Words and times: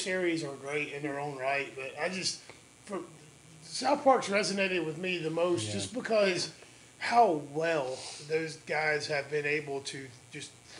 Series 0.00 0.44
are 0.44 0.54
great 0.54 0.92
in 0.92 1.02
their 1.02 1.20
own 1.20 1.36
right, 1.36 1.72
but 1.76 1.92
I 2.00 2.08
just, 2.08 2.40
for 2.84 3.00
South 3.62 4.02
Park's 4.04 4.28
resonated 4.28 4.84
with 4.84 4.98
me 4.98 5.18
the 5.18 5.30
most 5.30 5.70
just 5.70 5.94
because 5.94 6.50
how 6.98 7.42
well 7.54 7.98
those 8.28 8.56
guys 8.66 9.06
have 9.06 9.30
been 9.30 9.46
able 9.46 9.80
to 9.80 10.06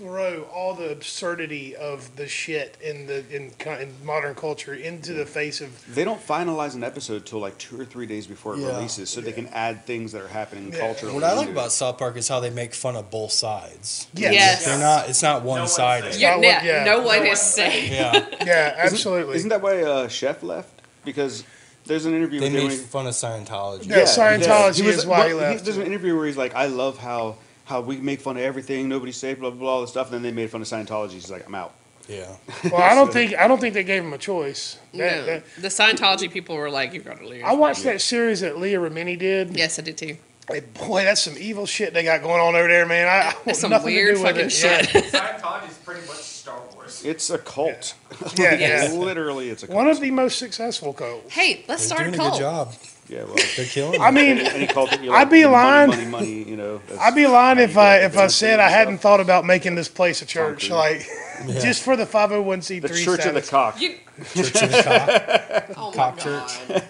throw 0.00 0.44
all 0.44 0.74
the 0.74 0.90
absurdity 0.90 1.76
of 1.76 2.16
the 2.16 2.26
shit 2.26 2.76
in 2.82 3.06
the 3.06 3.22
in, 3.34 3.52
in 3.80 3.92
modern 4.02 4.34
culture 4.34 4.72
into 4.72 5.12
the 5.12 5.26
face 5.26 5.60
of 5.60 5.94
They 5.94 6.04
don't 6.04 6.20
finalize 6.26 6.74
an 6.74 6.82
episode 6.82 7.26
till 7.26 7.38
like 7.38 7.58
two 7.58 7.78
or 7.78 7.84
three 7.84 8.06
days 8.06 8.26
before 8.26 8.54
it 8.54 8.60
Yeah. 8.60 8.68
releases, 8.68 9.10
so 9.10 9.20
they 9.20 9.32
can 9.32 9.46
add 9.48 9.84
things 9.84 10.12
that 10.12 10.22
are 10.22 10.28
happening 10.28 10.72
Yeah. 10.72 10.78
culturally. 10.80 11.14
What 11.14 11.24
I 11.24 11.34
like 11.34 11.50
about. 11.50 11.70
South 11.70 11.98
Park 11.98 12.16
is 12.16 12.28
how 12.28 12.40
they 12.40 12.48
make 12.50 12.72
fun 12.72 12.96
of 12.96 13.10
both 13.10 13.32
sides. 13.32 14.06
yes, 14.14 14.32
Yes. 14.32 14.64
They're 14.64 14.78
not. 14.78 15.08
It's 15.10 15.22
not 15.22 15.42
one 15.42 15.68
sided. 15.68 16.12
safe. 16.14 16.20
Yeah, 16.22 16.30
Not 16.36 16.42
yeah, 16.42 16.54
what- 16.56 16.64
yeah. 16.64 16.84
no 16.84 17.00
one 17.02 17.24
No 17.24 17.30
is 17.32 17.40
safe. 17.40 17.90
Yeah, 17.90 18.26
yeah, 18.44 18.74
absolutely. 18.78 19.36
Isn't 19.36 19.50
that 19.50 19.60
why 19.60 19.82
uh, 19.82 20.08
Chef 20.08 20.42
left? 20.42 20.80
Because 21.04 21.44
there's 21.84 22.06
an 22.06 22.14
interview 22.14 22.40
they 22.40 22.46
with 22.46 22.54
him. 22.54 22.68
made 22.68 22.78
where 22.78 22.86
fun 22.86 23.06
of 23.06 23.12
Scientology. 23.14 23.86
Yeah, 23.88 24.02
Scientology 24.04 24.84
is 24.86 25.04
why 25.04 25.28
he 25.28 25.34
well, 25.34 25.50
left. 25.50 25.64
There's 25.64 25.76
an 25.76 25.86
interview 25.86 26.16
where 26.16 26.26
he's 26.26 26.36
like, 26.38 26.54
"I 26.54 26.66
love 26.66 26.96
how 26.98 27.36
how 27.70 27.80
we 27.80 27.96
make 27.96 28.20
fun 28.20 28.36
of 28.36 28.42
everything, 28.42 28.88
nobody's 28.88 29.16
safe, 29.16 29.38
blah 29.38 29.48
blah 29.50 29.58
blah, 29.58 29.70
all 29.70 29.80
this 29.80 29.90
stuff." 29.90 30.08
And 30.08 30.16
then 30.16 30.22
they 30.22 30.32
made 30.32 30.50
fun 30.50 30.60
of 30.60 30.66
Scientology. 30.68 31.12
He's 31.12 31.30
like, 31.30 31.46
"I'm 31.46 31.54
out." 31.54 31.72
Yeah. 32.08 32.26
well, 32.64 32.82
I 32.82 32.94
don't 32.94 33.12
think 33.12 33.34
I 33.36 33.46
don't 33.48 33.60
think 33.60 33.72
they 33.72 33.84
gave 33.84 34.02
him 34.04 34.12
a 34.12 34.18
choice. 34.18 34.76
That- 34.92 34.98
No, 35.20 35.26
that- 35.26 35.44
the 35.58 35.68
Scientology 35.68 36.30
people 36.30 36.56
were 36.56 36.68
like, 36.70 36.92
"You 36.92 37.00
gotta 37.00 37.26
leave." 37.26 37.44
I 37.44 37.54
watched 37.54 37.84
that 37.84 38.00
series 38.02 38.40
that 38.40 38.58
Leah 38.58 38.78
Remini 38.80 39.18
did. 39.18 39.56
yes, 39.56 39.78
I 39.78 39.82
did 39.82 39.96
too. 39.96 40.16
Hey, 40.50 40.60
boy, 40.60 41.04
that's 41.04 41.20
some 41.20 41.36
evil 41.38 41.64
shit 41.64 41.94
they 41.94 42.02
got 42.02 42.22
going 42.22 42.40
on 42.40 42.56
over 42.56 42.66
there, 42.66 42.84
man. 42.84 43.06
I, 43.06 43.20
I 43.20 43.24
want 43.26 43.44
That's 43.44 43.60
some 43.60 43.70
nothing 43.70 43.94
weird 43.94 44.16
to 44.16 44.20
do 44.20 44.24
with 44.24 44.32
fucking 44.32 44.46
it. 44.46 44.50
shit. 44.52 44.86
Scientology 45.12 45.68
is 45.70 45.76
pretty 45.78 46.04
much 46.08 46.16
Star 46.16 46.60
Wars. 46.74 47.04
It's 47.04 47.30
a 47.30 47.38
cult. 47.38 47.94
Yeah, 48.36 48.54
yeah. 48.54 48.58
Yes. 48.58 48.92
yeah. 48.92 48.98
Literally, 48.98 49.48
it's 49.50 49.62
a 49.62 49.68
cult. 49.68 49.76
One 49.76 49.86
of 49.86 50.00
the 50.00 50.10
most 50.10 50.38
successful 50.38 50.92
cults. 50.92 51.32
hey, 51.32 51.64
let's 51.68 51.88
They're 51.88 51.98
start 51.98 52.10
doing 52.10 52.14
a 52.20 52.24
a 52.24 52.30
good 52.30 52.40
cult. 52.40 52.40
job. 52.40 52.74
Yeah, 53.10 53.24
well, 53.24 53.34
They're 53.56 53.66
killing. 53.66 53.94
It. 53.94 54.00
I 54.00 54.10
mean, 54.10 54.38
any 54.38 54.66
cult 54.66 54.90
that 54.90 55.02
you 55.02 55.12
I'd 55.12 55.28
be 55.30 55.42
money, 55.42 55.52
lying- 55.52 55.90
Money, 55.90 56.06
money, 56.06 56.42
you 56.44 56.56
know. 56.56 56.80
I'd 57.00 57.14
be 57.14 57.26
lying 57.26 57.58
if 57.58 57.76
I 57.76 57.98
if 57.98 58.16
I 58.16 58.28
said 58.28 58.60
I 58.60 58.68
hadn't 58.68 58.94
stuff. 58.98 59.02
thought 59.02 59.20
about 59.20 59.44
making 59.44 59.74
this 59.74 59.88
place 59.88 60.22
a 60.22 60.26
church, 60.26 60.68
Concrete. 60.68 61.06
like 61.48 61.60
just 61.62 61.82
for 61.82 61.96
the 61.96 62.06
five 62.06 62.30
hundred 62.30 62.42
one 62.42 62.62
c 62.62 62.80
three. 62.80 62.88
the 62.88 62.94
three. 62.94 63.04
Church 63.04 63.26
of 63.26 63.34
the 63.34 63.42
Cock. 63.42 63.80
You, 63.80 63.96
Church 64.34 64.62
of 64.62 64.70
the 64.70 64.82
Cock. 64.84 65.76
oh 65.76 65.90
my 65.90 65.96
Cock 65.96 66.16
god, 66.24 66.48
church. 66.48 66.82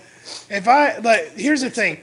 If 0.50 0.68
I 0.68 0.98
like, 0.98 1.32
here's 1.36 1.60
the 1.62 1.70
thing: 1.70 1.98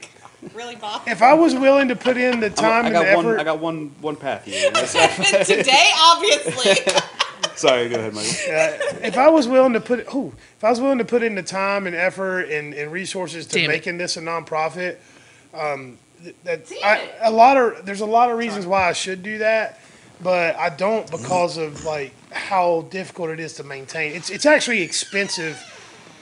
really, 0.54 0.74
Bob? 0.76 1.02
if 1.06 1.22
I 1.22 1.34
was 1.34 1.54
willing 1.54 1.88
to 1.88 1.96
put 1.96 2.16
in 2.16 2.40
the 2.40 2.50
time 2.50 2.84
I 2.86 2.88
and 2.88 2.92
got 2.94 3.04
the 3.06 3.16
one. 3.16 3.26
effort, 3.26 3.40
I 3.40 3.44
got 3.44 3.58
one. 3.60 3.92
One 4.00 4.16
path 4.16 4.44
here. 4.44 4.70
Today, 5.44 5.90
obviously. 6.02 6.92
Sorry, 7.58 7.88
go 7.88 7.96
ahead, 7.98 8.14
Mike. 8.14 8.24
uh, 8.24 9.06
if 9.06 9.16
I 9.18 9.28
was 9.30 9.48
willing 9.48 9.72
to 9.72 9.80
put, 9.80 10.06
oh, 10.14 10.32
if 10.56 10.62
I 10.64 10.70
was 10.70 10.80
willing 10.80 10.98
to 10.98 11.04
put 11.04 11.22
in 11.22 11.34
the 11.34 11.42
time 11.42 11.86
and 11.86 11.96
effort 11.96 12.42
and, 12.44 12.72
and 12.72 12.92
resources 12.92 13.46
to 13.46 13.54
Damn 13.60 13.64
it. 13.64 13.74
making 13.74 13.98
this 13.98 14.16
a 14.16 14.20
nonprofit, 14.20 14.96
um, 15.52 15.98
th- 16.22 16.36
that 16.44 16.68
Damn 16.68 16.78
I, 16.84 16.96
it. 16.98 17.14
a 17.22 17.30
lot 17.32 17.56
of 17.56 17.84
there's 17.84 18.00
a 18.00 18.06
lot 18.06 18.30
of 18.30 18.38
reasons 18.38 18.64
why 18.64 18.88
I 18.88 18.92
should 18.92 19.22
do 19.24 19.38
that, 19.38 19.80
but 20.22 20.54
I 20.56 20.68
don't 20.70 21.10
because 21.10 21.56
of 21.56 21.84
like 21.84 22.12
how 22.32 22.82
difficult 22.90 23.30
it 23.30 23.40
is 23.40 23.54
to 23.54 23.64
maintain. 23.64 24.12
It's 24.14 24.30
it's 24.30 24.46
actually 24.46 24.82
expensive 24.82 25.60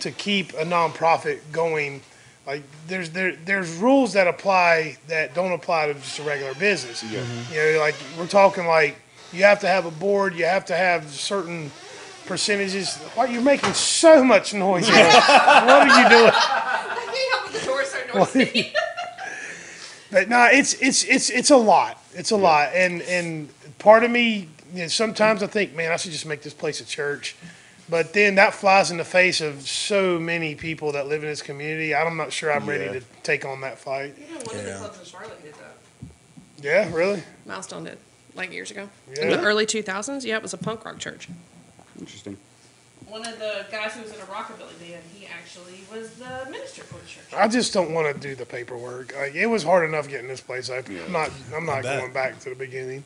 to 0.01 0.11
keep 0.11 0.53
a 0.55 0.65
nonprofit 0.65 1.41
going. 1.53 2.01
Like 2.47 2.63
there's 2.87 3.11
there 3.11 3.37
there's 3.37 3.75
rules 3.77 4.13
that 4.15 4.27
apply 4.27 4.97
that 5.09 5.35
don't 5.35 5.53
apply 5.53 5.89
to 5.89 5.95
just 5.95 6.19
a 6.19 6.23
regular 6.23 6.55
business. 6.55 7.03
You 7.03 7.19
know, 7.19 7.79
like 7.81 7.97
we're 8.19 8.27
talking 8.27 8.67
like 8.67 8.97
you 9.33 9.43
have 9.45 9.61
to 9.61 9.69
have 9.69 9.87
a 9.87 9.91
board, 9.91 10.35
you 10.35 10.45
have 10.45 10.65
to 10.67 10.77
have 10.77 11.09
certain 11.11 11.71
percentages. 12.27 12.97
Why 13.15 13.27
you're 13.27 13.43
making 13.43 13.73
so 13.75 14.25
much 14.25 14.55
noise? 14.55 14.89
what 14.89 14.99
are 14.99 15.87
you 16.03 16.09
doing? 16.09 16.31
I 16.33 17.13
can't 17.15 17.33
help 17.33 17.55
it. 17.55 17.61
The 17.61 17.67
door's 17.67 17.89
so 17.89 17.99
noisy. 18.15 18.73
But 20.11 20.29
no, 20.29 20.49
it's 20.51 20.75
it's 20.75 21.05
it's 21.05 21.31
it's 21.31 21.51
a 21.51 21.57
lot. 21.57 22.03
It's 22.15 22.31
a 22.31 22.37
lot, 22.37 22.71
and 22.75 23.03
and 23.03 23.49
part 23.79 24.05
of 24.05 24.11
me, 24.11 24.49
you 24.73 24.83
know, 24.83 24.87
sometimes 24.89 25.43
I 25.43 25.49
think, 25.49 25.75
man, 25.75 25.91
I 25.93 25.97
should 25.97 26.13
just 26.13 26.27
make 26.27 26.43
this 26.43 26.55
place 26.55 26.81
a 26.81 26.87
church. 26.87 27.37
But 27.89 28.13
then 28.13 28.35
that 28.37 28.53
flies 28.55 28.91
in 28.91 28.97
the 28.97 29.05
face 29.05 29.41
of 29.41 29.63
so 29.69 30.19
many 30.19 30.55
people 30.57 30.93
that 30.93 31.07
live 31.07 31.23
in 31.23 31.29
this 31.29 31.43
community. 31.43 31.95
I'm 31.95 32.17
not 32.17 32.33
sure 32.33 32.53
I'm 32.53 32.65
Yeah. 32.67 32.71
ready 32.73 33.01
to 33.01 33.07
take 33.23 33.45
on 33.45 33.61
that 33.61 33.79
fight. 33.79 34.15
Yeah, 34.19 34.37
One 34.39 34.57
of 34.57 34.65
the 34.65 34.73
clubs 34.75 34.99
in 34.99 35.05
Charlotte 35.05 35.43
did 35.43 35.55
that. 35.55 35.77
Yeah, 36.63 36.93
really. 36.93 37.23
Milestone 37.45 37.85
did 37.85 37.99
like 38.37 38.53
years 38.53 38.71
ago 38.71 38.89
in 39.21 39.31
the 39.31 39.41
early 39.41 39.67
2000s. 39.67 40.25
Yeah, 40.25 40.37
it 40.37 40.43
was 40.43 40.55
a 40.55 40.59
punk 40.59 40.85
rock 40.85 40.99
church. 40.99 41.29
Interesting. 41.99 42.37
One 43.09 43.25
of 43.27 43.39
the 43.39 43.65
guys 43.71 43.93
who 43.95 44.03
was 44.03 44.13
in 44.13 44.21
a 44.21 44.25
rockabilly 44.25 44.79
band, 44.81 45.03
he 45.15 45.27
actually 45.27 45.81
was 45.93 46.11
the 46.15 46.51
minister 46.51 46.83
for 46.83 46.99
the 46.99 47.07
church. 47.07 47.33
I 47.35 47.47
just 47.47 47.73
don't 47.73 47.93
want 47.93 48.13
to 48.13 48.21
do 48.21 48.35
the 48.35 48.45
paperwork. 48.45 49.15
Like, 49.17 49.35
it 49.35 49.47
was 49.47 49.63
hard 49.63 49.89
enough 49.89 50.09
getting 50.09 50.27
this 50.29 50.41
place 50.41 50.71
open. 50.71 50.99
I'm 51.07 51.13
not. 51.13 51.31
I'm 51.55 51.65
not 51.65 51.85
bet. 51.85 52.01
going 52.01 52.13
back 52.13 52.41
to 52.41 52.51
the 52.51 52.57
beginning. 52.57 53.05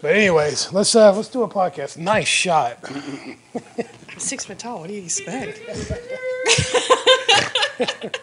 But 0.00 0.16
anyways, 0.16 0.72
let's 0.72 0.94
uh, 0.94 1.14
let's 1.14 1.28
do 1.28 1.42
a 1.42 1.48
podcast. 1.48 1.96
Nice 1.98 2.28
shot. 2.28 2.78
Six 4.18 4.44
foot 4.44 4.58
tall. 4.58 4.80
What 4.80 4.88
do 4.88 4.94
you 4.94 5.04
expect? 5.04 5.60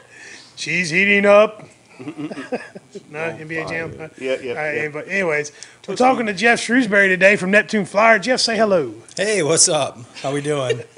She's 0.56 0.90
heating 0.90 1.26
up. 1.26 1.68
no 3.09 3.19
NBA 3.19 3.69
Jam. 3.69 4.12
Yeah, 4.17 4.38
yeah, 4.41 4.50
all 4.51 4.56
right, 4.57 4.75
yeah. 4.75 4.88
But 4.89 5.07
anyways, 5.07 5.51
we're 5.88 5.95
talking 5.95 6.25
to 6.25 6.34
Jeff 6.34 6.59
Shrewsbury 6.59 7.07
today 7.07 7.35
from 7.35 7.51
Neptune 7.51 7.85
Flyer. 7.85 8.17
Jeff, 8.17 8.39
say 8.39 8.57
hello. 8.57 8.94
Hey, 9.16 9.44
what's 9.44 9.69
up? 9.69 10.00
How 10.22 10.34
we 10.34 10.41
doing? 10.41 10.81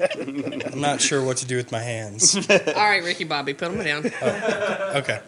I'm 0.72 0.80
not 0.80 1.00
sure 1.00 1.22
what 1.22 1.36
to 1.38 1.46
do 1.46 1.56
with 1.56 1.70
my 1.70 1.80
hands. 1.80 2.34
All 2.50 2.74
right, 2.74 3.02
Ricky 3.04 3.24
Bobby, 3.24 3.52
put 3.54 3.72
them 3.72 3.84
down. 3.84 4.06
Okay. 4.96 5.20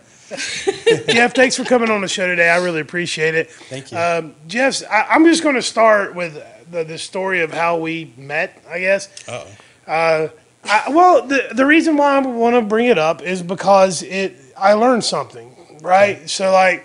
Jeff, 1.08 1.34
thanks 1.34 1.56
for 1.56 1.64
coming 1.64 1.90
on 1.90 2.00
the 2.00 2.08
show 2.08 2.26
today. 2.26 2.48
I 2.48 2.56
really 2.56 2.80
appreciate 2.80 3.34
it. 3.34 3.50
Thank 3.50 3.92
you. 3.92 3.98
Um, 3.98 4.34
Jeff's. 4.48 4.82
I, 4.82 5.02
I'm 5.10 5.24
just 5.24 5.42
going 5.42 5.54
to 5.54 5.62
start 5.62 6.14
with 6.14 6.42
the, 6.70 6.84
the 6.84 6.98
story 6.98 7.42
of 7.42 7.52
how 7.52 7.78
we 7.78 8.12
met. 8.16 8.62
I 8.68 8.80
guess. 8.80 9.28
Uh-oh. 9.28 9.46
Uh, 9.90 10.28
I, 10.64 10.90
well, 10.90 11.26
the 11.26 11.48
the 11.54 11.64
reason 11.64 11.96
why 11.96 12.16
I 12.16 12.20
want 12.20 12.56
to 12.56 12.62
bring 12.62 12.86
it 12.86 12.98
up 12.98 13.22
is 13.22 13.42
because 13.42 14.02
it 14.02 14.36
I 14.56 14.72
learned 14.72 15.04
something, 15.04 15.55
right? 15.86 16.28
So 16.28 16.52
like, 16.52 16.84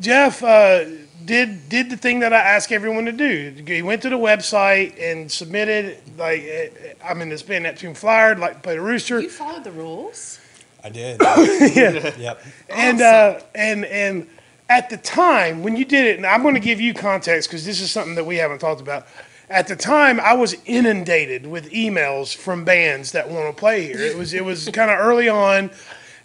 Jeff 0.00 0.42
uh, 0.42 0.84
did 1.24 1.68
did 1.68 1.90
the 1.90 1.96
thing 1.96 2.20
that 2.20 2.32
I 2.32 2.38
ask 2.38 2.72
everyone 2.72 3.04
to 3.04 3.12
do. 3.12 3.54
He 3.66 3.82
went 3.82 4.02
to 4.02 4.08
the 4.10 4.18
website 4.18 5.00
and 5.00 5.30
submitted 5.30 5.98
like 6.18 6.40
eh, 6.42 6.68
eh, 6.84 6.94
I 7.04 7.14
mean 7.14 7.30
it's 7.30 7.42
been 7.42 7.62
Neptune 7.64 7.94
Flyer, 7.94 8.34
like 8.36 8.62
play 8.62 8.74
the 8.74 8.80
rooster, 8.80 9.20
You 9.20 9.28
followed 9.30 9.64
the 9.64 9.72
rules. 9.72 10.40
I 10.82 10.88
did. 10.88 11.20
yeah, 11.76 12.12
Yep. 12.18 12.44
and 12.70 13.00
uh, 13.00 13.40
and 13.54 13.84
and 13.84 14.26
at 14.68 14.90
the 14.90 14.96
time 14.96 15.62
when 15.62 15.76
you 15.76 15.84
did 15.84 16.06
it, 16.06 16.16
and 16.16 16.26
I'm 16.26 16.42
going 16.42 16.54
to 16.54 16.60
give 16.60 16.80
you 16.80 16.94
context 16.94 17.48
because 17.48 17.64
this 17.64 17.80
is 17.80 17.90
something 17.92 18.14
that 18.16 18.24
we 18.24 18.36
haven't 18.36 18.58
talked 18.58 18.80
about. 18.80 19.06
At 19.50 19.68
the 19.68 19.76
time, 19.76 20.18
I 20.18 20.32
was 20.32 20.56
inundated 20.64 21.46
with 21.46 21.70
emails 21.72 22.34
from 22.34 22.64
bands 22.64 23.12
that 23.12 23.28
want 23.28 23.54
to 23.54 23.60
play 23.60 23.84
here. 23.84 24.00
It 24.00 24.16
was 24.16 24.32
it 24.32 24.44
was 24.44 24.68
kind 24.72 24.90
of 24.90 24.98
early 24.98 25.28
on, 25.28 25.70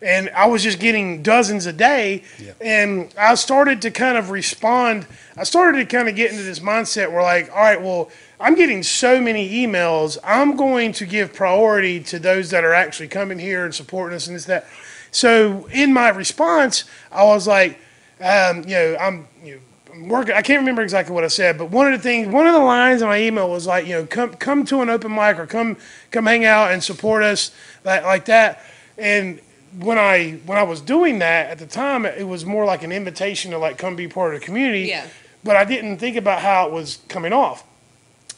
and 0.01 0.29
I 0.31 0.45
was 0.47 0.63
just 0.63 0.79
getting 0.79 1.23
dozens 1.23 1.65
a 1.65 1.73
day. 1.73 2.23
Yeah. 2.39 2.53
And 2.61 3.13
I 3.17 3.35
started 3.35 3.81
to 3.83 3.91
kind 3.91 4.17
of 4.17 4.29
respond. 4.29 5.07
I 5.35 5.44
started 5.44 5.79
to 5.79 5.85
kind 5.85 6.07
of 6.07 6.15
get 6.15 6.31
into 6.31 6.44
this 6.44 6.59
mindset 6.59 7.11
where 7.11 7.21
like, 7.21 7.49
all 7.51 7.57
right, 7.57 7.81
well, 7.81 8.09
I'm 8.39 8.55
getting 8.55 8.83
so 8.83 9.19
many 9.19 9.65
emails. 9.65 10.17
I'm 10.23 10.55
going 10.55 10.91
to 10.94 11.05
give 11.05 11.33
priority 11.33 11.99
to 12.01 12.19
those 12.19 12.51
that 12.51 12.63
are 12.63 12.73
actually 12.73 13.07
coming 13.07 13.39
here 13.39 13.65
and 13.65 13.73
supporting 13.73 14.15
us 14.15 14.27
and 14.27 14.35
this 14.35 14.45
that. 14.45 14.67
So 15.11 15.67
in 15.71 15.94
my 15.94 16.09
response, 16.09 16.83
I 17.11 17.23
was 17.23 17.47
like, 17.47 17.79
um, 18.21 18.63
you 18.63 18.75
know, 18.75 18.97
I'm 19.00 19.27
you 19.43 19.55
know, 19.55 19.61
I'm 19.93 20.09
working. 20.09 20.35
I 20.35 20.41
can't 20.41 20.59
remember 20.59 20.83
exactly 20.83 21.15
what 21.15 21.23
I 21.23 21.27
said, 21.27 21.57
but 21.57 21.71
one 21.71 21.91
of 21.91 21.97
the 21.97 22.03
things, 22.03 22.27
one 22.27 22.45
of 22.45 22.53
the 22.53 22.59
lines 22.59 23.01
in 23.01 23.07
my 23.07 23.19
email 23.19 23.50
was 23.50 23.65
like, 23.65 23.88
you 23.88 23.93
know, 23.93 24.05
come 24.05 24.33
come 24.35 24.65
to 24.65 24.81
an 24.81 24.89
open 24.89 25.13
mic 25.13 25.39
or 25.39 25.47
come 25.47 25.77
come 26.11 26.25
hang 26.25 26.45
out 26.45 26.71
and 26.71 26.83
support 26.83 27.23
us 27.23 27.51
like 27.83 28.03
like 28.03 28.25
that. 28.25 28.63
And 28.97 29.39
when 29.79 29.97
I 29.97 30.39
when 30.45 30.57
I 30.57 30.63
was 30.63 30.81
doing 30.81 31.19
that 31.19 31.49
at 31.49 31.59
the 31.59 31.67
time, 31.67 32.05
it 32.05 32.27
was 32.27 32.45
more 32.45 32.65
like 32.65 32.83
an 32.83 32.91
invitation 32.91 33.51
to 33.51 33.57
like 33.57 33.77
come 33.77 33.95
be 33.95 34.07
part 34.07 34.33
of 34.33 34.39
the 34.39 34.45
community. 34.45 34.81
Yeah. 34.87 35.07
But 35.43 35.55
I 35.55 35.65
didn't 35.65 35.97
think 35.97 36.15
about 36.17 36.41
how 36.41 36.67
it 36.67 36.73
was 36.73 36.99
coming 37.07 37.33
off. 37.33 37.63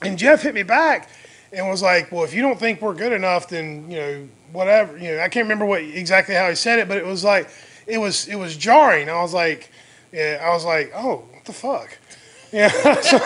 And 0.02 0.18
Jeff 0.18 0.42
hit 0.44 0.54
me 0.54 0.64
back 0.64 1.10
and 1.52 1.68
was 1.68 1.82
like, 1.82 2.12
"Well, 2.12 2.24
if 2.24 2.34
you 2.34 2.42
don't 2.42 2.60
think 2.60 2.82
we're 2.82 2.94
good 2.94 3.14
enough, 3.14 3.48
then 3.50 3.90
you 3.90 3.98
know 3.98 4.28
whatever." 4.52 4.98
You 4.98 5.16
know, 5.16 5.20
I 5.20 5.30
can't 5.30 5.46
remember 5.46 5.66
what 5.66 5.82
exactly 5.82 6.36
how 6.36 6.50
he 6.50 6.56
said 6.56 6.80
it, 6.80 6.88
but 6.88 6.98
it 6.98 7.06
was 7.06 7.24
like 7.24 7.50
it 7.88 7.98
was 7.98 8.28
it 8.28 8.36
was 8.36 8.56
jarring. 8.56 9.10
I 9.10 9.22
was 9.22 9.34
like, 9.34 9.72
yeah, 10.12 10.42
I 10.44 10.50
was 10.54 10.66
like, 10.66 10.92
"Oh, 10.96 11.24
what 11.32 11.46
the 11.46 11.54
fuck." 11.54 11.98
Yeah. 12.52 12.72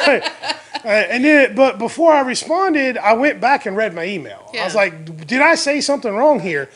like, 0.06 0.26
uh, 0.84 0.88
and 0.90 1.24
then, 1.24 1.56
but 1.56 1.80
before 1.80 2.12
I 2.12 2.20
responded, 2.24 2.98
I 2.98 3.14
went 3.14 3.40
back 3.40 3.66
and 3.66 3.78
read 3.78 3.94
my 3.94 4.04
email. 4.06 4.50
Yeah. 4.54 4.64
I 4.64 4.66
was 4.66 4.76
like, 4.76 5.26
"Did 5.26 5.42
I 5.42 5.56
say 5.56 5.80
something 5.80 6.14
wrong 6.14 6.42
here?" 6.42 6.70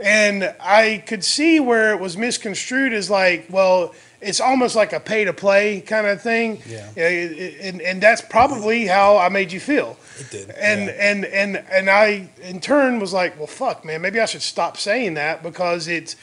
And 0.00 0.54
I 0.60 1.02
could 1.06 1.24
see 1.24 1.60
where 1.60 1.92
it 1.92 2.00
was 2.00 2.16
misconstrued 2.16 2.92
as 2.92 3.08
like, 3.10 3.46
well, 3.48 3.94
it's 4.20 4.40
almost 4.40 4.74
like 4.74 4.92
a 4.92 5.00
pay 5.00 5.24
to 5.24 5.32
play 5.32 5.80
kind 5.80 6.06
of 6.06 6.20
thing. 6.20 6.60
Yeah. 6.66 6.90
it- 6.96 7.32
it- 7.38 7.60
And, 7.60 7.80
and 7.82 8.02
that's 8.02 8.22
probably 8.22 8.86
how 8.86 9.18
I 9.18 9.28
made 9.28 9.52
you 9.52 9.60
feel. 9.60 9.96
It 10.18 10.30
did. 10.30 10.50
And, 10.50 10.86
yeah. 10.86 10.92
and, 11.10 11.24
and, 11.26 11.56
and 11.70 11.90
I, 11.90 12.28
in 12.42 12.60
turn, 12.60 12.98
was 13.00 13.12
like, 13.12 13.36
well, 13.38 13.46
fuck, 13.46 13.84
man, 13.84 14.00
maybe 14.00 14.20
I 14.20 14.26
should 14.26 14.42
stop 14.42 14.76
saying 14.76 15.14
that 15.14 15.42
because 15.42 15.88
it's, 15.88 16.16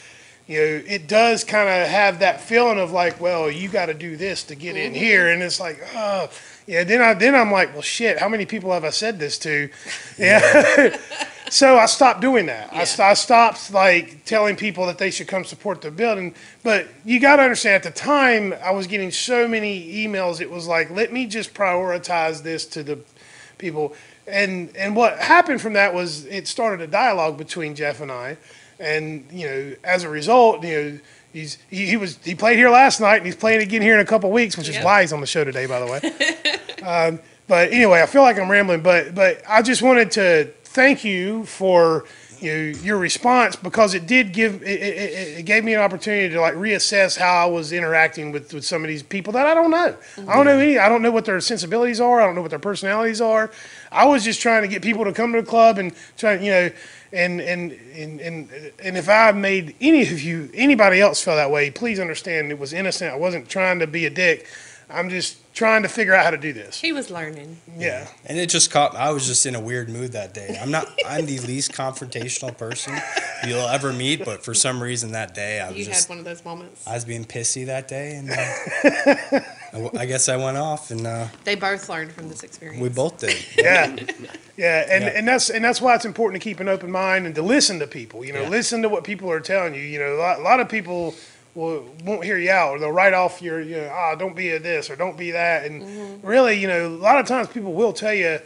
you 0.46 0.58
know, 0.58 0.82
it 0.86 1.06
does 1.06 1.44
kind 1.44 1.68
of 1.68 1.88
have 1.88 2.18
that 2.18 2.40
feeling 2.40 2.78
of 2.78 2.90
like, 2.90 3.20
well, 3.20 3.50
you 3.50 3.68
got 3.68 3.86
to 3.86 3.94
do 3.94 4.16
this 4.16 4.42
to 4.44 4.54
get 4.54 4.76
in 4.76 4.92
mm-hmm. 4.92 5.00
here. 5.00 5.28
And 5.28 5.42
it's 5.42 5.60
like, 5.60 5.80
oh, 5.94 6.28
yeah. 6.66 6.84
Then 6.84 7.00
I, 7.00 7.14
then 7.14 7.34
I'm 7.34 7.52
like, 7.52 7.72
well, 7.72 7.82
shit, 7.82 8.18
how 8.18 8.28
many 8.28 8.44
people 8.44 8.72
have 8.72 8.84
I 8.84 8.90
said 8.90 9.18
this 9.18 9.38
to? 9.40 9.70
Yeah. 10.18 10.96
so 11.52 11.76
I 11.76 11.84
stopped 11.84 12.22
doing 12.22 12.46
that. 12.46 12.72
I, 12.72 12.80
I 13.10 13.14
stopped 13.14 13.72
like 13.72 14.24
telling 14.24 14.56
people 14.56 14.86
that 14.86 14.96
they 14.96 15.10
should 15.10 15.28
come 15.28 15.44
support 15.44 15.82
the 15.82 15.90
building. 15.90 16.34
But 16.62 16.88
you 17.04 17.20
got 17.20 17.36
to 17.36 17.42
understand, 17.42 17.74
at 17.74 17.82
the 17.82 17.90
time, 17.90 18.54
I 18.64 18.70
was 18.70 18.86
getting 18.86 19.10
so 19.10 19.46
many 19.46 20.06
emails. 20.06 20.40
It 20.40 20.50
was 20.50 20.66
like, 20.66 20.90
let 20.90 21.12
me 21.12 21.26
just 21.26 21.52
prioritize 21.52 22.42
this 22.42 22.64
to 22.66 22.82
the 22.82 22.98
people. 23.58 23.94
And 24.26 24.74
and 24.76 24.96
what 24.96 25.18
happened 25.18 25.60
from 25.60 25.74
that 25.74 25.92
was 25.92 26.24
it 26.24 26.48
started 26.48 26.80
a 26.80 26.86
dialogue 26.86 27.36
between 27.36 27.74
Jeff 27.74 28.00
and 28.00 28.10
I. 28.10 28.38
And 28.80 29.26
you 29.30 29.46
know, 29.46 29.74
as 29.84 30.04
a 30.04 30.08
result, 30.08 30.64
you 30.64 30.82
know. 30.82 30.98
He's, 31.34 31.56
he, 31.70 31.86
he 31.86 31.96
was 31.96 32.18
he 32.22 32.34
played 32.34 32.58
here 32.58 32.68
last 32.68 33.00
night 33.00 33.16
and 33.16 33.24
he's 33.24 33.36
playing 33.36 33.62
again 33.62 33.80
here 33.80 33.94
in 33.94 34.00
a 34.00 34.04
couple 34.04 34.30
weeks, 34.30 34.58
which 34.58 34.68
is 34.68 34.74
Yep. 34.74 34.84
why 34.84 35.00
he's 35.00 35.14
on 35.14 35.22
the 35.22 35.26
show 35.26 35.44
today, 35.44 35.64
by 35.64 35.80
the 35.80 35.86
way. 35.86 36.00
Um, 36.82 37.20
but 37.46 37.70
anyway, 37.72 38.02
I 38.02 38.06
feel 38.06 38.22
like 38.22 38.38
I'm 38.38 38.50
rambling, 38.50 38.82
but 38.82 39.14
but 39.14 39.40
I 39.48 39.62
just 39.62 39.82
wanted 39.82 40.10
to 40.12 40.50
thank 40.72 41.04
you 41.04 41.44
for 41.44 42.04
you 42.40 42.52
know, 42.52 42.78
your 42.80 42.98
response 42.98 43.54
because 43.54 43.94
it 43.94 44.06
did 44.06 44.32
give 44.32 44.62
it, 44.62 44.82
it, 44.82 45.38
it 45.38 45.42
gave 45.44 45.64
me 45.64 45.74
an 45.74 45.80
opportunity 45.80 46.28
to 46.34 46.40
like 46.40 46.54
reassess 46.54 47.16
how 47.16 47.46
I 47.46 47.46
was 47.46 47.72
interacting 47.72 48.32
with, 48.32 48.52
with 48.52 48.64
some 48.64 48.82
of 48.82 48.88
these 48.88 49.02
people 49.02 49.32
that 49.34 49.46
I 49.46 49.54
don't 49.54 49.70
know. 49.70 49.94
I 50.26 50.34
don't 50.34 50.46
know 50.46 50.58
any. 50.58 50.78
I 50.78 50.88
don't 50.88 51.02
know 51.02 51.12
what 51.12 51.24
their 51.24 51.40
sensibilities 51.40 52.00
are. 52.00 52.20
I 52.20 52.26
don't 52.26 52.34
know 52.34 52.42
what 52.42 52.50
their 52.50 52.58
personalities 52.58 53.20
are. 53.20 53.50
I 53.92 54.06
was 54.06 54.24
just 54.24 54.40
trying 54.40 54.62
to 54.62 54.68
get 54.68 54.82
people 54.82 55.04
to 55.04 55.12
come 55.12 55.32
to 55.34 55.42
the 55.42 55.46
club 55.46 55.78
and 55.78 55.94
try 56.16 56.34
you 56.34 56.50
know. 56.50 56.70
And, 57.14 57.42
and 57.42 57.72
and 57.94 58.20
and 58.22 58.48
and 58.82 58.96
if 58.96 59.06
I 59.10 59.32
made 59.32 59.76
any 59.82 60.00
of 60.00 60.22
you 60.22 60.48
anybody 60.54 60.98
else 60.98 61.22
feel 61.22 61.36
that 61.36 61.50
way, 61.50 61.70
please 61.70 62.00
understand 62.00 62.50
it 62.50 62.58
was 62.58 62.72
innocent. 62.72 63.12
I 63.12 63.16
wasn't 63.16 63.50
trying 63.50 63.80
to 63.80 63.86
be 63.86 64.06
a 64.06 64.10
dick. 64.10 64.46
I'm 64.92 65.08
just 65.10 65.38
trying 65.54 65.82
to 65.82 65.88
figure 65.88 66.14
out 66.14 66.24
how 66.24 66.30
to 66.30 66.36
do 66.38 66.52
this. 66.52 66.80
He 66.80 66.92
was 66.92 67.10
learning. 67.10 67.58
Yeah. 67.76 68.06
And 68.26 68.38
it 68.38 68.48
just 68.48 68.70
caught. 68.70 68.94
I 68.96 69.10
was 69.12 69.26
just 69.26 69.44
in 69.46 69.54
a 69.54 69.60
weird 69.60 69.88
mood 69.88 70.12
that 70.12 70.32
day. 70.34 70.58
I'm 70.60 70.70
not. 70.70 70.86
I'm 71.06 71.26
the 71.26 71.38
least 71.40 71.72
confrontational 71.72 72.56
person 72.56 72.94
you'll 73.46 73.68
ever 73.68 73.92
meet, 73.92 74.24
but 74.24 74.44
for 74.44 74.54
some 74.54 74.82
reason 74.82 75.12
that 75.12 75.34
day 75.34 75.60
I 75.60 75.68
was 75.68 75.78
You 75.78 75.84
just. 75.86 76.08
had 76.08 76.10
one 76.10 76.18
of 76.18 76.24
those 76.24 76.44
moments. 76.44 76.86
I 76.86 76.94
was 76.94 77.04
being 77.04 77.24
pissy 77.24 77.66
that 77.66 77.88
day, 77.88 78.16
and 78.16 78.30
uh, 78.30 79.40
I, 79.72 79.78
w- 79.80 79.98
I 79.98 80.06
guess 80.06 80.28
I 80.28 80.36
went 80.36 80.56
off, 80.58 80.90
and 80.90 81.06
uh, 81.06 81.26
They 81.44 81.54
both 81.54 81.88
learned 81.88 82.12
from 82.12 82.28
this 82.28 82.42
experience. 82.42 82.80
we 82.82 82.88
both 82.88 83.18
did. 83.18 83.36
Yeah. 83.56 83.96
Yeah, 84.54 84.84
and, 84.90 85.02
Yeah. 85.04 85.10
and 85.16 85.26
that's 85.26 85.48
and 85.48 85.64
that's 85.64 85.80
why 85.80 85.94
it's 85.94 86.04
important 86.04 86.40
to 86.40 86.46
keep 86.48 86.60
an 86.60 86.68
open 86.68 86.90
mind 86.90 87.24
and 87.24 87.34
to 87.36 87.42
listen 87.42 87.78
to 87.78 87.86
people. 87.86 88.22
You 88.22 88.34
know, 88.34 88.42
Yeah. 88.42 88.48
listen 88.50 88.82
to 88.82 88.88
what 88.90 89.02
people 89.02 89.30
are 89.30 89.40
telling 89.40 89.74
you. 89.74 89.80
You 89.80 89.98
know, 89.98 90.14
a 90.14 90.18
lot, 90.20 90.38
a 90.40 90.42
lot 90.42 90.60
of 90.60 90.68
people 90.68 91.14
will 91.54 91.84
won't 92.04 92.24
hear 92.24 92.38
you 92.38 92.50
out, 92.50 92.70
or 92.72 92.78
they'll 92.78 92.90
write 92.92 93.12
off 93.14 93.42
your, 93.42 93.60
you 93.60 93.76
know, 93.76 93.90
ah, 93.92 94.14
don't 94.14 94.34
be 94.36 94.50
a 94.50 94.58
this 94.58 94.88
or 94.90 94.96
don't 94.96 95.16
be 95.18 95.30
that. 95.32 95.64
And 95.64 95.82
Mm-hmm. 95.82 96.26
really, 96.26 96.58
you 96.58 96.66
know, 96.68 96.86
a 96.86 96.88
lot 96.88 97.18
of 97.18 97.26
times 97.26 97.48
people 97.48 97.72
will 97.74 97.92
tell 97.92 98.14
you, 98.14 98.38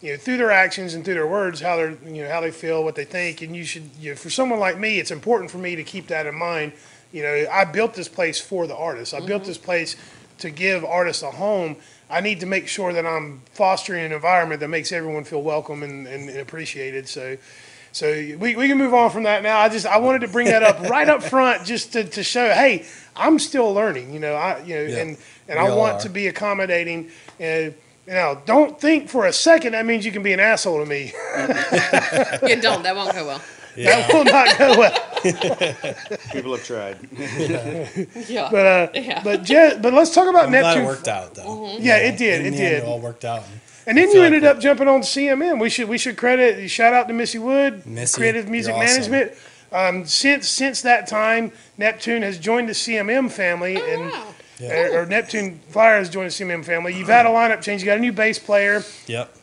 you 0.00 0.12
know, 0.12 0.16
through 0.18 0.36
their 0.38 0.50
actions 0.50 0.94
and 0.94 1.04
through 1.04 1.14
their 1.14 1.26
words, 1.26 1.60
how 1.60 1.76
they're, 1.76 1.96
you 2.06 2.22
know, 2.24 2.28
how 2.30 2.40
they 2.40 2.50
feel, 2.50 2.82
what 2.84 2.94
they 2.94 3.04
think. 3.04 3.42
And 3.42 3.54
you 3.54 3.64
should, 3.64 3.90
you 4.00 4.10
know, 4.10 4.16
for 4.16 4.30
someone 4.30 4.58
like 4.60 4.78
me, 4.78 4.98
it's 4.98 5.10
important 5.10 5.50
for 5.50 5.58
me 5.58 5.76
to 5.76 5.84
keep 5.84 6.08
that 6.08 6.26
in 6.26 6.34
mind. 6.34 6.72
You 7.12 7.22
know, 7.22 7.46
I 7.50 7.64
built 7.64 7.94
this 7.94 8.08
place 8.08 8.40
for 8.40 8.66
the 8.66 8.76
artists. 8.76 9.14
I 9.14 9.18
Mm-hmm. 9.18 9.26
built 9.26 9.44
this 9.44 9.58
place 9.58 9.96
to 10.38 10.50
give 10.50 10.84
artists 10.84 11.22
a 11.22 11.30
home. 11.30 11.76
I 12.10 12.20
need 12.20 12.40
to 12.40 12.46
make 12.46 12.68
sure 12.68 12.92
that 12.92 13.04
I'm 13.06 13.42
fostering 13.52 14.04
an 14.04 14.12
environment 14.12 14.60
that 14.60 14.68
makes 14.68 14.92
everyone 14.92 15.24
feel 15.24 15.42
welcome 15.42 15.82
and, 15.82 16.06
and, 16.06 16.28
and 16.28 16.38
appreciated. 16.38 17.08
So, 17.08 17.36
so 17.92 18.10
we, 18.12 18.54
we 18.56 18.68
can 18.68 18.78
move 18.78 18.94
on 18.94 19.10
from 19.10 19.24
that 19.24 19.42
now. 19.42 19.58
I 19.58 19.68
just 19.68 19.86
I 19.86 19.98
wanted 19.98 20.20
to 20.22 20.28
bring 20.28 20.46
that 20.46 20.62
up 20.62 20.80
right 20.90 21.08
up 21.08 21.22
front 21.22 21.64
just 21.64 21.92
to, 21.94 22.04
to 22.04 22.22
show, 22.22 22.48
hey, 22.50 22.84
I'm 23.16 23.38
still 23.38 23.72
learning. 23.72 24.12
You 24.12 24.20
know, 24.20 24.34
I 24.34 24.62
you 24.62 24.74
know, 24.76 24.82
Yeah, 24.82 24.98
and 24.98 25.16
and 25.48 25.58
I 25.58 25.74
want 25.74 25.94
are. 25.96 26.00
to 26.00 26.08
be 26.08 26.26
accommodating. 26.28 27.10
And 27.40 27.74
you 28.06 28.12
know, 28.14 28.40
don't 28.46 28.80
think 28.80 29.08
for 29.08 29.26
a 29.26 29.32
second 29.32 29.72
that 29.72 29.84
means 29.86 30.04
you 30.06 30.12
can 30.12 30.22
be 30.22 30.32
an 30.32 30.40
asshole 30.40 30.78
to 30.82 30.86
me. 30.86 31.12
yeah, 31.36 32.60
don't. 32.60 32.82
That 32.82 32.94
won't 32.96 33.12
go 33.14 33.26
well. 33.26 33.42
Yeah. 33.76 34.06
that 34.06 34.12
will 34.12 34.24
not 34.24 34.58
go 34.58 34.78
well. 34.78 35.04
People 36.32 36.56
have 36.56 36.64
tried. 36.64 36.98
Yeah. 38.28 38.48
But 38.50 38.66
uh, 38.66 38.88
Yeah. 38.94 39.22
but 39.22 39.42
Je- 39.44 39.78
but 39.80 39.92
let's 39.94 40.14
talk 40.14 40.28
about 40.28 40.44
I'm 40.46 40.50
glad 40.50 40.78
it 40.78 40.84
worked 40.84 41.06
out, 41.08 41.34
though. 41.34 41.76
Yeah, 41.78 41.96
it 41.98 42.16
did. 42.18 42.44
In 42.46 42.54
It 42.54 42.56
the 42.56 42.62
end, 42.64 42.70
did. 42.76 42.82
It 42.82 42.84
all 42.84 43.00
worked 43.00 43.24
out. 43.24 43.44
And 43.88 43.96
then 43.96 44.10
you 44.12 44.22
ended 44.22 44.42
like 44.42 44.56
up 44.56 44.60
jumping 44.60 44.86
on 44.86 45.00
CMM. 45.00 45.60
We 45.60 45.70
should 45.70 45.88
we 45.88 45.96
should 45.98 46.16
credit 46.16 46.68
shout 46.70 46.92
out 46.92 47.08
to 47.08 47.14
Missy 47.14 47.38
Wood, 47.38 47.86
Missy, 47.86 48.16
Creative 48.16 48.48
Music 48.48 48.74
you're 48.74 48.84
awesome. 48.84 49.10
Management. 49.10 49.32
Um, 49.72 50.04
since 50.06 50.46
since 50.48 50.82
that 50.82 51.06
time, 51.06 51.52
Neptune 51.78 52.22
has 52.22 52.38
joined 52.38 52.68
the 52.68 52.74
CMM 52.74 53.30
family, 53.30 53.76
and 53.76 54.10
wow. 54.10 54.34
Yeah. 54.60 54.88
or, 54.88 55.02
or 55.02 55.06
Neptune 55.06 55.60
Flyer 55.70 55.98
has 55.98 56.10
joined 56.10 56.30
the 56.30 56.34
CMM 56.44 56.64
family. 56.64 56.94
You've 56.96 57.08
had 57.08 57.26
a 57.26 57.30
lineup 57.30 57.62
change. 57.62 57.80
You 57.82 57.86
got 57.86 57.98
a 57.98 58.00
new 58.00 58.12
bass 58.12 58.38
player, 58.38 58.82
Yep. 59.06 59.34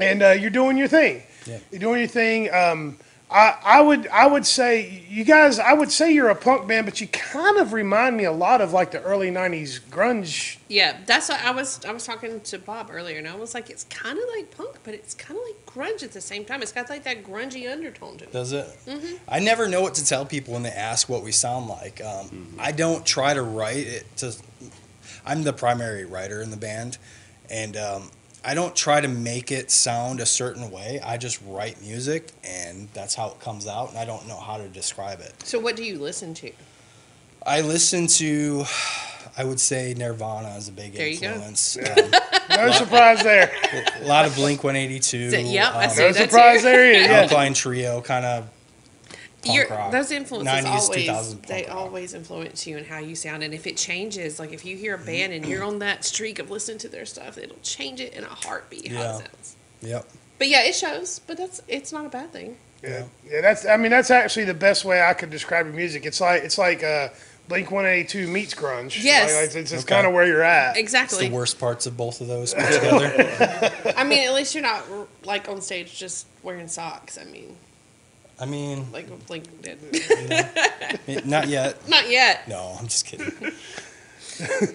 and 0.00 0.22
uh, 0.22 0.30
you're 0.30 0.50
doing 0.50 0.76
your 0.76 0.88
thing. 0.88 1.22
Yeah. 1.46 1.58
You're 1.70 1.80
doing 1.80 1.98
your 2.00 2.08
thing. 2.08 2.52
Um, 2.52 2.98
I, 3.34 3.58
I 3.64 3.80
would 3.80 4.06
I 4.06 4.28
would 4.28 4.46
say 4.46 5.04
you 5.10 5.24
guys 5.24 5.58
I 5.58 5.72
would 5.72 5.90
say 5.90 6.12
you're 6.12 6.28
a 6.28 6.36
punk 6.36 6.68
band, 6.68 6.86
but 6.86 7.00
you 7.00 7.08
kind 7.08 7.56
of 7.58 7.72
remind 7.72 8.16
me 8.16 8.22
a 8.22 8.32
lot 8.32 8.60
of 8.60 8.72
like 8.72 8.92
the 8.92 9.02
early 9.02 9.28
'90s 9.28 9.80
grunge. 9.80 10.58
Yeah, 10.68 10.98
that's 11.04 11.28
what 11.28 11.44
I 11.44 11.50
was. 11.50 11.84
I 11.84 11.90
was 11.90 12.06
talking 12.06 12.40
to 12.40 12.58
Bob 12.60 12.90
earlier, 12.92 13.18
and 13.18 13.26
I 13.26 13.34
was 13.34 13.52
like, 13.52 13.70
it's 13.70 13.84
kind 13.84 14.16
of 14.16 14.24
like 14.36 14.56
punk, 14.56 14.76
but 14.84 14.94
it's 14.94 15.14
kind 15.14 15.36
of 15.36 15.44
like 15.44 15.66
grunge 15.66 16.04
at 16.04 16.12
the 16.12 16.20
same 16.20 16.44
time. 16.44 16.62
It's 16.62 16.70
got 16.70 16.88
like 16.88 17.02
that 17.04 17.24
grungy 17.24 17.68
undertone 17.68 18.18
to 18.18 18.24
it. 18.24 18.32
Does 18.32 18.52
it? 18.52 18.66
Mm-hmm. 18.86 19.16
I 19.26 19.40
never 19.40 19.66
know 19.66 19.82
what 19.82 19.94
to 19.94 20.06
tell 20.06 20.24
people 20.24 20.54
when 20.54 20.62
they 20.62 20.70
ask 20.70 21.08
what 21.08 21.24
we 21.24 21.32
sound 21.32 21.66
like. 21.66 22.00
Um, 22.04 22.54
I 22.56 22.70
don't 22.70 23.04
try 23.04 23.34
to 23.34 23.42
write 23.42 23.88
it 23.88 24.16
to. 24.18 24.32
I'm 25.26 25.42
the 25.42 25.52
primary 25.52 26.04
writer 26.04 26.40
in 26.40 26.52
the 26.52 26.56
band, 26.56 26.98
and 27.50 27.76
um, 27.76 28.10
I 28.46 28.54
don't 28.54 28.76
try 28.76 29.00
to 29.00 29.08
make 29.08 29.50
it 29.50 29.70
sound 29.70 30.20
a 30.20 30.26
certain 30.26 30.70
way. 30.70 31.00
I 31.02 31.16
just 31.16 31.40
write 31.46 31.80
music, 31.80 32.30
and 32.44 32.88
that's 32.92 33.14
how 33.14 33.28
it 33.28 33.40
comes 33.40 33.66
out. 33.66 33.88
And 33.90 33.98
I 33.98 34.04
don't 34.04 34.28
know 34.28 34.36
how 34.38 34.58
to 34.58 34.68
describe 34.68 35.20
it. 35.20 35.32
So, 35.44 35.58
what 35.58 35.76
do 35.76 35.84
you 35.84 35.98
listen 35.98 36.34
to? 36.34 36.52
I 37.46 37.60
listen 37.62 38.06
to, 38.06 38.64
I 39.36 39.44
would 39.44 39.60
say 39.60 39.94
Nirvana 39.96 40.56
is 40.56 40.68
a 40.68 40.72
big 40.72 40.94
There 40.94 41.06
you 41.08 41.20
go. 41.20 41.28
influence. 41.32 41.78
Um, 42.46 42.66
No 42.66 42.72
surprise 42.72 43.22
there. 43.22 43.50
a 44.02 44.06
lot 44.06 44.26
of 44.26 44.34
Blink 44.36 44.62
182. 44.62 45.30
So- 45.30 45.36
yep, 45.38 45.74
I 45.74 45.84
um, 45.86 45.90
see 45.90 46.02
No 46.02 46.12
that 46.12 46.30
surprise 46.30 46.58
too. 46.58 46.64
there. 46.64 46.92
Yeah. 46.92 47.22
Alkaline 47.22 47.54
Trio, 47.54 48.00
kind 48.02 48.24
of. 48.26 48.48
Punk 49.44 49.56
Your- 49.56 49.68
rock. 49.68 49.92
those 49.92 50.10
influences 50.10 50.64
90s, 50.64 50.66
always 50.88 51.34
they 51.40 51.64
rock. 51.68 51.74
always 51.76 52.14
influence 52.14 52.66
you 52.66 52.76
and 52.78 52.86
how 52.86 52.98
you 52.98 53.14
sound. 53.14 53.42
And 53.42 53.52
if 53.54 53.66
it 53.66 53.76
changes, 53.76 54.38
like 54.38 54.52
if 54.52 54.64
you 54.64 54.76
hear 54.76 54.94
a 54.94 54.98
band 54.98 55.32
and 55.32 55.46
you're 55.46 55.62
on 55.64 55.78
that 55.80 56.04
streak 56.04 56.38
of 56.38 56.50
listening 56.50 56.78
to 56.78 56.88
their 56.88 57.06
stuff, 57.06 57.38
it'll 57.38 57.56
change 57.62 58.00
it 58.00 58.14
in 58.14 58.24
a 58.24 58.28
heartbeat 58.28 58.88
how 58.92 59.00
Yeah. 59.00 59.16
it 59.18 59.18
sounds. 59.20 59.56
Yep. 59.82 60.08
But 60.38 60.48
yeah, 60.48 60.62
it 60.64 60.74
shows. 60.74 61.20
But 61.26 61.36
that's 61.36 61.60
it's 61.68 61.92
not 61.92 62.06
a 62.06 62.08
bad 62.08 62.32
thing. 62.32 62.56
Yeah, 62.82 63.04
yeah. 63.30 63.40
That's. 63.40 63.64
I 63.66 63.76
mean, 63.78 63.90
that's 63.92 64.10
actually 64.10 64.44
the 64.44 64.52
best 64.54 64.84
way 64.84 65.00
I 65.00 65.14
could 65.14 65.30
describe 65.30 65.64
your 65.66 65.74
music. 65.74 66.04
It's 66.04 66.20
like 66.20 66.42
it's 66.42 66.58
like 66.58 66.82
uh, 66.84 67.08
Blink 67.48 67.70
One 67.70 67.86
Eighty 67.86 68.06
Two 68.06 68.26
meets 68.28 68.54
grunge. 68.54 69.02
Yes. 69.02 69.32
Like, 69.34 69.56
it's, 69.62 69.72
it's 69.72 69.84
Okay. 69.84 69.94
kind 69.94 70.06
of 70.06 70.12
where 70.12 70.26
you're 70.26 70.42
at. 70.42 70.70
It's 70.72 70.80
Exactly. 70.80 71.28
the 71.28 71.34
worst 71.34 71.58
parts 71.58 71.86
of 71.86 71.96
both 71.96 72.20
of 72.20 72.26
those 72.26 72.52
put 72.54 72.64
together. 72.72 73.94
I 73.96 74.04
mean, 74.04 74.26
at 74.28 74.34
least 74.34 74.54
you're 74.54 74.62
not 74.62 74.84
like 75.24 75.48
on 75.48 75.60
stage 75.62 75.96
just 75.98 76.26
wearing 76.42 76.68
socks. 76.68 77.16
I 77.16 77.24
mean, 77.24 77.56
I 78.40 78.46
mean, 78.46 78.90
like 78.92 79.08
what 79.08 79.24
Blink 79.26 79.62
did. 79.62 79.78
it- 79.92 81.26
not 81.26 81.48
yet. 81.48 81.88
not 81.94 82.08
yet. 82.10 82.48
No, 82.48 82.76
I'm 82.78 82.88
just 82.88 83.06
kidding. 83.06 83.32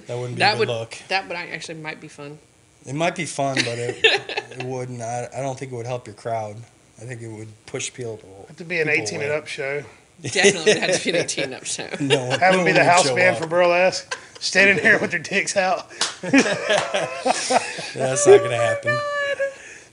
That 0.08 0.18
wouldn't 0.18 0.36
be 0.36 0.40
That 0.40 0.54
a 0.54 0.58
good 0.58 0.60
would 0.60 0.68
look. 0.70 0.98
that 1.10 1.28
would 1.28 1.36
actually 1.36 1.80
might 1.82 2.00
be 2.00 2.08
fun. 2.08 2.40
It 2.86 2.96
might 2.96 3.14
be 3.14 3.26
fun, 3.26 3.56
but 3.58 3.78
it, 3.78 3.98
it 4.04 4.64
wouldn't. 4.64 5.02
I, 5.02 5.28
I 5.36 5.42
don't 5.42 5.60
think 5.60 5.74
it 5.74 5.76
would 5.76 5.86
help 5.86 6.08
your 6.08 6.16
crowd. 6.16 6.56
I 6.98 7.02
think 7.04 7.22
it 7.22 7.28
would 7.28 7.50
push 7.66 7.92
people. 7.94 8.48
to 8.56 8.64
be 8.64 8.80
an 8.80 8.88
people 8.88 9.04
eighteen 9.04 9.18
away. 9.20 9.26
and 9.32 9.36
up 9.36 9.48
show. 9.48 9.84
Definitely 10.22 10.74
would 10.76 10.84
have 10.84 10.98
to 11.02 11.12
be 11.12 11.18
an 11.18 11.24
18 11.24 11.54
up 11.54 11.66
show. 11.66 11.88
No 12.00 12.26
one, 12.26 12.40
Have 12.40 12.52
no 12.54 12.58
them 12.58 12.66
be 12.68 12.72
the 12.74 12.84
house 12.86 13.10
band 13.12 13.36
up. 13.36 13.42
for 13.42 13.48
burlesque, 13.48 14.18
standing 14.40 14.82
there 14.84 14.98
with 15.00 15.12
their 15.12 15.20
dicks 15.20 15.56
out. 15.58 15.90
That's 16.22 18.26
not 18.28 18.40
gonna 18.42 18.56
happen. 18.56 18.92
Oh 18.98 19.19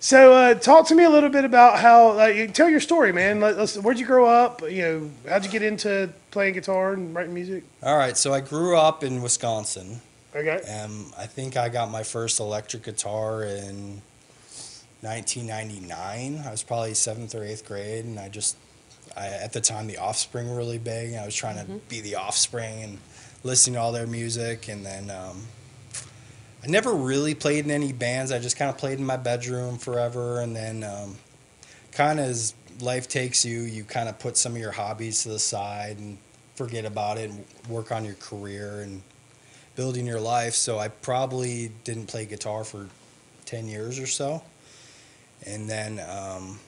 So, 0.06 0.34
uh, 0.34 0.54
talk 0.54 0.86
to 0.86 0.94
me 0.94 1.02
a 1.02 1.10
little 1.10 1.30
bit 1.30 1.44
about 1.44 1.80
how. 1.80 2.12
Like, 2.12 2.54
tell 2.54 2.70
your 2.70 2.78
story, 2.78 3.12
man. 3.12 3.40
Let, 3.40 3.72
where'd 3.72 3.98
you 3.98 4.06
grow 4.06 4.24
up? 4.24 4.62
You 4.62 4.82
know, 4.82 5.10
how'd 5.28 5.44
you 5.44 5.50
get 5.50 5.64
into 5.64 6.10
playing 6.30 6.54
guitar 6.54 6.92
and 6.92 7.12
writing 7.12 7.34
music? 7.34 7.64
All 7.82 7.96
right, 7.96 8.16
so 8.16 8.32
I 8.32 8.38
grew 8.38 8.76
up 8.76 9.02
in 9.02 9.20
Wisconsin. 9.20 10.00
Okay. 10.32 10.60
Um, 10.78 11.12
I 11.18 11.26
think 11.26 11.56
I 11.56 11.68
got 11.68 11.90
my 11.90 12.04
first 12.04 12.38
electric 12.38 12.84
guitar 12.84 13.42
in 13.42 14.00
1999. 15.00 16.40
I 16.46 16.50
was 16.52 16.62
probably 16.62 16.94
seventh 16.94 17.34
or 17.34 17.42
eighth 17.42 17.66
grade, 17.66 18.04
and 18.04 18.20
I 18.20 18.28
just, 18.28 18.56
I, 19.16 19.26
at 19.26 19.52
the 19.52 19.60
time, 19.60 19.88
the 19.88 19.98
Offspring 19.98 20.48
were 20.48 20.56
really 20.56 20.78
big. 20.78 21.16
I 21.16 21.24
was 21.24 21.34
trying 21.34 21.56
to 21.66 21.72
be 21.88 22.00
the 22.00 22.14
Offspring 22.14 22.80
and 22.84 22.98
listening 23.42 23.74
to 23.74 23.80
all 23.80 23.90
their 23.90 24.06
music, 24.06 24.68
and 24.68 24.86
then 24.86 25.10
um, 25.10 25.48
I 26.66 26.68
never 26.68 26.92
really 26.92 27.36
played 27.36 27.64
in 27.64 27.70
any 27.70 27.92
bands. 27.92 28.32
I 28.32 28.40
just 28.40 28.56
kind 28.56 28.68
of 28.68 28.76
played 28.76 28.98
in 28.98 29.06
my 29.06 29.16
bedroom 29.16 29.78
forever, 29.78 30.40
and 30.40 30.56
then 30.56 30.82
um, 30.82 31.16
kind 31.92 32.18
of 32.18 32.26
as 32.26 32.54
life 32.80 33.06
takes 33.06 33.44
you, 33.44 33.60
you 33.60 33.84
kind 33.84 34.08
of 34.08 34.18
put 34.18 34.36
some 34.36 34.52
of 34.52 34.58
your 34.58 34.72
hobbies 34.72 35.22
to 35.22 35.28
the 35.28 35.38
side 35.38 35.98
and 35.98 36.18
forget 36.56 36.84
about 36.84 37.18
it 37.18 37.30
and 37.30 37.44
work 37.68 37.92
on 37.92 38.04
your 38.04 38.14
career 38.14 38.80
and 38.80 39.00
building 39.76 40.06
your 40.06 40.18
life. 40.18 40.54
So 40.54 40.76
I 40.76 40.88
probably 40.88 41.70
didn't 41.84 42.06
play 42.06 42.26
guitar 42.26 42.64
for 42.64 42.88
10 43.44 43.68
years 43.68 44.00
or 44.00 44.08
so. 44.08 44.42
And 45.46 45.70
then 45.70 46.00
um, 46.00 46.58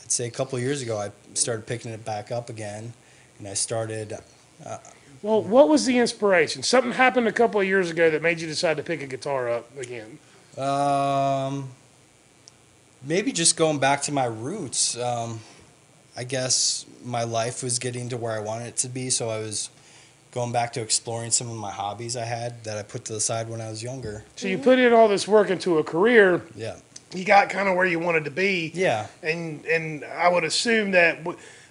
I'd 0.00 0.12
say 0.12 0.26
a 0.28 0.30
couple 0.30 0.56
years 0.60 0.82
ago, 0.82 0.98
I 0.98 1.10
started 1.34 1.66
picking 1.66 1.90
it 1.90 2.04
back 2.04 2.30
up 2.30 2.48
again. 2.48 2.92
And 3.40 3.48
I 3.48 3.54
started, 3.54 4.16
Well, 5.22 5.42
what 5.42 5.68
was 5.68 5.86
the 5.86 5.98
inspiration? 5.98 6.62
Something 6.62 6.92
happened 6.92 7.26
a 7.26 7.32
couple 7.32 7.60
of 7.60 7.66
years 7.66 7.90
ago 7.90 8.10
that 8.10 8.22
made 8.22 8.40
you 8.40 8.46
decide 8.46 8.76
to 8.76 8.82
pick 8.82 9.02
a 9.02 9.06
guitar 9.06 9.48
up 9.48 9.68
again. 9.78 10.18
um, 10.58 11.70
maybe 13.02 13.32
just 13.32 13.56
going 13.56 13.78
back 13.78 14.02
to 14.02 14.12
my 14.12 14.24
roots. 14.26 14.96
Um, 14.98 15.40
I 16.16 16.24
guess 16.24 16.86
my 17.04 17.24
life 17.24 17.62
was 17.62 17.78
getting 17.78 18.08
to 18.10 18.16
where 18.16 18.32
I 18.32 18.40
wanted 18.40 18.68
it 18.68 18.76
to 18.78 18.88
be. 18.88 19.10
So 19.10 19.28
I 19.28 19.38
was 19.38 19.68
going 20.32 20.52
back 20.52 20.72
to 20.74 20.80
exploring 20.80 21.30
some 21.30 21.48
of 21.50 21.56
my 21.56 21.70
hobbies 21.70 22.16
I 22.16 22.24
had 22.24 22.64
that 22.64 22.76
I 22.78 22.82
put 22.82 23.04
to 23.06 23.12
the 23.14 23.20
side 23.20 23.48
when 23.48 23.60
I 23.60 23.68
was 23.70 23.82
younger. 23.82 24.24
So 24.36 24.48
you 24.48 24.58
put 24.58 24.78
in 24.78 24.92
all 24.92 25.08
this 25.08 25.26
work 25.28 25.50
into 25.50 25.78
a 25.78 25.84
career. 25.84 26.42
Yeah. 26.54 26.76
You 27.14 27.24
got 27.24 27.48
kind 27.50 27.68
of 27.68 27.76
where 27.76 27.86
you 27.86 27.98
wanted 27.98 28.24
to 28.24 28.30
be. 28.30 28.72
Yeah. 28.74 29.06
and 29.22 29.64
and 29.66 30.04
I 30.04 30.28
would 30.28 30.44
assume 30.44 30.90
that 30.92 31.18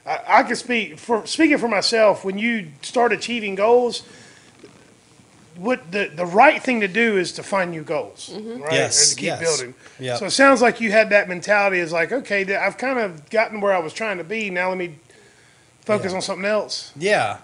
I, 0.06 0.20
I 0.28 0.44
could 0.44 0.58
speak 0.58 0.98
for 1.00 1.26
speaking 1.26 1.58
for 1.58 1.68
myself. 1.68 2.24
When 2.24 2.38
you 2.38 2.68
start 2.82 3.12
achieving 3.12 3.56
goals, 3.56 4.04
what 5.56 5.92
the 5.92 6.12
the 6.14 6.26
right 6.26 6.62
thing 6.62 6.82
to 6.82 6.88
do 6.88 7.18
is 7.18 7.32
to 7.34 7.44
find 7.44 7.72
new 7.72 7.84
goals, 7.84 8.30
right? 8.34 8.74
Yes, 8.74 9.02
and 9.02 9.10
to 9.12 9.16
keep 9.16 9.26
yes. 9.28 9.40
building. 9.40 9.76
Yep. 10.00 10.20
So 10.20 10.26
it 10.26 10.32
sounds 10.32 10.62
like 10.62 10.82
you 10.82 10.92
had 10.92 11.10
that 11.12 11.30
mentality. 11.30 11.80
Is 11.80 11.92
like, 11.94 12.12
okay, 12.12 12.56
I've 12.56 12.78
kind 12.78 13.00
of 13.00 13.30
gotten 13.30 13.62
where 13.62 13.74
I 13.74 13.80
was 13.80 13.94
trying 13.94 14.18
to 14.18 14.24
be. 14.24 14.50
Now 14.50 14.70
let 14.70 14.78
me 14.78 14.96
focus 15.82 16.12
Yeah. 16.12 16.16
on 16.18 16.22
something 16.22 16.46
else. 16.46 16.92
Yeah. 16.98 17.38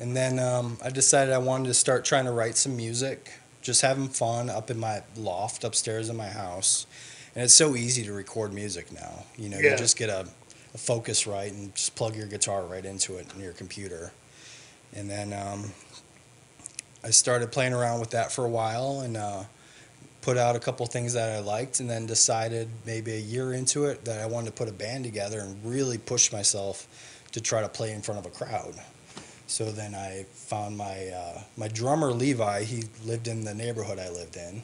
And 0.00 0.16
then 0.16 0.38
um, 0.38 0.78
I 0.82 0.90
decided 0.90 1.34
I 1.34 1.38
wanted 1.38 1.66
to 1.66 1.74
start 1.74 2.04
trying 2.04 2.24
to 2.26 2.30
write 2.30 2.56
some 2.56 2.76
music, 2.76 3.32
just 3.62 3.82
having 3.82 4.08
fun 4.08 4.48
up 4.48 4.70
in 4.70 4.78
my 4.78 5.02
loft 5.16 5.64
upstairs 5.64 6.08
in 6.08 6.16
my 6.16 6.28
house. 6.28 6.86
And 7.34 7.42
it's 7.44 7.54
so 7.54 7.74
easy 7.74 8.04
to 8.04 8.12
record 8.12 8.54
music 8.54 8.92
now. 8.92 9.24
You 9.36 9.48
know, 9.48 9.58
Yeah. 9.58 9.72
you 9.72 9.76
just 9.76 9.96
get 9.96 10.08
a, 10.08 10.28
a 10.74 10.78
Focusrite 10.78 11.50
and 11.50 11.74
just 11.74 11.94
plug 11.96 12.16
your 12.16 12.26
guitar 12.26 12.62
right 12.62 12.84
into 12.84 13.16
it 13.16 13.26
in 13.34 13.40
your 13.40 13.52
computer. 13.52 14.12
And 14.94 15.10
then 15.10 15.32
um, 15.32 15.72
I 17.04 17.10
started 17.10 17.52
playing 17.52 17.72
around 17.72 18.00
with 18.00 18.10
that 18.10 18.32
for 18.32 18.44
a 18.44 18.48
while 18.48 19.00
and 19.00 19.16
uh, 19.16 19.44
put 20.22 20.36
out 20.36 20.56
a 20.56 20.58
couple 20.58 20.84
things 20.86 21.12
that 21.14 21.30
I 21.30 21.40
liked, 21.40 21.80
and 21.80 21.88
then 21.88 22.06
decided 22.06 22.68
maybe 22.84 23.12
a 23.12 23.20
year 23.20 23.52
into 23.52 23.86
it 23.86 24.04
that 24.04 24.20
I 24.20 24.26
wanted 24.26 24.46
to 24.46 24.52
put 24.52 24.68
a 24.68 24.72
band 24.72 25.04
together 25.04 25.40
and 25.40 25.56
really 25.64 25.98
push 25.98 26.32
myself 26.32 26.86
to 27.32 27.40
try 27.40 27.60
to 27.62 27.68
play 27.68 27.92
in 27.92 28.02
front 28.02 28.20
of 28.20 28.26
a 28.26 28.30
crowd. 28.30 28.74
So 29.46 29.70
then 29.70 29.94
I 29.94 30.26
found 30.32 30.76
my 30.76 31.08
uh, 31.08 31.40
my 31.56 31.68
drummer 31.68 32.12
Levi. 32.12 32.64
He 32.64 32.84
lived 33.06 33.28
in 33.28 33.44
the 33.44 33.54
neighborhood 33.54 33.98
I 33.98 34.10
lived 34.10 34.36
in, 34.36 34.62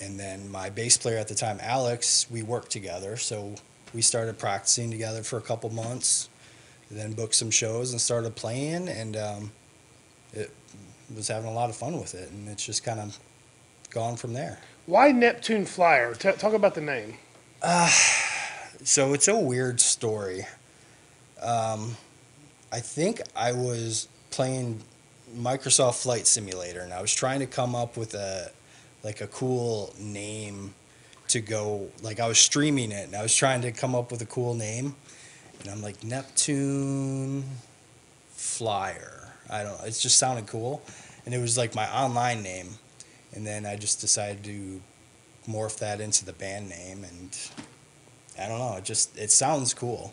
and 0.00 0.20
then 0.20 0.50
my 0.50 0.70
bass 0.70 0.96
player 0.96 1.18
at 1.18 1.28
the 1.28 1.34
time 1.34 1.58
Alex. 1.60 2.26
We 2.30 2.42
worked 2.42 2.70
together, 2.70 3.16
so 3.16 3.56
we 3.94 4.02
started 4.02 4.38
practicing 4.38 4.90
together 4.90 5.22
for 5.22 5.38
a 5.38 5.42
couple 5.42 5.70
months. 5.70 6.28
Then 6.90 7.12
booked 7.12 7.34
some 7.34 7.50
shows 7.50 7.90
and 7.90 8.00
started 8.00 8.36
playing, 8.36 8.88
and 8.88 9.16
um, 9.16 9.52
it 10.32 10.52
was 11.14 11.26
having 11.28 11.48
a 11.50 11.52
lot 11.52 11.68
of 11.68 11.76
fun 11.76 11.98
with 11.98 12.14
it, 12.14 12.30
and 12.30 12.48
it's 12.48 12.64
just 12.64 12.84
kind 12.84 13.00
of 13.00 13.18
gone 13.90 14.16
from 14.16 14.34
there. 14.34 14.60
Why 14.86 15.10
Neptune 15.10 15.66
Flyer? 15.66 16.14
T- 16.14 16.32
talk 16.32 16.52
about 16.52 16.74
the 16.74 16.80
name. 16.80 17.14
So 18.84 19.14
it's 19.14 19.26
a 19.26 19.34
weird 19.34 19.80
story. 19.80 20.46
Um, 21.42 21.96
I 22.70 22.80
think 22.80 23.22
I 23.34 23.52
was 23.52 24.06
playing 24.30 24.82
Microsoft 25.34 26.02
Flight 26.02 26.26
Simulator, 26.26 26.80
and 26.80 26.92
I 26.92 27.00
was 27.00 27.12
trying 27.12 27.40
to 27.40 27.46
come 27.46 27.74
up 27.74 27.96
with 27.96 28.12
a 28.14 28.50
like 29.02 29.22
a 29.22 29.26
cool 29.28 29.94
name 29.98 30.74
to 31.28 31.40
go. 31.40 31.88
Like 32.02 32.20
I 32.20 32.28
was 32.28 32.38
streaming 32.38 32.92
it, 32.92 33.06
and 33.06 33.16
I 33.16 33.22
was 33.22 33.34
trying 33.34 33.62
to 33.62 33.72
come 33.72 33.94
up 33.94 34.10
with 34.10 34.22
a 34.22 34.26
cool 34.26 34.54
name, 34.54 34.94
and 35.60 35.70
I'm 35.70 35.82
like 35.82 36.02
Neptune 36.04 37.44
Flyer. 38.30 39.28
I 39.50 39.62
don't. 39.62 39.80
It 39.82 39.92
just 39.92 40.18
sounded 40.18 40.46
cool, 40.46 40.82
and 41.24 41.34
it 41.34 41.38
was 41.38 41.56
like 41.56 41.74
my 41.74 41.88
online 41.92 42.42
name, 42.42 42.70
and 43.34 43.46
then 43.46 43.66
I 43.66 43.76
just 43.76 44.00
decided 44.00 44.44
to 44.44 44.80
morph 45.48 45.78
that 45.78 46.00
into 46.00 46.24
the 46.24 46.32
band 46.32 46.68
name 46.68 47.04
and 47.04 47.38
I 48.38 48.48
don't 48.48 48.58
know. 48.58 48.76
It 48.76 48.84
just 48.84 49.16
it 49.16 49.30
sounds 49.30 49.74
cool. 49.74 50.12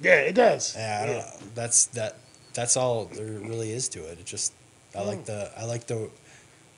Yeah, 0.00 0.16
it 0.20 0.34
does. 0.34 0.74
Yeah, 0.76 1.00
I 1.02 1.06
don't 1.06 1.18
know. 1.18 1.50
That's 1.54 1.86
that. 1.86 2.16
That's 2.54 2.76
all 2.76 3.04
there 3.06 3.26
really 3.26 3.70
is 3.70 3.88
to 3.90 4.00
it. 4.00 4.18
It 4.18 4.24
just 4.24 4.52
I 4.96 5.02
like 5.02 5.24
the 5.26 5.50
I 5.56 5.64
like 5.64 5.86
the 5.86 6.10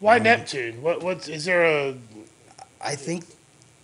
Why 0.01 0.17
Um, 0.17 0.25
Neptune? 0.25 0.83
What 0.83 1.03
what 1.03 1.29
is 1.29 1.45
there 1.45 1.65
a 1.65 1.97
I 2.81 2.95
think 2.95 3.25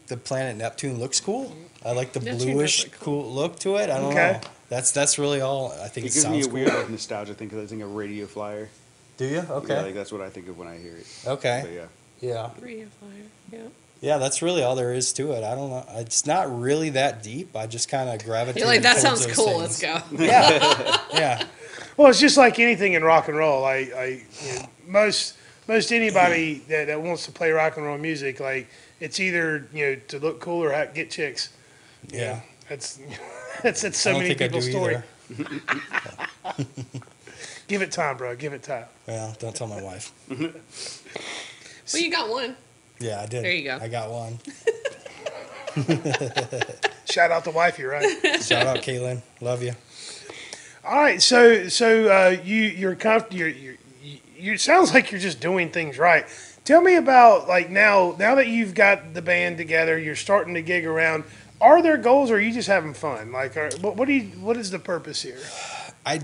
the 0.07 0.17
planet 0.17 0.57
Neptune 0.57 0.99
looks 0.99 1.21
cool. 1.21 1.55
I 1.85 1.93
like 1.93 2.13
the 2.13 2.21
Neptune 2.21 2.39
does 2.39 2.45
bluish 2.55 2.85
look 2.85 3.01
cool 3.01 3.33
look 3.33 3.59
to 3.61 3.77
it. 3.77 3.91
I 3.91 3.99
don't 3.99 4.13
Okay. 4.13 4.33
know. 4.43 4.49
That's 4.69 4.91
that's 4.93 5.19
really 5.19 5.41
all. 5.41 5.73
I 5.73 5.89
think 5.89 6.07
It 6.07 6.11
it, 6.11 6.15
gives 6.15 6.17
me 6.29 6.43
sounds 6.43 6.47
a 6.47 6.49
cool. 6.49 6.55
weird 6.61 6.69
like, 6.75 6.91
nostalgia 6.91 7.35
thing 7.35 7.49
because 7.49 7.65
I 7.65 7.67
think 7.69 7.83
of 7.83 7.95
Radio 7.95 8.27
Flyer. 8.27 8.69
Do 9.17 9.27
you? 9.27 9.37
Yeah, 9.37 9.47
Okay. 9.51 9.83
like 9.83 9.95
that's 9.95 10.11
what 10.11 10.21
I 10.21 10.29
think 10.31 10.49
of 10.49 10.59
when 10.59 10.69
I 10.69 10.77
hear 10.79 10.97
it. 10.97 11.07
okay. 11.27 11.61
But 11.65 11.73
yeah. 11.73 11.87
Yeah. 12.21 12.51
Radio 12.61 12.87
flyer. 13.01 13.13
Yeah. 13.53 13.59
Yeah, 14.01 14.19
that's 14.19 14.43
really 14.43 14.63
all 14.63 14.75
there 14.77 14.93
is 14.93 15.13
to 15.15 15.33
it. 15.33 15.45
I 15.45 15.55
don't 15.55 15.71
know. 15.71 15.85
It's 15.97 16.27
not 16.27 16.55
really 16.61 16.91
that 16.91 17.23
deep. 17.23 17.55
I 17.57 17.67
just 17.67 17.89
kind 17.89 18.09
of 18.11 18.23
gravitate. 18.25 18.61
You're 18.61 18.67
like, 18.69 18.83
that 18.83 18.99
sounds 18.99 19.27
cool. 19.27 19.61
things. 19.61 19.83
Let's 19.83 19.83
go. 19.83 20.03
Yeah. 20.25 20.99
yeah. 21.13 21.45
Well, 21.97 22.09
it's 22.09 22.21
just 22.21 22.37
like 22.37 22.59
anything 22.59 22.95
in 22.95 23.05
rock 23.05 23.29
and 23.29 23.37
roll. 23.37 23.65
I, 23.65 23.75
I 23.97 24.23
you 24.43 24.55
know, 24.59 24.67
most 24.87 25.37
most 25.69 25.93
anybody 25.93 26.63
that, 26.69 26.87
that 26.89 27.01
wants 27.01 27.25
to 27.27 27.33
play 27.33 27.51
rock 27.51 27.77
and 27.77 27.87
roll 27.87 27.97
music, 27.99 28.41
like 28.41 28.69
it's 29.01 29.21
either 29.21 29.69
you 29.73 29.87
know 29.87 29.95
to 30.09 30.19
look 30.19 30.41
cool 30.41 30.63
or 30.63 30.91
get 30.95 31.11
chicks. 31.11 31.51
Yeah. 32.09 32.41
That's 32.69 32.99
that's 33.63 33.83
that's 33.83 33.99
so 33.99 34.11
I 34.11 34.13
don't 34.15 34.23
many 34.23 34.35
think 34.35 34.43
I 34.43 34.49
do 34.49 34.61
people's 34.61 34.71
story. 34.71 35.03
Give 37.67 37.81
it 37.81 37.93
time, 37.93 38.17
bro. 38.19 38.37
Give 38.37 38.53
it 38.53 38.63
time. 38.63 38.85
Well, 39.07 39.35
don't 39.39 39.57
tell 39.57 39.67
my 39.67 39.83
wife. 39.83 40.13
Well, 41.93 42.03
you 42.03 42.11
got 42.11 42.31
one. 42.31 42.57
Yeah, 42.99 43.21
I 43.21 43.27
did. 43.27 43.45
There 43.45 43.53
you 43.53 43.65
go. 43.65 43.79
I 43.79 43.89
got 43.89 44.11
one. 44.11 44.39
Shout 47.05 47.31
out 47.31 47.45
to 47.45 47.51
wifey, 47.51 47.85
right? 47.85 48.43
Shout 48.43 48.67
out, 48.67 48.79
Caitlin. 48.79 49.21
Love 49.43 49.63
you. 49.63 49.75
All 50.83 50.97
right, 50.97 51.21
so 51.21 51.69
so 51.69 52.07
uh, 52.07 52.37
you 52.43 52.63
you're 52.63 52.95
conf- 52.95 53.33
you're, 53.33 53.49
you're 53.49 53.77
you 54.03 54.19
you 54.39 54.57
sounds 54.57 54.95
like 54.95 55.11
you're 55.11 55.21
just 55.21 55.41
doing 55.41 55.71
things 55.71 55.99
right. 55.99 56.27
Tell 56.65 56.81
me 56.81 56.97
about 56.97 57.47
like 57.47 57.71
now 57.71 58.17
now 58.19 58.35
that 58.37 58.49
you've 58.49 58.75
got 58.75 59.13
the 59.15 59.23
band 59.23 59.59
together, 59.59 59.99
you're 59.99 60.17
starting 60.17 60.55
to 60.55 60.63
gig 60.63 60.87
around. 60.87 61.25
Are 61.61 61.83
there 61.83 61.97
goals, 61.97 62.31
or 62.31 62.37
are 62.37 62.41
you 62.41 62.53
just 62.53 62.69
having 62.69 62.95
fun? 62.95 63.33
Like, 63.33 63.57
are, 63.57 63.71
what, 63.81 63.97
what 63.97 64.07
do 64.09 64.15
you 64.15 64.29
what 64.41 64.57
is 64.57 64.71
the 64.71 64.79
purpose 64.79 65.23
here? 65.23 65.39
I 66.05 66.21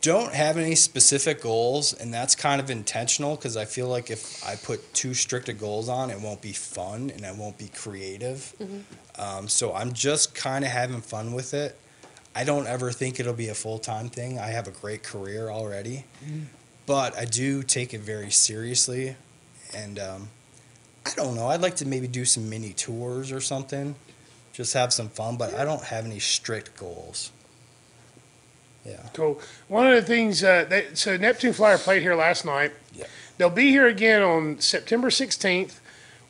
don't 0.00 0.34
have 0.34 0.58
any 0.58 0.74
specific 0.74 1.40
goals, 1.40 1.92
and 1.94 2.12
that's 2.12 2.34
kind 2.34 2.60
of 2.60 2.70
intentional 2.70 3.36
because 3.36 3.56
I 3.56 3.64
feel 3.64 3.88
like 3.88 4.10
if 4.10 4.46
I 4.46 4.56
put 4.56 4.92
too 4.94 5.14
strict 5.14 5.48
of 5.48 5.58
goals 5.58 5.88
on, 5.88 6.10
it 6.10 6.20
won't 6.20 6.42
be 6.42 6.52
fun 6.52 7.10
and 7.10 7.24
I 7.24 7.32
won't 7.32 7.56
be 7.56 7.68
creative. 7.68 8.52
Um, 9.18 9.48
so 9.48 9.72
I'm 9.72 9.92
just 9.92 10.34
kind 10.34 10.64
of 10.64 10.70
having 10.70 11.00
fun 11.00 11.32
with 11.32 11.54
it. 11.54 11.78
I 12.34 12.44
don't 12.44 12.66
ever 12.66 12.90
think 12.92 13.18
it'll 13.20 13.32
be 13.32 13.48
a 13.48 13.54
full 13.54 13.78
time 13.78 14.08
thing. 14.08 14.38
I 14.40 14.48
have 14.48 14.66
a 14.68 14.72
great 14.72 15.02
career 15.04 15.50
already, 15.50 16.04
but 16.84 17.16
I 17.16 17.24
do 17.24 17.62
take 17.62 17.94
it 17.94 18.00
very 18.00 18.30
seriously, 18.30 19.16
and 19.74 19.98
um, 19.98 20.28
I 21.06 21.10
don't 21.16 21.34
know. 21.34 21.48
I'd 21.48 21.60
like 21.60 21.76
to 21.76 21.86
maybe 21.86 22.06
do 22.08 22.24
some 22.24 22.48
mini 22.48 22.72
tours 22.72 23.32
or 23.32 23.40
something, 23.40 23.94
just 24.52 24.74
have 24.74 24.92
some 24.92 25.08
fun. 25.08 25.36
But 25.36 25.54
I 25.54 25.64
don't 25.64 25.84
have 25.84 26.04
any 26.04 26.18
strict 26.18 26.76
goals. 26.76 27.30
Yeah. 28.84 29.02
Cool. 29.14 29.40
One 29.68 29.86
of 29.86 29.94
the 29.94 30.02
things, 30.02 30.44
uh, 30.44 30.66
they, 30.68 30.88
so 30.94 31.16
Neptune 31.16 31.54
Flyer 31.54 31.78
played 31.78 32.02
here 32.02 32.14
last 32.14 32.44
night. 32.44 32.72
Yeah. 32.92 33.06
They'll 33.38 33.50
be 33.50 33.70
here 33.70 33.86
again 33.86 34.22
on 34.22 34.60
September 34.60 35.08
16th 35.08 35.80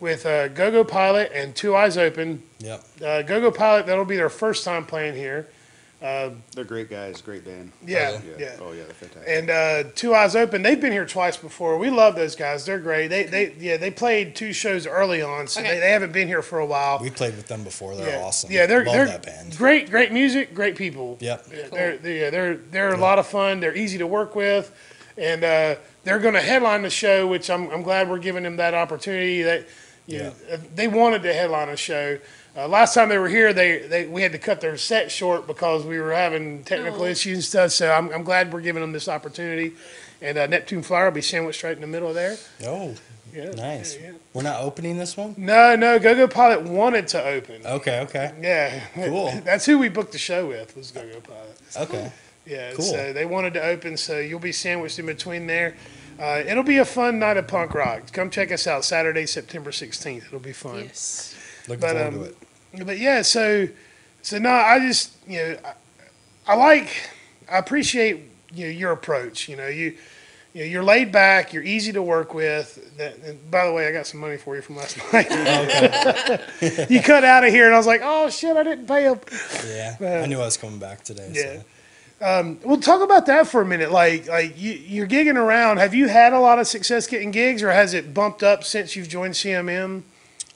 with 0.01 0.25
uh, 0.25 0.49
GoGo 0.49 0.85
Pilot 0.85 1.33
and 1.35 1.55
Two 1.55 1.75
Eyes 1.75 1.97
Open. 1.97 2.43
Yep. 2.61 2.85
Uh, 3.05 3.23
GoGo 3.23 3.51
Pilot, 3.51 3.87
that'll 3.87 4.05
be 4.05 4.17
their 4.17 4.29
first 4.29 4.65
time 4.65 4.87
playing 4.87 5.17
here. 5.17 5.49
They're 6.05 6.65
great 6.65 6.91
guys, 6.91 7.23
great 7.23 7.45
band. 7.45 7.73
Yeah, 7.87 8.21
yeah. 8.27 8.35
yeah. 8.39 8.57
Oh 8.61 8.73
yeah, 8.73 8.85
they're 8.85 8.93
fantastic. 8.95 9.25
And 9.27 9.51
uh, 9.51 9.91
Two 9.95 10.15
Eyes 10.15 10.37
Open, 10.37 10.63
they've 10.63 10.81
been 10.81 10.93
here 10.93 11.07
twice 11.07 11.37
before. 11.39 11.79
We 11.79 11.89
love 11.89 12.15
those 12.15 12.37
guys. 12.37 12.67
They're 12.67 12.79
great. 12.79 13.09
They, 13.09 13.25
they, 13.25 13.55
yeah, 13.59 13.79
they 13.79 13.91
played 13.91 14.37
two 14.37 14.53
shows 14.53 14.87
early 14.87 15.23
on, 15.23 15.47
so 15.49 15.61
Okay. 15.61 15.75
they, 15.75 15.81
they 15.81 15.91
haven't 15.91 16.13
been 16.13 16.29
here 16.29 16.43
for 16.43 16.59
a 16.59 16.67
while. 16.67 16.99
We 17.01 17.09
played 17.11 17.37
with 17.37 17.47
them 17.47 17.65
before. 17.65 17.97
They're 17.97 18.19
yeah. 18.19 18.25
awesome. 18.25 18.53
Yeah, 18.53 18.67
they're 18.67 18.85
Love 18.85 18.95
they're 18.95 19.07
that 19.07 19.23
band. 19.25 19.57
great, 19.57 19.91
great 19.91 20.13
music, 20.13 20.55
great 20.55 20.77
people. 20.77 21.17
Yep. 21.21 21.47
Yeah, 21.51 21.69
they're, 21.73 21.97
they 21.97 22.21
yeah, 22.21 22.31
they're 22.31 22.57
they're 22.57 22.93
a 22.95 22.99
lot 22.99 23.19
of 23.19 23.27
fun. 23.27 23.61
They're 23.61 23.77
easy 23.77 23.97
to 23.99 24.07
work 24.07 24.35
with, 24.37 24.71
and 25.17 25.43
uh, 25.43 25.77
they're 26.03 26.19
going 26.19 26.35
to 26.35 26.43
headline 26.43 26.83
the 26.83 26.91
show, 26.91 27.27
which 27.27 27.49
I'm 27.49 27.71
I'm 27.71 27.83
glad 27.83 28.11
we're 28.11 28.19
giving 28.19 28.43
them 28.43 28.57
that 28.57 28.75
opportunity. 28.75 29.41
That 29.43 29.67
you 30.07 30.19
know, 30.19 30.33
they 30.75 30.87
wanted 30.87 31.23
to 31.23 31.33
headline 31.33 31.71
a 31.71 31.77
show. 31.79 32.19
Uh, 32.57 32.69
last 32.69 32.95
time 32.95 33.09
they 33.09 33.19
were 33.19 33.29
here, 33.29 33.53
they, 33.53 33.79
they 33.79 34.07
we 34.07 34.23
had 34.23 34.31
to 34.33 34.39
cut 34.39 34.61
their 34.61 34.77
set 34.77 35.11
short 35.11 35.47
because 35.47 35.85
we 35.85 35.99
were 35.99 36.13
having 36.13 36.63
technical 36.65 37.03
Oh. 37.03 37.07
issues 37.07 37.37
and 37.39 37.45
stuff. 37.45 37.71
So 37.73 37.91
I'm, 37.91 38.11
I'm 38.13 38.23
glad 38.23 38.53
we're 38.53 38.61
giving 38.61 38.81
them 38.81 38.93
this 38.93 39.09
opportunity. 39.09 39.73
And 40.23 40.39
uh, 40.39 40.47
Neptune 40.47 40.83
Flyer 40.83 41.07
will 41.07 41.13
be 41.13 41.21
sandwiched 41.21 41.63
right 41.65 41.75
in 41.75 41.81
the 41.81 41.87
middle 41.89 42.09
of 42.09 42.15
there. 42.15 42.37
Oh, 42.65 42.95
Yeah, 43.33 43.51
nice. 43.51 43.97
yeah, 43.97 44.07
yeah. 44.07 44.13
We're 44.33 44.43
not 44.43 44.61
opening 44.63 44.97
this 44.99 45.17
one. 45.17 45.35
No, 45.37 45.75
no, 45.75 45.99
GoGo 45.99 46.29
Pilot 46.29 46.63
wanted 46.63 47.09
to 47.09 47.25
open. 47.25 47.67
Okay. 47.67 48.01
Okay. 48.01 48.33
Yeah, 48.41 48.81
Cool. 48.95 49.33
That's 49.45 49.67
who 49.67 49.79
we 49.79 49.89
booked 49.89 50.13
the 50.13 50.19
show 50.19 50.47
with 50.47 50.77
was 50.77 50.93
GoGo 50.93 51.21
Pilot. 51.21 51.59
Okay. 51.77 52.13
Yeah, 52.47 52.73
Cool. 52.75 52.85
so 52.85 53.13
they 53.13 53.25
wanted 53.25 53.55
to 53.55 53.63
open, 53.65 53.97
so 53.97 54.19
you'll 54.21 54.39
be 54.39 54.53
sandwiched 54.53 54.99
in 55.01 55.07
between 55.07 55.47
there. 55.49 55.75
Uh, 56.21 56.43
it'll 56.47 56.63
be 56.63 56.79
a 56.79 56.85
fun 56.85 57.19
night 57.19 57.37
of 57.37 57.49
punk 57.49 57.75
rock. 57.75 58.13
Come 58.13 58.31
check 58.31 58.53
us 58.53 58.67
out 58.69 58.85
Saturday, 58.85 59.27
September 59.27 59.73
16th. 59.73 60.27
It'll 60.29 60.39
be 60.39 60.53
fun. 60.53 60.85
Yes. 60.85 61.34
Looking 61.69 61.81
But, 61.81 61.91
forward 61.93 62.07
um, 62.07 62.15
to 62.15 62.23
it. 62.25 62.87
But 62.87 62.99
yeah, 62.99 63.23
so 63.23 63.69
so 64.23 64.39
no, 64.39 64.51
I 64.51 64.79
just 64.81 65.13
you 65.27 65.39
know 65.39 65.57
I, 65.65 66.53
I 66.53 66.57
like 66.57 67.11
I 67.51 67.59
appreciate 67.59 68.21
you 68.53 68.67
know 68.67 68.71
your 68.71 68.93
approach. 68.93 69.49
You 69.49 69.57
know 69.57 69.69
you. 69.69 69.97
You 70.57 70.61
know, 70.61 70.67
you're 70.69 70.85
laid 70.85 71.11
back. 71.11 71.53
You're 71.53 71.65
easy 71.65 71.91
to 71.95 72.01
work 72.01 72.33
with. 72.33 72.97
That, 72.97 73.17
and 73.25 73.51
by 73.51 73.67
the 73.67 73.73
way, 73.73 73.89
I 73.89 73.91
got 73.91 74.07
some 74.07 74.21
money 74.21 74.37
for 74.37 74.55
you 74.55 74.63
from 74.63 74.77
last 74.77 74.97
night. 75.13 75.29
you 76.89 77.03
cut 77.03 77.25
out 77.25 77.43
of 77.43 77.51
here, 77.51 77.67
and 77.67 77.75
I 77.75 77.77
was 77.77 77.89
like, 77.89 78.03
"Oh 78.05 78.31
shit, 78.31 78.57
I 78.57 78.63
didn't 78.63 78.87
pay 78.87 79.09
up." 79.09 79.29
Yeah. 79.67 79.97
I 80.23 80.27
knew 80.27 80.39
I 80.39 80.45
was 80.45 80.57
coming 80.57 80.79
back 80.79 81.03
today. 81.03 81.29
Yeah. 81.35 81.63
So. 82.21 82.41
Um, 82.41 82.61
well, 82.65 82.79
talk 82.79 83.03
about 83.03 83.27
that 83.27 83.49
for 83.49 83.63
a 83.63 83.67
minute. 83.67 83.91
Like, 83.91 84.29
like 84.29 84.57
you, 84.57 84.75
you're 84.75 85.09
gigging 85.09 85.35
around. 85.35 85.79
Have 85.79 85.93
you 85.93 86.07
had 86.07 86.33
a 86.33 86.39
lot 86.39 86.61
of 86.61 86.69
success 86.69 87.09
getting 87.09 87.33
gigs, 87.33 87.61
or 87.61 87.73
has 87.73 87.93
it 87.93 88.15
bumped 88.15 88.45
up 88.45 88.63
since 88.63 88.95
you've 88.95 89.09
joined 89.09 89.35
CMM? 89.35 90.05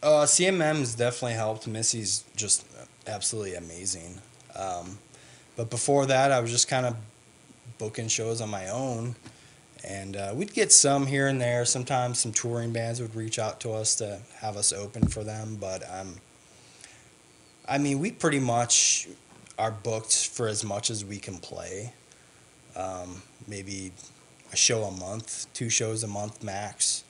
Uh, 0.02 0.24
CMM's 0.24 0.94
definitely 0.94 1.34
helped. 1.34 1.66
Missy's 1.66 2.24
just 2.36 2.64
absolutely 3.06 3.54
amazing. 3.54 4.18
Um, 4.54 4.98
but 5.56 5.70
before 5.70 6.06
that, 6.06 6.30
I 6.30 6.40
was 6.40 6.50
just 6.50 6.68
kind 6.68 6.86
of 6.86 6.96
booking 7.78 8.08
shows 8.08 8.40
on 8.40 8.48
my 8.48 8.68
own. 8.68 9.16
And 9.84 10.16
uh, 10.16 10.32
we'd 10.34 10.52
get 10.52 10.72
some 10.72 11.06
here 11.06 11.26
and 11.26 11.40
there. 11.40 11.64
Sometimes 11.64 12.20
some 12.20 12.32
touring 12.32 12.72
bands 12.72 13.00
would 13.00 13.14
reach 13.14 13.38
out 13.38 13.60
to 13.60 13.72
us 13.72 13.94
to 13.96 14.20
have 14.40 14.56
us 14.56 14.72
open 14.72 15.08
for 15.08 15.24
them. 15.24 15.56
But 15.60 15.82
um, 15.90 16.16
I 17.68 17.78
mean, 17.78 17.98
we 17.98 18.12
pretty 18.12 18.40
much 18.40 19.08
are 19.58 19.70
booked 19.70 20.28
for 20.28 20.46
as 20.46 20.64
much 20.64 20.90
as 20.90 21.04
we 21.04 21.18
can 21.18 21.38
play. 21.38 21.92
Um, 22.76 23.22
maybe 23.46 23.92
a 24.52 24.56
show 24.56 24.84
a 24.84 24.90
month, 24.92 25.46
two 25.52 25.68
shows 25.68 26.04
a 26.04 26.08
month 26.08 26.42
max. 26.42 27.04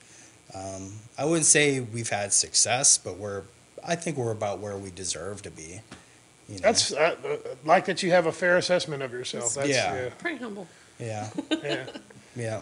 Um, 0.53 0.93
I 1.17 1.25
wouldn't 1.25 1.45
say 1.45 1.79
we've 1.79 2.09
had 2.09 2.33
success, 2.33 2.97
but 2.97 3.17
we're 3.17 3.43
I 3.85 3.95
think 3.95 4.17
we're 4.17 4.31
about 4.31 4.59
where 4.59 4.77
we 4.77 4.91
deserve 4.91 5.41
to 5.43 5.51
be. 5.51 5.81
You 6.47 6.55
know? 6.55 6.61
That's 6.61 6.91
uh, 6.91 7.15
uh, 7.23 7.37
like 7.63 7.85
that. 7.85 8.01
You 8.03 8.11
have 8.11 8.25
a 8.25 8.31
fair 8.31 8.57
assessment 8.57 9.03
of 9.03 9.11
yourself. 9.11 9.53
That's, 9.53 9.69
Yeah. 9.69 10.09
Pretty 10.17 10.37
humble. 10.37 10.67
yeah, 10.99 11.29
yeah, 11.49 11.57
yeah. 11.63 11.85
yeah, 12.35 12.61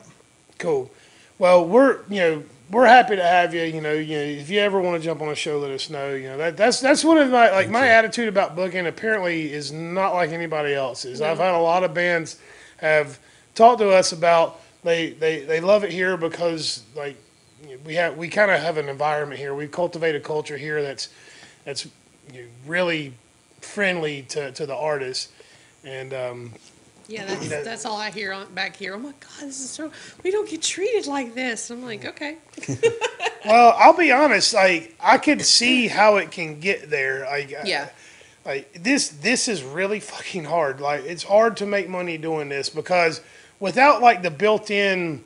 Cool. 0.57 0.91
Well, 1.39 1.65
we're 1.65 1.99
you 2.09 2.19
know 2.19 2.43
we're 2.69 2.87
happy 2.87 3.15
to 3.15 3.23
have 3.23 3.53
you. 3.53 3.61
You 3.63 3.79
know, 3.79 3.93
you 3.93 4.17
know 4.17 4.23
if 4.23 4.49
you 4.49 4.59
ever 4.59 4.81
want 4.81 5.01
to 5.01 5.05
jump 5.05 5.21
on 5.21 5.29
a 5.29 5.35
show, 5.35 5.59
let 5.59 5.71
us 5.71 5.89
know. 5.89 6.13
You 6.13 6.29
know 6.29 6.37
that 6.37 6.57
that's 6.57 6.79
that's 6.79 7.05
one 7.05 7.17
of 7.17 7.29
my 7.29 7.51
like 7.51 7.69
my 7.69 7.87
attitude 7.87 8.27
about 8.27 8.55
booking. 8.55 8.87
Apparently, 8.87 9.51
is 9.51 9.71
not 9.71 10.13
like 10.13 10.31
anybody 10.31 10.73
else's. 10.73 11.21
I've 11.21 11.37
had 11.37 11.53
a 11.53 11.59
lot 11.59 11.83
of 11.83 11.93
bands 11.93 12.37
have 12.77 13.19
talked 13.55 13.79
to 13.79 13.91
us 13.91 14.11
about 14.11 14.59
they 14.83 15.11
they 15.11 15.41
they 15.41 15.61
love 15.61 15.83
it 15.83 15.91
here 15.91 16.17
because 16.17 16.83
like 16.95 17.15
you 17.15 17.15
know, 17.15 17.26
we 17.85 17.95
have 17.95 18.17
we 18.17 18.27
kind 18.29 18.51
of 18.51 18.61
have 18.61 18.77
an 18.77 18.89
environment 18.89 19.39
here. 19.39 19.53
We 19.55 19.67
cultivate 19.67 20.15
a 20.15 20.19
culture 20.19 20.57
here 20.57 20.81
that's 20.81 21.09
that's 21.65 21.85
you 22.33 22.41
know, 22.41 22.47
really 22.65 23.13
friendly 23.61 24.23
to 24.23 24.51
to 24.51 24.65
the 24.65 24.75
artists. 24.75 25.29
And 25.83 26.13
um, 26.13 26.53
Yeah, 27.07 27.25
that's, 27.25 27.49
know- 27.49 27.63
that's 27.63 27.85
all 27.85 27.97
I 27.97 28.11
hear 28.11 28.33
on 28.33 28.53
back 28.53 28.75
here. 28.75 28.95
Oh 28.95 28.99
my 28.99 29.11
God, 29.11 29.41
this 29.47 29.59
is 29.59 29.69
so. 29.69 29.91
We 30.23 30.31
don't 30.31 30.49
get 30.49 30.61
treated 30.61 31.07
like 31.07 31.33
this. 31.35 31.69
I'm 31.69 31.83
like, 31.83 32.05
okay. 32.05 32.37
Well, 33.45 33.73
I'll 33.77 33.95
be 33.95 34.11
honest. 34.11 34.53
Like 34.53 34.95
I 34.99 35.17
could 35.17 35.41
see 35.41 35.87
how 35.87 36.17
it 36.17 36.31
can 36.31 36.59
get 36.59 36.89
there. 36.89 37.23
Like 37.25 37.49
Yeah. 37.63 37.87
like 38.45 38.73
this 38.83 39.07
this 39.09 39.47
is 39.47 39.63
really 39.63 40.01
fucking 40.01 40.43
hard. 40.45 40.81
Like 40.81 41.05
it's 41.05 41.23
hard 41.23 41.55
to 41.57 41.65
make 41.65 41.87
money 41.87 42.17
doing 42.17 42.49
this 42.49 42.67
because 42.69 43.21
without 43.61 44.01
like 44.01 44.21
the 44.21 44.31
built-in, 44.31 45.23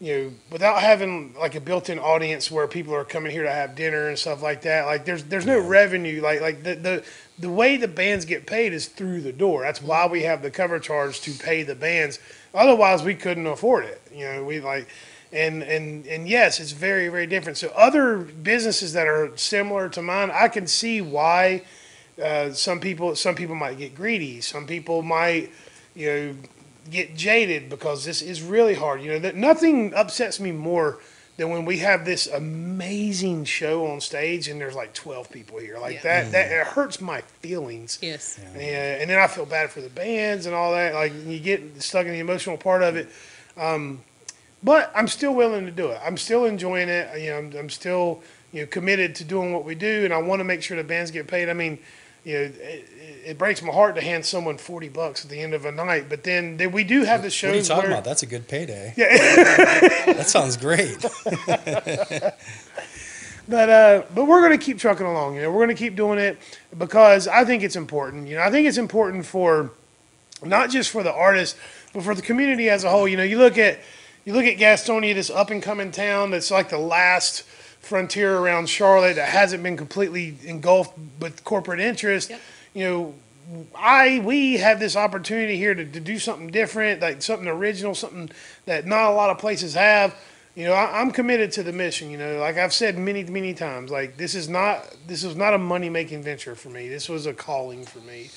you 0.00 0.14
know, 0.14 0.32
without 0.50 0.80
having 0.80 1.34
like 1.38 1.54
a 1.54 1.60
built-in 1.60 1.98
audience 1.98 2.50
where 2.50 2.66
people 2.66 2.94
are 2.94 3.04
coming 3.04 3.32
here 3.32 3.44
to 3.44 3.50
have 3.50 3.74
dinner 3.74 4.08
and 4.08 4.18
stuff 4.18 4.42
like 4.42 4.62
that. 4.62 4.86
Like 4.86 5.04
there's 5.04 5.24
there's 5.24 5.46
no 5.46 5.58
revenue. 5.58 6.20
Like 6.20 6.40
like 6.40 6.62
the 6.62 6.74
the 6.74 7.04
the 7.38 7.50
way 7.50 7.76
the 7.76 7.88
bands 7.88 8.24
get 8.24 8.46
paid 8.46 8.72
is 8.72 8.86
through 8.88 9.22
the 9.22 9.32
door. 9.32 9.62
That's 9.62 9.80
why 9.80 10.06
we 10.06 10.22
have 10.22 10.42
the 10.42 10.50
cover 10.50 10.78
charge 10.78 11.20
to 11.22 11.32
pay 11.32 11.62
the 11.62 11.74
bands. 11.74 12.18
Otherwise, 12.54 13.02
we 13.02 13.14
couldn't 13.14 13.46
afford 13.46 13.84
it. 13.84 14.02
You 14.12 14.26
know, 14.26 14.44
we 14.44 14.60
like 14.60 14.88
and 15.32 15.62
and 15.62 16.06
and 16.06 16.28
yes, 16.28 16.60
it's 16.60 16.72
very 16.72 17.08
very 17.08 17.26
different. 17.26 17.56
So 17.56 17.68
other 17.76 18.18
businesses 18.18 18.92
that 18.92 19.06
are 19.06 19.34
similar 19.36 19.88
to 19.90 20.02
mine, 20.02 20.30
I 20.32 20.48
can 20.48 20.66
see 20.66 21.00
why 21.00 21.62
uh, 22.22 22.52
some 22.52 22.80
people 22.80 23.16
some 23.16 23.34
people 23.34 23.54
might 23.54 23.78
get 23.78 23.94
greedy. 23.94 24.40
Some 24.42 24.66
people 24.66 25.02
might 25.02 25.50
you 25.94 26.06
know 26.06 26.36
get 26.90 27.16
jaded 27.16 27.68
because 27.68 28.04
this 28.04 28.22
is 28.22 28.42
really 28.42 28.74
hard. 28.74 29.02
You 29.02 29.12
know 29.12 29.18
that 29.20 29.36
nothing 29.36 29.92
upsets 29.94 30.38
me 30.40 30.52
more 30.52 30.98
than 31.36 31.50
when 31.50 31.64
we 31.66 31.78
have 31.78 32.04
this 32.06 32.26
amazing 32.26 33.44
show 33.44 33.86
on 33.88 34.00
stage 34.00 34.48
and 34.48 34.58
there's 34.58 34.74
like 34.74 34.94
12 34.94 35.30
people 35.30 35.58
here 35.58 35.78
like 35.78 35.96
Yeah. 35.96 36.02
that 36.22 36.32
that 36.32 36.50
it 36.52 36.66
hurts 36.68 36.98
my 37.00 37.20
feelings 37.42 37.98
Yes. 38.00 38.38
and, 38.54 38.56
and 38.62 39.10
then 39.10 39.18
I 39.18 39.26
feel 39.26 39.44
bad 39.44 39.70
for 39.70 39.82
the 39.82 39.90
bands 39.90 40.46
and 40.46 40.54
all 40.54 40.72
that. 40.72 40.94
Like 40.94 41.12
you 41.26 41.38
get 41.38 41.82
stuck 41.82 42.06
in 42.06 42.12
the 42.12 42.20
emotional 42.20 42.56
part 42.56 42.82
of 42.82 42.96
it. 42.96 43.08
Um, 43.58 44.02
but 44.62 44.90
I'm 44.94 45.08
still 45.08 45.34
willing 45.34 45.66
to 45.66 45.70
do 45.70 45.88
it. 45.88 46.00
I'm 46.02 46.16
still 46.16 46.44
enjoying 46.46 46.88
it. 46.88 47.20
You 47.20 47.30
know, 47.30 47.38
I'm, 47.38 47.52
I'm 47.56 47.70
still 47.70 48.22
you 48.52 48.62
know 48.62 48.66
committed 48.66 49.14
to 49.16 49.24
doing 49.24 49.52
what 49.52 49.64
we 49.64 49.74
do, 49.74 50.04
and 50.04 50.14
I 50.14 50.18
want 50.22 50.40
to 50.40 50.44
make 50.44 50.62
sure 50.62 50.76
the 50.76 50.84
bands 50.84 51.10
get 51.10 51.26
paid. 51.26 51.48
I 51.50 51.52
mean, 51.52 51.78
you 52.26 52.34
know, 52.34 52.40
it, 52.40 52.88
it 53.24 53.38
breaks 53.38 53.62
my 53.62 53.72
heart 53.72 53.94
to 53.94 54.00
hand 54.02 54.24
someone 54.24 54.58
forty 54.58 54.88
bucks 54.88 55.24
at 55.24 55.30
the 55.30 55.40
end 55.40 55.54
of 55.54 55.64
a 55.64 55.70
night, 55.70 56.06
but 56.08 56.24
then, 56.24 56.56
then 56.56 56.72
we 56.72 56.82
do 56.82 57.04
have 57.04 57.22
the 57.22 57.30
shows 57.30 57.50
What 57.50 57.54
are 57.54 57.58
you 57.58 57.64
talking 57.64 57.82
where 57.84 57.92
about? 57.92 58.04
That's 58.04 58.22
a 58.24 58.26
good 58.26 58.48
payday. 58.48 58.92
Yeah. 58.96 59.16
that 60.12 60.26
sounds 60.26 60.56
great. 60.56 61.04
But 63.48 63.68
uh, 63.68 64.02
but 64.14 64.24
we're 64.24 64.40
going 64.40 64.58
to 64.58 64.64
keep 64.64 64.78
trucking 64.78 65.06
along. 65.06 65.36
You 65.36 65.42
know, 65.42 65.52
we're 65.52 65.64
going 65.64 65.76
to 65.76 65.80
keep 65.80 65.94
doing 65.94 66.18
it 66.18 66.38
because 66.76 67.28
I 67.28 67.44
think 67.44 67.62
it's 67.62 67.76
important. 67.76 68.26
You 68.26 68.36
know, 68.36 68.42
I 68.42 68.50
think 68.50 68.66
it's 68.66 68.78
important 68.78 69.24
for 69.24 69.70
not 70.42 70.70
just 70.70 70.90
for 70.90 71.02
the 71.02 71.12
artists, 71.12 71.58
but 71.92 72.02
for 72.02 72.14
the 72.14 72.22
community 72.22 72.68
as 72.68 72.82
a 72.82 72.90
whole. 72.90 73.06
You 73.06 73.16
know, 73.16 73.22
you 73.22 73.38
look 73.38 73.56
at 73.56 73.78
you 74.24 74.32
look 74.32 74.44
at 74.44 74.58
Gastonia, 74.58 75.14
this 75.14 75.30
up 75.30 75.50
and 75.50 75.62
coming 75.62 75.92
town 75.92 76.32
that's 76.32 76.50
like 76.50 76.70
the 76.70 76.78
last 76.78 77.44
frontier 77.86 78.36
around 78.38 78.68
Charlotte 78.68 79.14
that 79.14 79.28
hasn't 79.28 79.62
been 79.62 79.76
completely 79.76 80.36
engulfed 80.44 80.98
with 81.20 81.44
corporate 81.44 81.80
interest. 81.80 82.30
Yep. 82.30 82.40
You 82.74 82.84
know, 82.84 83.14
I 83.74 84.20
we 84.24 84.56
have 84.58 84.80
this 84.80 84.96
opportunity 84.96 85.56
here 85.56 85.74
to, 85.74 85.84
to 85.84 86.00
do 86.00 86.18
something 86.18 86.48
different, 86.48 87.00
like 87.00 87.22
something 87.22 87.46
original, 87.48 87.94
something 87.94 88.30
that 88.64 88.86
not 88.86 89.10
a 89.10 89.14
lot 89.14 89.30
of 89.30 89.38
places 89.38 89.74
have. 89.74 90.14
You 90.56 90.64
know, 90.64 90.72
I, 90.72 91.00
I'm 91.00 91.10
committed 91.12 91.52
to 91.52 91.62
the 91.62 91.72
mission. 91.72 92.10
You 92.10 92.18
know, 92.18 92.38
like 92.38 92.56
I've 92.56 92.72
said 92.72 92.98
many, 92.98 93.22
many 93.24 93.54
times, 93.54 93.90
like 93.90 94.16
this 94.16 94.34
is 94.34 94.48
not 94.48 94.84
this 95.06 95.22
was 95.22 95.36
not 95.36 95.54
a 95.54 95.58
money 95.58 95.88
making 95.88 96.22
venture 96.22 96.56
for 96.56 96.70
me. 96.70 96.88
This 96.88 97.08
was 97.08 97.26
a 97.26 97.32
calling 97.32 97.84
for 97.84 98.00
me. 98.00 98.30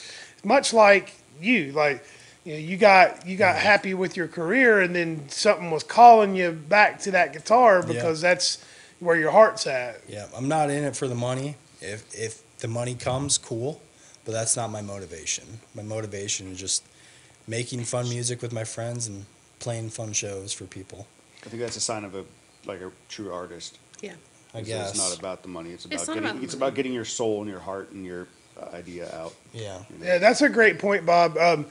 Much 0.44 0.74
like 0.74 1.16
you, 1.42 1.72
like 1.72 2.06
you 2.46 2.54
know, 2.54 2.60
you 2.60 2.78
got 2.78 3.26
you 3.26 3.36
got 3.36 3.56
happy 3.56 3.96
with 3.96 4.16
your 4.16 4.28
career, 4.28 4.82
and 4.82 4.96
then 4.96 5.28
something 5.28 5.72
was 5.72 5.84
calling 5.84 6.36
you 6.36 6.52
back 6.52 7.00
to 7.00 7.12
that 7.12 7.34
guitar 7.34 7.82
because 7.82 8.22
that's 8.22 8.64
where 9.00 9.16
your 9.16 9.32
heart's 9.32 9.66
at. 9.68 10.02
yeah, 10.08 10.26
I'm 10.36 10.48
not 10.48 10.70
in 10.70 10.84
it 10.84 10.96
for 10.96 11.08
the 11.08 11.16
money. 11.16 11.56
If 11.82 12.04
if 12.14 12.42
the 12.60 12.68
money 12.68 12.96
comes, 12.96 13.38
cool, 13.38 13.82
but 14.26 14.32
that's 14.34 14.56
not 14.56 14.70
my 14.72 14.82
motivation. 14.82 15.46
My 15.76 15.84
motivation 15.84 16.52
is 16.52 16.60
just 16.60 16.84
making 17.48 17.84
fun 17.86 18.10
music 18.10 18.42
with 18.42 18.52
my 18.52 18.64
friends 18.64 19.08
and 19.08 19.26
playing 19.60 19.90
fun 19.90 20.14
shows 20.14 20.54
for 20.54 20.66
people. 20.66 21.08
I 21.46 21.50
think 21.50 21.62
that's 21.62 21.78
a 21.78 21.82
sign 21.82 22.04
of 22.04 22.16
a 22.16 22.26
like 22.66 22.82
a 22.82 22.92
true 23.08 23.32
artist. 23.34 23.80
Yeah. 24.02 24.14
I 24.54 24.60
It's- 24.60 24.68
guess. 24.68 24.90
it's 24.92 24.98
not 25.00 25.18
about 25.18 25.42
the 25.44 25.48
money. 25.50 25.72
It's 25.72 25.86
about 25.86 25.96
It's 25.96 26.08
getting. 26.08 26.24
about 26.24 26.44
it's 26.44 26.54
money. 26.56 26.68
about 26.68 26.76
getting 26.76 26.94
your 26.94 27.06
soul 27.06 27.42
and 27.42 27.50
your 27.50 27.60
heart 27.60 27.92
and 27.92 28.06
your 28.06 28.28
uh, 28.60 28.66
idea 28.76 29.10
out. 29.16 29.34
yeah. 29.54 29.80
Yeah, 30.02 30.18
that's 30.18 30.42
a 30.42 30.50
great 30.50 30.80
point, 30.80 31.06
Bob. 31.06 31.38
Um, 31.38 31.66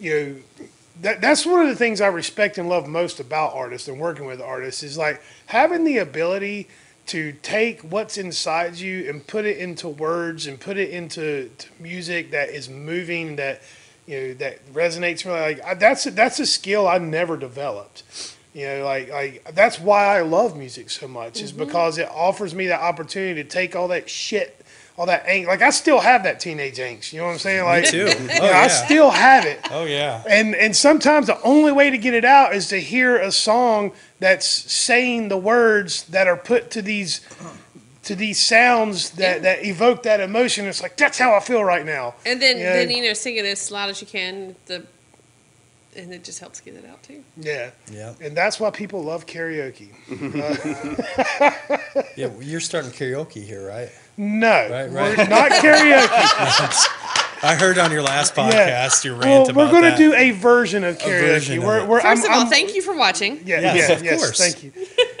you 0.00 0.42
know, 0.58 0.66
that 1.00 1.20
that's 1.20 1.44
one 1.44 1.60
of 1.60 1.68
the 1.68 1.76
things 1.76 2.00
I 2.00 2.06
respect 2.06 2.58
and 2.58 2.68
love 2.68 2.86
most 2.86 3.20
about 3.20 3.54
artists 3.54 3.88
and 3.88 3.98
working 3.98 4.26
with 4.26 4.40
artists 4.40 4.82
is 4.82 4.96
like 4.96 5.22
having 5.46 5.84
the 5.84 5.98
ability 5.98 6.68
to 7.06 7.32
take 7.42 7.82
what's 7.82 8.16
inside 8.16 8.76
you 8.76 9.08
and 9.08 9.26
put 9.26 9.44
it 9.44 9.58
into 9.58 9.88
words 9.88 10.46
and 10.46 10.58
put 10.58 10.78
it 10.78 10.90
into 10.90 11.50
to 11.58 11.68
music 11.78 12.30
that 12.30 12.48
is 12.48 12.68
moving 12.68 13.36
that 13.36 13.60
you 14.06 14.20
know 14.20 14.34
that 14.34 14.66
resonates 14.72 15.24
really 15.24 15.40
like 15.40 15.64
I, 15.64 15.74
that's 15.74 16.06
a, 16.06 16.10
that's 16.10 16.38
a 16.40 16.46
skill 16.46 16.86
I 16.86 16.98
never 16.98 17.36
developed. 17.36 18.36
You 18.54 18.66
know, 18.66 18.84
like 18.84 19.10
like 19.10 19.54
that's 19.54 19.80
why 19.80 20.16
I 20.16 20.20
love 20.22 20.56
music 20.56 20.88
so 20.88 21.08
much 21.08 21.42
is 21.42 21.52
mm-hmm. 21.52 21.64
because 21.64 21.98
it 21.98 22.08
offers 22.08 22.54
me 22.54 22.66
the 22.66 22.80
opportunity 22.80 23.42
to 23.42 23.48
take 23.48 23.74
all 23.74 23.88
that 23.88 24.08
shit, 24.08 24.63
all 24.96 25.06
that 25.06 25.26
angst. 25.26 25.46
Like 25.46 25.62
I 25.62 25.70
still 25.70 25.98
have 26.00 26.22
that 26.22 26.38
teenage 26.40 26.76
angst. 26.78 27.12
You 27.12 27.20
know 27.20 27.26
what 27.26 27.32
I'm 27.32 27.38
saying? 27.38 27.64
Like 27.64 27.84
too. 27.86 28.06
you 28.06 28.06
Oh, 28.08 28.38
know, 28.38 28.52
I 28.52 28.68
still 28.68 29.10
have 29.10 29.44
it. 29.44 29.60
Oh 29.70 29.84
yeah. 29.84 30.22
And 30.28 30.54
and 30.54 30.74
sometimes 30.76 31.26
the 31.26 31.40
only 31.42 31.72
way 31.72 31.90
to 31.90 31.98
get 31.98 32.14
it 32.14 32.24
out 32.24 32.54
is 32.54 32.68
to 32.68 32.80
hear 32.80 33.16
a 33.16 33.32
song 33.32 33.92
that's 34.20 34.46
saying 34.46 35.28
the 35.28 35.36
words 35.36 36.04
that 36.04 36.26
are 36.28 36.36
put 36.36 36.70
to 36.72 36.82
these 36.82 37.20
to 38.04 38.14
these 38.14 38.38
sounds 38.40 39.10
that, 39.12 39.42
that 39.42 39.64
evoke 39.64 40.02
that 40.02 40.20
emotion. 40.20 40.66
It's 40.66 40.82
like 40.82 40.96
that's 40.96 41.18
how 41.18 41.34
I 41.34 41.40
feel 41.40 41.64
right 41.64 41.86
now. 41.86 42.14
And 42.26 42.40
then, 42.40 42.58
Yeah. 42.58 42.74
then 42.74 42.90
you 42.90 43.02
know, 43.02 43.14
sing 43.14 43.36
it 43.36 43.46
as 43.46 43.70
loud 43.70 43.88
as 43.90 44.00
you 44.00 44.06
can. 44.06 44.54
The 44.66 44.84
and 45.96 46.12
it 46.12 46.22
just 46.24 46.38
helps 46.40 46.60
get 46.60 46.74
it 46.74 46.84
out 46.90 47.02
too. 47.02 47.22
Yeah. 47.36 47.70
Yeah. 47.90 48.14
And 48.20 48.36
that's 48.36 48.58
why 48.60 48.70
people 48.70 49.02
love 49.02 49.26
karaoke. 49.26 49.88
Yeah. 52.16 52.26
well, 52.28 52.42
You're 52.42 52.60
starting 52.60 52.90
karaoke 52.90 53.44
here, 53.44 53.66
right? 53.66 53.90
No, 54.16 54.68
Right, 54.70 54.90
right. 54.90 55.28
not 55.28 55.50
karaoke. 55.52 56.08
I 57.42 57.56
heard 57.56 57.78
on 57.78 57.90
your 57.92 58.02
last 58.02 58.34
podcast 58.34 59.04
your 59.04 59.14
rant 59.14 59.24
well, 59.26 59.44
rant 59.44 59.56
we're 59.56 59.70
going 59.70 59.90
to 59.92 59.96
do 59.98 60.14
a 60.14 60.30
version 60.30 60.82
of 60.84 60.98
karaoke. 60.98 61.20
version 61.20 61.62
we're, 61.62 61.80
it. 61.80 61.88
we're, 61.88 62.00
First 62.00 62.06
I'm- 62.06 62.24
of 62.24 62.30
all, 62.30 62.38
I'm- 62.42 62.48
thank 62.48 62.74
you 62.74 62.80
for 62.82 62.94
watching. 62.96 63.40
Yeah, 63.44 63.60
Yes, 63.60 63.88
yeah, 63.90 63.96
of 63.96 64.04
yes, 64.04 64.18
course. 64.24 64.38
Thank 64.38 64.62
you. 64.64 64.72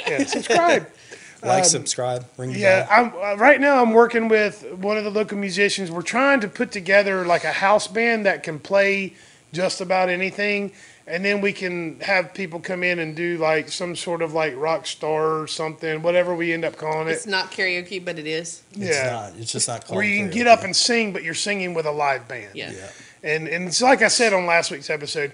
Yeah, 0.08 0.24
subscribe. 0.24 0.88
like, 1.42 1.64
subscribe, 1.66 2.24
ring 2.38 2.52
the 2.52 2.60
Yeah, 2.60 2.86
bell. 2.86 3.12
I'm 3.22 3.34
uh, 3.34 3.36
right 3.36 3.60
now. 3.60 3.82
I'm 3.82 3.90
working 3.92 4.28
with 4.28 4.64
one 4.72 4.96
of 4.96 5.04
the 5.04 5.10
local 5.10 5.36
musicians. 5.36 5.90
We're 5.90 6.00
trying 6.02 6.40
to 6.40 6.48
put 6.48 6.72
together 6.72 7.26
like 7.26 7.44
a 7.44 7.52
house 7.52 7.86
band 7.88 8.24
that 8.26 8.42
can 8.42 8.58
play 8.58 9.12
just 9.52 9.80
about 9.82 10.08
anything, 10.08 10.72
and 11.06 11.24
then 11.24 11.40
we 11.40 11.52
can 11.52 12.00
have 12.00 12.32
people 12.32 12.60
come 12.60 12.82
in 12.82 12.98
and 12.98 13.14
do 13.14 13.36
like 13.36 13.68
some 13.68 13.94
sort 13.94 14.22
of 14.22 14.32
like 14.32 14.54
rock 14.56 14.86
star 14.86 15.40
or 15.40 15.46
something, 15.46 16.02
whatever 16.02 16.34
we 16.34 16.52
end 16.52 16.64
up 16.64 16.76
calling 16.76 17.08
it. 17.08 17.12
It's 17.12 17.26
not 17.26 17.50
karaoke, 17.50 18.02
but 18.02 18.18
it 18.18 18.26
is. 18.26 18.62
It's 18.72 18.96
yeah, 18.96 19.10
not. 19.10 19.32
It's 19.38 19.52
just 19.52 19.68
not 19.68 19.84
called. 19.84 19.96
where 19.96 20.04
you 20.04 20.18
can 20.18 20.30
karaoke. 20.30 20.34
get 20.34 20.46
up 20.46 20.64
and 20.64 20.74
sing, 20.74 21.12
but 21.12 21.22
you're 21.22 21.34
singing 21.34 21.74
with 21.74 21.84
a 21.84 21.92
live 21.92 22.26
band. 22.26 22.54
Yeah. 22.54 22.72
Yeah. 22.72 22.90
And 23.22 23.48
and 23.48 23.68
it's 23.68 23.82
like 23.82 24.02
I 24.02 24.08
said 24.08 24.32
on 24.32 24.46
last 24.46 24.70
week's 24.70 24.88
episode, 24.90 25.32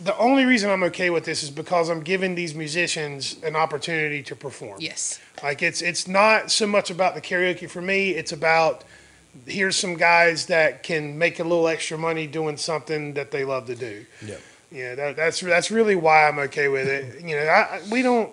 the 0.00 0.16
only 0.18 0.44
reason 0.44 0.70
I'm 0.70 0.82
okay 0.84 1.10
with 1.10 1.24
this 1.24 1.42
is 1.42 1.50
because 1.50 1.90
I'm 1.90 2.02
giving 2.02 2.34
these 2.34 2.54
musicians 2.54 3.36
an 3.44 3.54
opportunity 3.54 4.22
to 4.24 4.36
perform. 4.36 4.78
Yes. 4.80 5.20
Like 5.42 5.62
it's 5.62 5.80
it's 5.80 6.08
not 6.08 6.50
so 6.50 6.66
much 6.66 6.90
about 6.90 7.14
the 7.14 7.20
karaoke 7.20 7.70
for 7.70 7.82
me. 7.82 8.10
It's 8.10 8.32
about 8.32 8.84
here's 9.46 9.76
some 9.76 9.94
guys 9.94 10.46
that 10.46 10.82
can 10.82 11.16
make 11.18 11.38
a 11.38 11.44
little 11.44 11.68
extra 11.68 11.96
money 11.96 12.26
doing 12.26 12.56
something 12.56 13.14
that 13.14 13.30
they 13.30 13.44
love 13.44 13.66
to 13.66 13.76
do. 13.76 14.04
Yep. 14.70 14.78
Yeah, 14.80 14.94
that, 14.94 15.16
that's 15.16 15.40
that's 15.40 15.70
really 15.70 15.96
why 15.96 16.28
I'm 16.28 16.38
okay 16.40 16.68
with 16.68 16.88
it. 16.88 17.22
You 17.28 17.36
know, 17.36 17.46
I, 17.46 17.80
we 17.90 18.02
don't. 18.02 18.30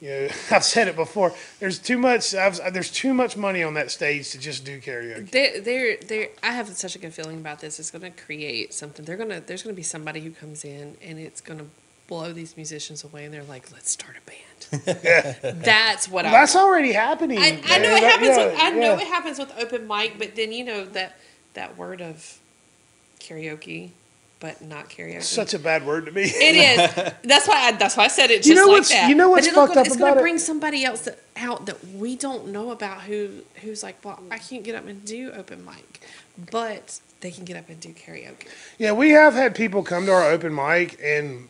You 0.00 0.08
know, 0.10 0.28
I've 0.50 0.64
said 0.64 0.88
it 0.88 0.96
before. 0.96 1.32
There's 1.58 1.78
too 1.78 1.96
much. 1.98 2.34
I've, 2.34 2.56
there's 2.74 2.90
too 2.90 3.14
much 3.14 3.36
money 3.36 3.62
on 3.62 3.74
that 3.74 3.90
stage 3.90 4.30
to 4.32 4.38
just 4.38 4.64
do 4.64 4.78
karaoke. 4.80 5.30
They're, 5.30 5.60
they're, 5.60 5.96
they're, 5.96 6.28
I 6.42 6.52
have 6.52 6.68
such 6.76 6.96
a 6.96 6.98
good 6.98 7.14
feeling 7.14 7.38
about 7.38 7.60
this. 7.60 7.80
It's 7.80 7.90
going 7.90 8.02
to 8.02 8.10
create 8.10 8.74
something. 8.74 9.06
They're 9.06 9.16
gonna, 9.16 9.40
there's 9.40 9.62
going 9.62 9.74
to 9.74 9.76
be 9.76 9.82
somebody 9.82 10.20
who 10.20 10.32
comes 10.32 10.64
in 10.66 10.96
and 11.02 11.18
it's 11.18 11.40
going 11.40 11.60
to 11.60 11.66
blow 12.08 12.32
these 12.32 12.56
musicians 12.56 13.02
away, 13.04 13.24
and 13.24 13.32
they're 13.34 13.42
like, 13.44 13.72
"Let's 13.72 13.90
start 13.90 14.16
a 14.16 14.30
band." 14.30 15.62
That's 15.64 16.08
what 16.08 16.24
I. 16.26 16.30
That's 16.30 16.54
want. 16.54 16.66
already 16.66 16.92
happening. 16.92 17.38
I, 17.38 17.60
I 17.66 17.78
know 17.78 17.96
it 17.96 18.00
That- 18.00 18.10
happens. 18.20 18.36
yeah, 18.36 18.46
with, 18.46 18.58
I 18.60 18.70
know 18.70 18.94
it 18.98 19.06
happens 19.08 19.38
with 19.38 19.52
open 19.58 19.88
mic, 19.88 20.18
but 20.18 20.36
then 20.36 20.52
you 20.52 20.64
know 20.64 20.84
that 20.84 21.18
that 21.54 21.76
word 21.78 22.00
of 22.02 22.38
karaoke, 23.18 23.90
but 24.40 24.60
not 24.62 24.88
karaoke. 24.90 25.22
Such 25.22 25.54
a 25.54 25.58
bad 25.58 25.86
word 25.86 26.06
to 26.06 26.12
me. 26.12 26.22
It 26.24 26.56
is. 26.56 27.12
That's 27.24 27.48
why. 27.48 27.68
I, 27.68 27.72
that's 27.72 27.96
why 27.96 28.04
I 28.04 28.08
said 28.08 28.30
it 28.30 28.38
just 28.38 28.48
You 28.48 28.54
know 28.54 28.62
like 28.66 28.70
what's- 28.72 28.88
that. 28.90 29.08
you 29.08 29.14
know 29.14 29.30
what's 29.30 29.46
but 29.46 29.52
it'll 29.52 29.62
fucked 29.66 29.74
go- 29.74 29.80
up 29.80 29.86
It's 29.86 29.96
gonna 29.96 30.16
it? 30.20 30.22
bring 30.22 30.38
somebody 30.38 30.84
else 30.84 31.02
that, 31.02 31.18
out 31.36 31.66
that 31.66 31.82
we 31.94 32.16
don't 32.16 32.48
know 32.48 32.70
about. 32.70 33.02
Who 33.02 33.30
who's 33.62 33.82
like, 33.82 34.02
well, 34.04 34.20
I 34.30 34.38
can't 34.38 34.62
get 34.62 34.74
up 34.74 34.86
and 34.86 35.04
do 35.04 35.32
open 35.32 35.64
mic, 35.64 36.00
but 36.50 37.00
they 37.20 37.30
can 37.30 37.44
get 37.44 37.56
up 37.56 37.68
and 37.68 37.80
do 37.80 37.88
karaoke. 37.90 38.46
Yeah, 38.78 38.92
we 38.92 39.10
have 39.10 39.32
had 39.34 39.54
people 39.54 39.82
come 39.82 40.04
to 40.06 40.12
our 40.12 40.24
open 40.30 40.54
mic 40.54 40.98
and 41.02 41.48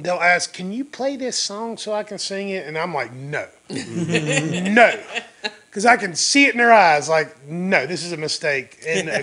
they'll 0.00 0.14
ask, 0.16 0.54
"Can 0.54 0.72
you 0.72 0.84
play 0.86 1.16
this 1.16 1.38
song 1.38 1.76
so 1.76 1.92
I 1.92 2.02
can 2.02 2.18
sing 2.18 2.48
it?" 2.48 2.66
And 2.66 2.78
I'm 2.78 2.94
like, 2.94 3.12
"No, 3.12 3.46
no," 3.68 5.00
because 5.68 5.84
I 5.86 5.96
can 5.98 6.14
see 6.14 6.46
it 6.46 6.52
in 6.52 6.58
their 6.58 6.72
eyes. 6.72 7.08
Like, 7.08 7.46
no, 7.46 7.86
this 7.86 8.04
is 8.04 8.12
a 8.12 8.16
mistake. 8.16 8.78
And 8.86 9.10
uh, 9.10 9.22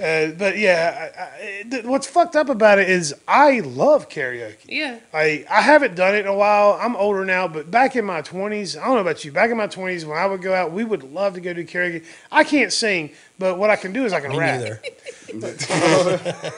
uh, 0.00 0.28
but 0.38 0.58
yeah, 0.58 1.10
I, 1.16 1.22
I, 1.22 1.62
th- 1.70 1.84
what's 1.84 2.06
fucked 2.06 2.36
up 2.36 2.48
about 2.48 2.78
it 2.78 2.88
is 2.90 3.14
I 3.26 3.60
love 3.60 4.08
karaoke. 4.08 4.56
Yeah. 4.68 4.98
I 5.14 5.44
I 5.50 5.60
haven't 5.60 5.94
done 5.94 6.14
it 6.14 6.20
in 6.20 6.26
a 6.26 6.34
while. 6.34 6.78
I'm 6.80 6.96
older 6.96 7.24
now, 7.24 7.48
but 7.48 7.70
back 7.70 7.96
in 7.96 8.04
my 8.04 8.22
20s, 8.22 8.80
I 8.80 8.84
don't 8.84 8.94
know 8.94 9.00
about 9.00 9.24
you. 9.24 9.32
Back 9.32 9.50
in 9.50 9.56
my 9.56 9.66
20s, 9.68 10.04
when 10.04 10.16
I 10.18 10.26
would 10.26 10.42
go 10.42 10.54
out, 10.54 10.72
we 10.72 10.84
would 10.84 11.02
love 11.02 11.34
to 11.34 11.40
go 11.40 11.52
do 11.52 11.64
karaoke. 11.64 12.04
I 12.30 12.44
can't 12.44 12.72
sing, 12.72 13.10
but 13.38 13.58
what 13.58 13.70
I 13.70 13.76
can 13.76 13.92
do 13.92 14.04
is 14.04 14.12
I 14.12 14.20
can 14.20 14.30
Me 14.32 14.38
rap. 14.38 14.60
neither. 14.60 14.80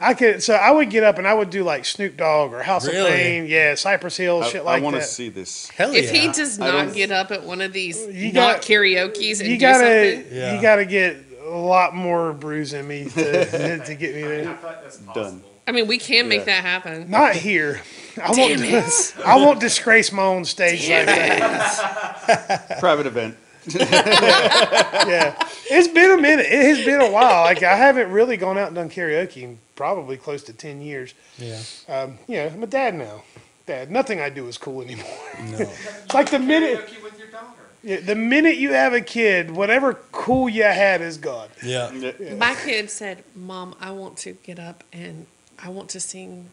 I 0.00 0.14
could, 0.14 0.42
so 0.42 0.54
I 0.54 0.70
would 0.70 0.90
get 0.90 1.04
up 1.04 1.18
and 1.18 1.26
I 1.26 1.32
would 1.34 1.50
do 1.50 1.64
like 1.64 1.84
Snoop 1.84 2.16
Dogg 2.16 2.52
or 2.52 2.62
House 2.62 2.86
Really? 2.86 3.10
of 3.10 3.16
Pain, 3.16 3.46
yeah, 3.46 3.74
Cypress 3.74 4.16
Hill, 4.16 4.42
I, 4.42 4.48
shit 4.48 4.64
like 4.64 4.76
that. 4.76 4.82
I 4.82 4.84
want 4.84 4.94
to 4.96 5.00
that. 5.00 5.06
see 5.08 5.28
this. 5.30 5.68
Hell 5.70 5.92
yeah. 5.92 6.00
If 6.00 6.10
he 6.10 6.28
does 6.28 6.58
not 6.58 6.92
get 6.94 7.10
up 7.10 7.30
at 7.30 7.42
one 7.44 7.60
of 7.60 7.72
these 7.72 8.06
You 8.06 8.32
not 8.32 8.56
got- 8.56 8.62
karaoke's 8.62 9.40
and 9.40 9.48
You 9.48 9.58
gotta, 9.58 10.14
something, 10.16 10.36
Yeah. 10.36 10.54
you 10.54 10.62
gotta 10.62 10.84
get 10.84 11.16
a 11.35 11.35
lot 11.56 11.94
more 11.94 12.32
brews 12.32 12.72
in 12.72 12.86
me 12.86 13.04
to, 13.10 13.84
to 13.84 13.94
get 13.94 14.14
me 14.14 14.24
I 14.24 14.28
there. 14.28 14.44
feel 14.56 14.68
like 14.70 14.82
that's. 14.82 15.34
I 15.68 15.72
mean, 15.72 15.88
we 15.88 15.98
can 15.98 16.28
make 16.28 16.40
Yeah. 16.40 16.44
that 16.46 16.64
happen. 16.64 17.10
Not 17.10 17.34
here. 17.34 17.80
I 18.22 18.32
Damn 18.32 18.60
won't. 18.60 18.62
it. 18.62 19.14
I 19.24 19.36
won't 19.36 19.58
disgrace 19.60 20.12
my 20.12 20.22
own 20.22 20.44
stage 20.44 20.88
like 20.88 21.06
that. 21.06 22.76
Private 22.80 23.06
event. 23.06 23.36
Yeah, 23.68 25.34
it's 25.70 25.88
been 25.88 26.16
a 26.18 26.22
minute. 26.22 26.46
It 26.46 26.76
has 26.76 26.84
been 26.84 27.00
a 27.00 27.10
while. 27.10 27.42
Like 27.44 27.62
I 27.62 27.76
haven't 27.76 28.10
really 28.10 28.36
gone 28.36 28.58
out 28.58 28.68
and 28.68 28.76
done 28.76 28.90
karaoke 28.90 29.42
in 29.42 29.58
probably 29.74 30.16
close 30.16 30.42
to 30.44 30.52
ten 30.52 30.80
years. 30.80 31.14
Yeah. 31.38 31.60
Um, 31.88 32.18
you 32.28 32.36
know, 32.36 32.46
I'm 32.46 32.62
a 32.62 32.66
dad 32.66 32.94
now. 32.94 33.22
Dad, 33.66 33.90
nothing 33.90 34.20
I 34.20 34.28
do 34.30 34.46
is 34.46 34.58
cool 34.58 34.82
anymore. 34.82 35.06
No. 35.50 35.58
It's 35.58 36.14
like 36.14 36.30
the 36.30 36.38
minute. 36.38 36.86
Karaoke 36.86 37.02
with 37.02 37.18
your 37.18 37.28
daughter. 37.28 37.46
Yeah, 37.86 38.00
the 38.00 38.16
minute 38.16 38.56
you 38.56 38.72
have 38.72 38.92
a 38.94 39.00
kid, 39.00 39.52
whatever 39.52 39.94
cool 40.10 40.48
you 40.48 40.64
had 40.64 41.00
is 41.00 41.18
gone. 41.18 41.48
Yeah. 41.62 41.92
My 42.36 42.56
kid 42.56 42.90
said, 42.90 43.22
"Mom, 43.32 43.76
I 43.80 43.92
want 43.92 44.16
to 44.18 44.32
get 44.32 44.58
up 44.58 44.82
and 44.92 45.26
I 45.56 45.68
want 45.68 45.88
to 45.90 46.00
sing." 46.00 46.50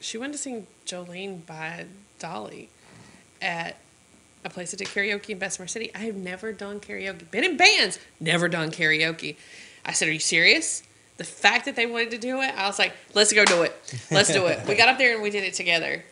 She 0.00 0.16
wanted 0.16 0.34
to 0.34 0.38
sing 0.38 0.68
"Jolene" 0.86 1.44
by 1.44 1.86
Dolly 2.20 2.68
at 3.42 3.76
a 4.44 4.48
place 4.48 4.70
that 4.70 4.76
did 4.76 4.86
karaoke 4.86 5.30
in 5.30 5.40
Bessemer 5.40 5.66
City. 5.66 5.90
I 5.96 5.98
have 6.00 6.14
never 6.14 6.52
done 6.52 6.78
karaoke. 6.78 7.28
Been 7.28 7.42
in 7.42 7.56
bands, 7.56 7.98
never 8.20 8.48
done 8.48 8.70
karaoke. 8.70 9.34
I 9.84 9.90
said, 9.90 10.06
"Are 10.06 10.12
you 10.12 10.20
serious?" 10.20 10.84
The 11.16 11.24
fact 11.24 11.64
that 11.64 11.74
they 11.74 11.86
wanted 11.86 12.12
to 12.12 12.18
do 12.18 12.40
it, 12.40 12.54
I 12.56 12.68
was 12.68 12.78
like, 12.78 12.92
"Let's 13.14 13.32
go 13.32 13.44
do 13.44 13.62
it. 13.62 13.74
Let's 14.12 14.32
do 14.32 14.46
it." 14.46 14.64
We 14.68 14.76
got 14.76 14.88
up 14.88 14.98
there 14.98 15.12
and 15.12 15.22
we 15.22 15.30
did 15.30 15.42
it 15.42 15.54
together, 15.54 16.04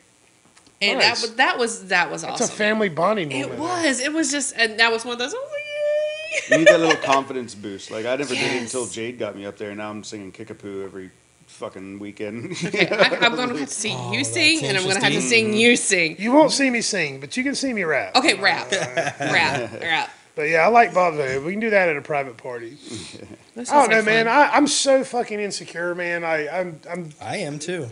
and 0.82 0.98
Nice. 0.98 1.06
that 1.06 1.22
was 1.28 1.34
that 1.36 1.58
was 1.58 1.88
that 1.88 2.10
was 2.10 2.24
awesome. 2.24 2.34
It's 2.34 2.42
awesome. 2.42 2.54
a 2.54 2.56
family 2.56 2.88
bonding 2.88 3.28
moment. 3.28 3.52
It 3.52 3.58
was. 3.58 4.00
It 4.00 4.12
was 4.12 4.30
just, 4.30 4.54
and 4.56 4.78
that 4.80 4.90
was 4.92 5.04
one 5.04 5.12
of 5.14 5.18
those. 5.18 5.34
Oh, 5.34 5.38
I 5.38 5.42
was 5.42 6.50
You 6.50 6.58
need 6.58 6.66
that 6.68 6.80
little 6.80 7.02
confidence 7.02 7.54
boost. 7.54 7.90
Like 7.90 8.06
I 8.06 8.16
never 8.16 8.34
did 8.34 8.52
it 8.56 8.62
until 8.62 8.86
Jade 8.86 9.18
got 9.18 9.36
me 9.36 9.46
up 9.46 9.56
there. 9.56 9.70
and 9.70 9.78
Now 9.78 9.90
I'm 9.90 10.02
singing 10.04 10.32
Kickapoo 10.32 10.84
every 10.84 11.10
fucking 11.46 11.98
weekend. 12.00 12.52
Okay, 12.64 12.88
I, 12.88 13.16
I'm 13.24 13.36
going 13.36 13.50
to 13.50 13.56
have 13.58 13.68
to 13.68 13.74
see 13.74 13.94
Oh, 13.96 14.12
you 14.12 14.18
that's 14.18 14.32
sing, 14.32 14.64
and 14.64 14.76
I'm 14.76 14.82
going 14.84 14.96
to 14.96 15.02
have 15.04 15.12
to 15.12 15.20
sing 15.20 15.54
you 15.54 15.76
sing. 15.76 16.16
You 16.18 16.32
won't 16.32 16.50
see 16.50 16.70
me 16.70 16.80
sing, 16.80 17.20
but 17.20 17.36
you 17.36 17.44
can 17.44 17.54
see 17.54 17.72
me 17.72 17.84
rap. 17.84 18.16
Okay, 18.16 18.34
rap, 18.34 18.70
rap, 18.72 19.72
rap. 19.80 20.10
But 20.34 20.48
yeah, 20.48 20.62
I 20.64 20.66
like 20.66 20.92
Bob's 20.92 21.16
Video. 21.16 21.44
We 21.44 21.52
can 21.52 21.60
do 21.60 21.70
that 21.70 21.88
at 21.88 21.96
a 21.96 22.02
private 22.02 22.36
party. 22.36 22.76
That 23.54 23.70
I 23.70 23.86
don't 23.86 23.90
know, 23.90 24.02
man. 24.02 24.26
I, 24.26 24.48
I'm 24.48 24.66
so 24.66 25.04
fucking 25.04 25.38
insecure, 25.38 25.94
man. 25.94 26.24
I, 26.24 26.48
I'm, 26.48 26.80
I'm. 26.90 27.10
I 27.22 27.36
am 27.36 27.60
too. 27.60 27.86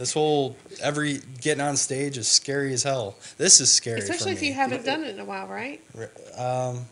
This 0.00 0.14
whole 0.14 0.56
every 0.80 1.20
getting 1.42 1.60
on 1.60 1.76
stage 1.76 2.16
is 2.16 2.26
scary 2.26 2.72
as 2.72 2.84
hell. 2.84 3.16
This 3.36 3.60
is 3.60 3.70
scary. 3.70 3.98
Especially 3.98 4.32
for 4.32 4.38
if 4.38 4.42
you 4.42 4.54
haven't 4.54 4.82
done 4.82 5.04
it 5.04 5.10
in 5.10 5.20
a 5.20 5.26
while, 5.26 5.46
right? 5.46 5.78
Um, 6.38 6.86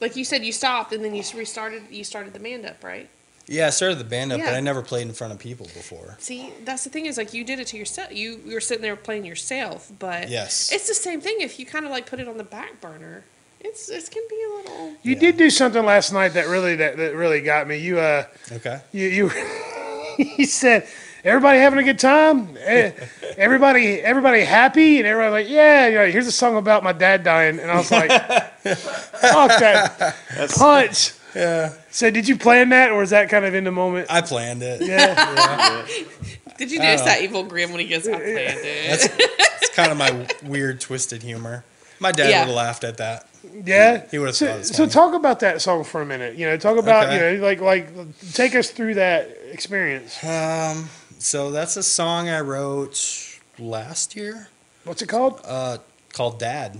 Like 0.00 0.16
you 0.16 0.24
said, 0.24 0.42
you 0.42 0.50
stopped 0.50 0.94
and 0.94 1.04
then 1.04 1.14
you 1.14 1.22
restarted. 1.34 1.82
You 1.90 2.04
started 2.04 2.32
the 2.32 2.38
band 2.40 2.64
up, 2.64 2.82
right? 2.82 3.10
Yeah, 3.48 3.66
I 3.66 3.70
started 3.70 3.98
the 3.98 4.04
band 4.04 4.32
up, 4.32 4.40
but 4.40 4.54
I 4.54 4.60
never 4.60 4.80
played 4.80 5.06
in 5.06 5.12
front 5.12 5.34
of 5.34 5.38
people 5.38 5.66
before. 5.74 6.16
See, 6.18 6.54
that's 6.64 6.84
the 6.84 6.90
thing 6.90 7.04
is 7.04 7.18
like 7.18 7.34
you 7.34 7.44
did 7.44 7.60
it 7.60 7.66
to 7.68 7.76
yourself. 7.76 8.10
You 8.10 8.40
you 8.46 8.54
were 8.54 8.62
sitting 8.62 8.80
there 8.82 8.96
playing 8.96 9.26
yourself, 9.26 9.92
but 9.98 10.30
Yes. 10.30 10.72
it's 10.72 10.88
the 10.88 10.94
same 10.94 11.20
thing. 11.20 11.36
If 11.40 11.58
you 11.60 11.66
kind 11.66 11.84
of 11.84 11.90
like 11.90 12.06
put 12.06 12.18
it 12.18 12.26
on 12.28 12.38
the 12.38 12.44
back 12.44 12.80
burner, 12.80 13.24
it's 13.60 13.90
it 13.90 14.10
can 14.10 14.22
be 14.30 14.42
a 14.42 14.56
little. 14.56 14.88
You 15.02 15.12
Yeah. 15.12 15.18
did 15.20 15.36
do 15.36 15.50
something 15.50 15.84
last 15.84 16.14
night 16.14 16.30
that 16.32 16.48
really 16.48 16.76
that, 16.76 16.96
that 16.96 17.14
really 17.14 17.42
got 17.42 17.68
me. 17.68 17.76
You 17.76 17.98
uh 18.00 18.24
Okay. 18.52 18.80
you 18.92 19.06
you 19.06 19.30
you 20.38 20.46
said 20.46 20.88
everybody 21.26 21.58
having 21.58 21.78
a 21.78 21.82
good 21.84 21.98
time, 21.98 22.56
Eh, 22.60 22.92
everybody 23.36 24.00
everybody 24.00 24.42
happy, 24.44 24.98
and 24.98 25.06
everybody 25.06 25.44
like 25.44 25.48
yeah. 25.52 25.88
You're 25.88 26.04
like, 26.04 26.12
Here's 26.12 26.26
a 26.26 26.32
song 26.32 26.56
about 26.56 26.82
my 26.82 26.92
dad 26.92 27.24
dying, 27.24 27.58
and 27.58 27.70
I 27.70 27.76
was 27.76 27.90
like, 27.90 28.10
fuck 28.62 29.58
that 29.60 30.16
punch. 30.56 31.12
Yeah. 31.34 31.72
So 31.90 32.10
did 32.10 32.26
you 32.28 32.36
plan 32.38 32.70
that, 32.70 32.90
or 32.92 32.98
was 32.98 33.10
that 33.10 33.28
kind 33.28 33.44
of 33.44 33.54
in 33.54 33.64
the 33.64 33.72
moment? 33.72 34.06
I 34.10 34.22
planned 34.22 34.62
it. 34.62 34.80
Yeah. 34.80 35.84
Did 36.56 36.70
you 36.70 36.78
do 36.78 36.84
I 36.84 36.92
it's 36.92 37.02
don't 37.02 37.08
that 37.10 37.20
evil 37.22 37.42
grin 37.44 37.70
when 37.70 37.80
he 37.80 37.86
goes, 37.88 38.08
I 38.08 38.12
planned 38.12 38.28
it? 38.62 38.88
That's 38.88 39.08
it's 39.62 39.74
kind 39.76 39.92
of 39.92 39.98
my 39.98 40.26
weird, 40.48 40.80
twisted 40.80 41.22
humor. 41.22 41.64
My 42.00 42.12
dad 42.12 42.30
Yeah. 42.30 42.40
would 42.40 42.46
have 42.48 42.56
laughed 42.56 42.84
at 42.84 42.96
that. 42.98 43.28
Yeah, 43.64 44.02
He 44.10 44.18
would've 44.18 44.34
So, 44.34 44.62
so 44.62 44.86
talk 44.86 45.14
about 45.14 45.40
that 45.40 45.60
song 45.62 45.84
for 45.84 46.00
a 46.02 46.06
minute. 46.06 46.36
You 46.36 46.46
know, 46.46 46.56
talk 46.56 46.78
about 46.78 47.06
Okay. 47.08 47.34
you 47.34 47.38
know, 47.38 47.44
like 47.46 47.60
like 47.60 47.88
take 48.32 48.54
us 48.54 48.70
through 48.70 48.94
that 48.94 49.30
experience. 49.50 50.22
Um, 50.24 50.88
so 51.18 51.50
that's 51.50 51.76
a 51.76 51.82
song 51.82 52.28
I 52.28 52.40
wrote 52.40 53.38
last 53.58 54.16
year, 54.16 54.48
What's 54.84 55.02
it 55.02 55.08
called? 55.08 55.40
uh, 55.44 55.78
called 56.12 56.38
"Dad," 56.38 56.78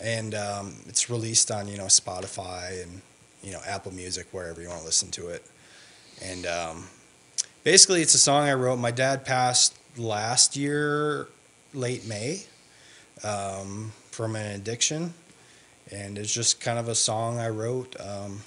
and 0.00 0.34
um, 0.34 0.76
it's 0.86 1.10
released 1.10 1.50
on 1.50 1.68
you 1.68 1.76
know 1.76 1.84
Spotify 1.84 2.82
and 2.82 3.02
you 3.42 3.52
know 3.52 3.60
Apple 3.66 3.92
Music 3.92 4.26
wherever 4.32 4.60
you 4.60 4.68
want 4.68 4.80
to 4.80 4.86
listen 4.86 5.10
to 5.12 5.28
it. 5.28 5.44
And 6.22 6.46
um, 6.46 6.84
basically, 7.64 8.02
it's 8.02 8.14
a 8.14 8.18
song 8.18 8.48
I 8.48 8.54
wrote. 8.54 8.76
My 8.78 8.90
dad 8.92 9.24
passed 9.24 9.76
last 9.96 10.56
year, 10.56 11.28
late 11.72 12.06
May, 12.06 12.44
um, 13.22 13.92
from 14.10 14.36
an 14.36 14.54
addiction, 14.54 15.12
and 15.90 16.18
it's 16.18 16.32
just 16.32 16.60
kind 16.60 16.78
of 16.78 16.88
a 16.88 16.94
song 16.94 17.38
I 17.38 17.48
wrote. 17.48 17.96
Um, 18.00 18.40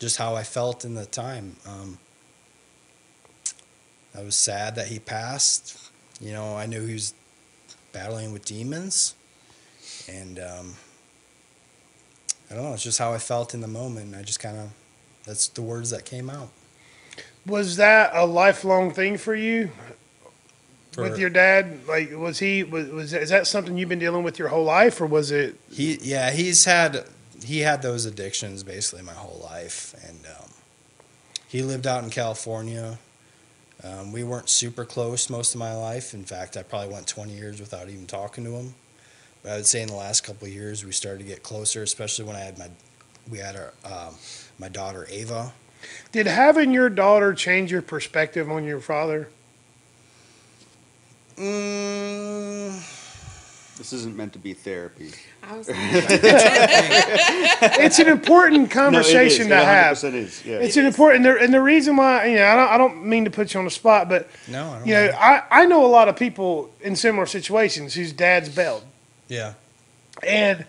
just 0.00 0.16
how 0.18 0.34
I 0.34 0.42
felt 0.42 0.84
in 0.84 0.94
the 0.94 1.06
time. 1.06 1.56
I 4.16 4.22
was 4.22 4.36
sad 4.36 4.76
that 4.76 4.88
he 4.88 4.98
passed. 4.98 5.90
You 6.20 6.32
know, 6.32 6.56
I 6.56 6.66
knew 6.66 6.86
he 6.86 6.94
was 6.94 7.14
battling 7.92 8.32
with 8.32 8.44
demons, 8.44 9.14
and 10.08 10.38
um, 10.38 10.74
I 12.50 12.54
don't 12.54 12.64
know. 12.64 12.72
It's 12.74 12.82
just 12.82 12.98
how 12.98 13.12
I 13.12 13.18
felt 13.18 13.54
in 13.54 13.60
the 13.60 13.68
moment. 13.68 14.14
I 14.14 14.22
just 14.22 14.40
kind 14.40 14.56
of 14.58 14.70
that's 15.24 15.48
the 15.48 15.62
words 15.62 15.90
that 15.90 16.04
came 16.04 16.30
out. 16.30 16.50
Was 17.46 17.76
that 17.76 18.12
a 18.14 18.24
lifelong 18.24 18.92
thing 18.92 19.18
for 19.18 19.34
you 19.34 19.70
with 20.96 21.18
your 21.18 21.30
dad? 21.30 21.80
Like, 21.86 22.12
was 22.12 22.38
he 22.38 22.62
was, 22.62 22.88
was 22.88 23.12
is 23.12 23.30
that 23.30 23.46
something 23.46 23.76
you've 23.76 23.88
been 23.88 23.98
dealing 23.98 24.22
with 24.22 24.38
your 24.38 24.48
whole 24.48 24.64
life, 24.64 25.00
or 25.00 25.06
was 25.06 25.30
it? 25.30 25.58
He 25.70 25.98
yeah, 26.00 26.30
he's 26.30 26.64
had 26.64 27.06
he 27.44 27.60
had 27.60 27.82
those 27.82 28.06
addictions 28.06 28.62
basically 28.62 29.04
my 29.04 29.12
whole 29.12 29.40
life, 29.42 29.94
and 30.08 30.20
um, 30.26 30.50
he 31.48 31.62
lived 31.62 31.86
out 31.86 32.04
in 32.04 32.10
California. 32.10 32.98
Um, 33.84 34.12
we 34.12 34.24
weren't 34.24 34.48
super 34.48 34.84
close 34.84 35.28
most 35.28 35.54
of 35.54 35.58
my 35.58 35.74
life. 35.74 36.14
In 36.14 36.24
fact, 36.24 36.56
I 36.56 36.62
probably 36.62 36.88
went 36.88 37.06
20 37.06 37.32
years 37.32 37.60
without 37.60 37.88
even 37.90 38.06
talking 38.06 38.44
to 38.44 38.52
him. 38.52 38.74
But 39.42 39.52
I 39.52 39.56
would 39.56 39.66
say 39.66 39.82
in 39.82 39.88
the 39.88 39.94
last 39.94 40.22
couple 40.22 40.48
of 40.48 40.54
years, 40.54 40.84
we 40.84 40.92
started 40.92 41.18
to 41.18 41.24
get 41.24 41.42
closer, 41.42 41.82
especially 41.82 42.24
when 42.24 42.34
I 42.34 42.40
had 42.40 42.58
my 42.58 42.68
we 43.30 43.38
had 43.38 43.56
our 43.56 43.72
um, 43.84 44.14
my 44.58 44.68
daughter 44.68 45.06
Ava. 45.10 45.52
Did 46.12 46.26
having 46.26 46.72
your 46.72 46.88
daughter 46.88 47.34
change 47.34 47.70
your 47.70 47.82
perspective 47.82 48.50
on 48.50 48.64
your 48.64 48.80
father? 48.80 49.28
Mm, 51.36 53.03
This 53.76 53.92
isn't 53.92 54.16
meant 54.16 54.32
to 54.34 54.38
be 54.38 54.54
therapy. 54.54 55.10
It's 57.76 57.98
an 57.98 58.08
important 58.08 58.70
conversation 58.70 59.48
no, 59.48 59.56
it 59.56 59.58
is. 59.58 59.62
to 59.62 59.64
have. 59.66 60.04
It 60.04 60.14
100% 60.14 60.14
is. 60.14 60.44
Yeah. 60.44 60.56
It's 60.58 60.76
an 60.76 60.86
important, 60.86 61.26
and 61.26 61.36
the, 61.36 61.40
and 61.44 61.54
the 61.54 61.60
reason 61.60 61.96
why 61.96 62.26
you 62.26 62.36
know 62.36 62.46
I 62.46 62.54
don't 62.56 62.68
I 62.70 62.78
don't 62.78 63.04
mean 63.06 63.24
to 63.24 63.30
put 63.30 63.52
you 63.54 63.58
on 63.58 63.64
the 63.64 63.70
spot, 63.70 64.08
but 64.08 64.28
no, 64.48 64.64
I 64.70 64.78
don't 64.78 64.86
you 64.86 64.94
know 64.94 65.06
know. 65.06 65.12
I 65.18 65.42
I 65.50 65.64
know 65.66 65.84
a 65.84 65.88
lot 65.88 66.08
of 66.08 66.16
people 66.16 66.70
in 66.80 66.96
similar 66.96 67.26
situations 67.26 67.94
whose 67.94 68.12
dads 68.12 68.48
bailed. 68.48 68.84
Yeah, 69.28 69.54
And 70.26 70.64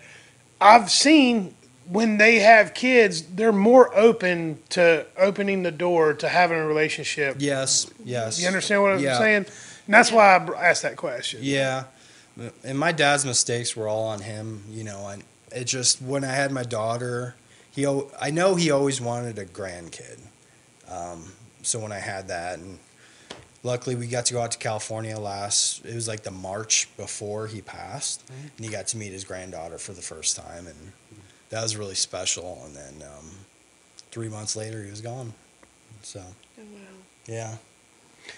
I've 0.60 0.90
seen 0.90 1.54
when 1.88 2.16
they 2.18 2.40
have 2.40 2.74
kids, 2.74 3.22
they're 3.22 3.52
more 3.52 3.94
open 3.96 4.58
to 4.70 5.06
opening 5.18 5.62
the 5.62 5.70
door 5.70 6.14
to 6.14 6.28
having 6.28 6.58
a 6.58 6.66
relationship. 6.66 7.36
yes, 7.38 7.86
yes. 8.04 8.40
You 8.40 8.46
understand 8.48 8.82
what 8.82 8.92
I'm 8.92 9.00
Yeah. 9.00 9.18
saying? 9.18 9.46
And 9.86 9.94
that's 9.94 10.10
why 10.10 10.36
I 10.36 10.68
asked 10.70 10.82
that 10.82 10.96
question. 10.96 11.40
Yeah, 11.42 11.84
and 12.64 12.78
my 12.78 12.92
dad's 12.92 13.24
mistakes 13.24 13.74
were 13.76 13.88
all 13.88 14.04
on 14.04 14.20
him. 14.20 14.64
You 14.70 14.84
know, 14.84 15.08
and 15.08 15.22
it 15.52 15.64
just 15.64 16.00
when 16.02 16.24
I 16.24 16.32
had 16.32 16.52
my 16.52 16.62
daughter, 16.64 17.34
he 17.70 17.86
I 18.20 18.30
know 18.30 18.54
he 18.54 18.70
always 18.70 19.00
wanted 19.00 19.38
a 19.38 19.44
grandkid. 19.46 20.18
Um, 20.88 21.32
so 21.62 21.78
when 21.80 21.92
I 21.92 21.98
had 21.98 22.28
that, 22.28 22.58
and 22.58 22.78
luckily 23.62 23.96
we 23.96 24.06
got 24.06 24.26
to 24.26 24.32
go 24.34 24.40
out 24.40 24.52
to 24.52 24.58
California 24.58 25.18
last. 25.18 25.84
It 25.84 25.94
was 25.94 26.06
like 26.08 26.22
the 26.22 26.30
March 26.30 26.88
before 26.96 27.46
he 27.48 27.60
passed, 27.60 28.22
and 28.56 28.64
he 28.64 28.70
got 28.70 28.86
to 28.88 28.96
meet 28.96 29.12
his 29.12 29.24
granddaughter 29.24 29.78
for 29.78 29.92
the 29.92 30.02
first 30.02 30.36
time, 30.36 30.66
and 30.66 30.92
that 31.50 31.62
was 31.62 31.76
really 31.76 31.94
special. 31.96 32.62
And 32.66 32.76
then 32.76 32.94
um, 33.08 33.30
three 34.10 34.28
months 34.28 34.54
later, 34.56 34.82
he 34.84 34.90
was 34.90 35.00
gone. 35.00 35.32
So 36.02 36.20
Oh, 36.58 36.62
wow. 36.62 36.78
yeah, 37.26 37.56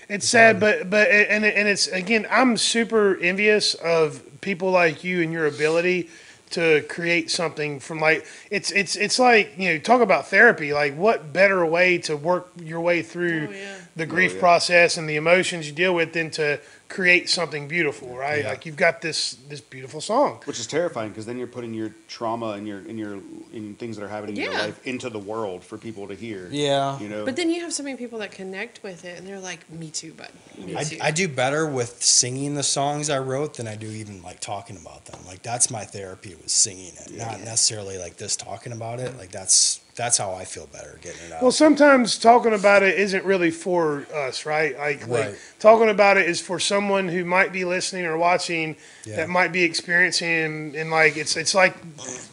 It's 0.09 0.29
sad, 0.29 0.59
but 0.59 0.88
but 0.90 1.09
and 1.09 1.44
and 1.44 1.68
it's 1.68 1.87
again, 1.88 2.27
I'm 2.31 2.57
super 2.57 3.16
envious 3.18 3.74
of 3.74 4.22
people 4.40 4.70
like 4.70 5.05
you 5.05 5.22
and 5.22 5.33
your 5.33 5.46
ability 5.46 6.09
to 6.51 6.83
create 6.88 7.31
something 7.31 7.79
from 7.79 8.01
like 8.01 8.27
it's 8.51 8.70
it's 8.70 8.96
it's 8.96 9.18
like 9.18 9.53
you 9.59 9.72
know 9.72 9.79
talk 9.79 10.01
about 10.01 10.29
therapy. 10.29 10.72
Like 10.72 10.96
what 10.96 11.33
better 11.33 11.64
way 11.66 11.98
to 11.98 12.16
work 12.16 12.51
your 12.62 12.81
way 12.81 13.03
through 13.03 13.48
Oh, 13.51 13.53
yeah. 13.53 13.74
The 13.99 14.05
oh, 14.05 14.07
grief 14.07 14.35
yeah. 14.35 14.41
process 14.41 14.97
and 14.97 15.09
the 15.09 15.17
emotions 15.17 15.67
you 15.67 15.75
deal 15.75 15.95
with 15.95 16.13
than 16.13 16.31
to 16.31 16.61
create 16.89 17.29
something 17.29 17.69
beautiful, 17.69 18.17
right? 18.17 18.43
Yeah. 18.43 18.51
Like 18.51 18.65
you've 18.65 18.77
got 18.77 19.03
this 19.03 19.37
this 19.49 19.61
beautiful 19.61 20.01
song. 20.01 20.41
Which 20.45 20.59
is 20.59 20.67
terrifying 20.67 21.11
because 21.11 21.27
then 21.27 21.37
you're 21.37 21.47
putting 21.47 21.75
your 21.75 21.93
trauma 22.07 22.51
and 22.53 22.67
your 22.67 22.81
in 22.81 22.97
your 22.97 23.15
in 23.53 23.75
things 23.75 23.97
that 23.97 24.05
are 24.05 24.09
happening 24.09 24.37
in 24.37 24.45
your 24.45 24.53
life 24.53 24.87
into 24.87 25.11
the 25.11 25.19
world 25.19 25.65
for 25.65 25.77
people 25.77 26.09
to 26.09 26.15
hear. 26.15 26.49
yeah. 26.51 26.99
You 26.99 27.09
know. 27.09 27.25
But 27.25 27.37
then 27.37 27.51
you 27.51 27.61
have 27.63 27.73
so 27.73 27.83
many 27.83 27.97
people 27.97 28.21
that 28.21 28.31
connect 28.31 28.83
with 28.83 29.05
it, 29.05 29.19
and 29.19 29.27
they're 29.27 29.41
like, 29.41 29.71
"Me 29.71 29.91
too, 29.91 30.13
bud. 30.13 30.31
Me 30.57 30.77
I, 30.77 30.85
too." 30.85 30.99
I 31.03 31.11
do 31.11 31.29
better 31.29 31.67
with 31.67 32.03
singing 32.03 32.55
the 32.55 32.63
songs 32.63 33.11
I 33.11 33.19
wrote 33.19 33.55
than 33.55 33.69
I 33.69 33.77
do 33.77 33.89
even 33.89 34.23
like 34.23 34.41
talking 34.41 34.77
about 34.77 35.05
them. 35.07 35.21
Like 35.27 35.43
that's 35.43 35.71
my 35.71 35.85
therapy 35.85 36.37
was 36.43 36.53
singing 36.53 36.93
it, 37.05 37.17
not 37.17 37.41
necessarily 37.41 37.99
like 37.99 38.17
this 38.17 38.37
talking 38.37 38.73
about 38.73 39.01
it. 39.01 39.17
Like 39.19 39.33
that's 39.33 39.81
that's 39.99 40.17
how 40.17 40.33
I 40.33 40.45
feel 40.47 40.67
better 40.69 40.99
getting 41.03 41.21
it 41.27 41.33
out. 41.33 41.43
Well, 41.43 41.53
sometimes 41.53 42.17
talking 42.19 42.55
about 42.55 42.83
it 42.83 42.99
isn't 42.99 43.23
really 43.25 43.51
for 43.51 44.07
us, 44.15 44.47
right? 44.47 44.75
Like, 44.79 45.07
like 45.07 45.27
Right. 45.27 45.35
talking 45.59 45.91
about 45.91 46.17
it 46.17 46.27
is 46.27 46.41
for 46.41 46.59
someone 46.59 47.09
who 47.09 47.25
might 47.27 47.53
be 47.53 47.67
listening 47.67 48.07
or 48.07 48.17
watching 48.17 48.77
Yeah. 49.05 49.17
that 49.17 49.29
might 49.29 49.53
be 49.53 49.65
experiencing, 49.65 50.75
and 50.75 50.91
like 50.91 51.19
it's 51.19 51.37
it's 51.37 51.55
like 51.55 51.75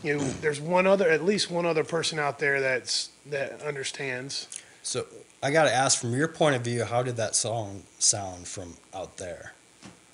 you 0.03 0.15
know, 0.17 0.23
there's 0.41 0.61
one 0.61 0.87
other, 0.87 1.09
at 1.09 1.25
least 1.25 1.51
one 1.51 1.65
other 1.65 1.83
person 1.83 2.19
out 2.19 2.39
there 2.39 2.61
that's 2.61 3.09
that 3.25 3.61
understands. 3.63 4.47
so 4.81 5.05
I 5.43 5.51
got 5.51 5.65
to 5.65 5.73
ask, 5.73 5.99
from 5.99 6.13
your 6.13 6.27
point 6.29 6.55
of 6.55 6.61
view, 6.63 6.85
how 6.85 7.03
did 7.03 7.17
that 7.17 7.35
song 7.35 7.83
sound 7.99 8.47
from 8.47 8.77
out 8.95 9.17
there? 9.17 9.53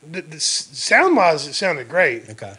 The, 0.10 0.22
the 0.24 0.40
sound 0.40 1.16
wise, 1.16 1.46
it 1.48 1.54
sounded 1.54 1.88
great, 1.88 2.30
Okay. 2.32 2.54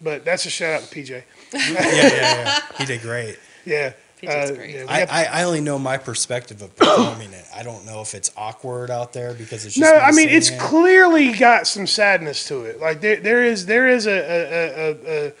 but 0.00 0.24
that's 0.24 0.46
a 0.46 0.50
shout 0.50 0.82
out 0.82 0.88
to 0.88 0.94
PJ. 0.94 1.22
Yeah, 1.52 1.60
yeah, 1.72 2.08
yeah. 2.12 2.60
He 2.78 2.84
did 2.84 3.00
great. 3.02 3.38
Yeah, 3.66 3.92
PJ's 4.26 4.50
uh, 4.50 4.54
great. 4.54 4.74
yeah, 4.74 4.84
I, 4.88 4.98
got- 5.00 5.10
I, 5.12 5.24
I 5.24 5.42
only 5.44 5.60
know 5.60 5.78
my 5.78 5.96
perspective 5.98 6.62
of 6.62 6.74
performing 6.76 7.32
it. 7.32 7.44
I 7.54 7.62
don't 7.62 7.84
know 7.86 8.00
if 8.02 8.14
it's 8.14 8.30
awkward 8.36 8.90
out 8.90 9.12
there 9.12 9.34
because 9.34 9.64
it's 9.64 9.74
just 9.74 9.90
No, 9.92 9.98
I 9.98 10.12
mean 10.12 10.28
it's 10.28 10.48
singing. 10.48 10.60
clearly 10.62 11.32
got 11.32 11.66
some 11.66 11.86
sadness 11.86 12.46
to 12.48 12.62
it. 12.64 12.80
Like 12.80 13.00
there, 13.00 13.16
there 13.16 13.42
is 13.44 13.66
there 13.66 13.88
is 13.88 14.06
a 14.06 14.10
a, 14.10 14.90
a, 14.90 15.26
a, 15.28 15.32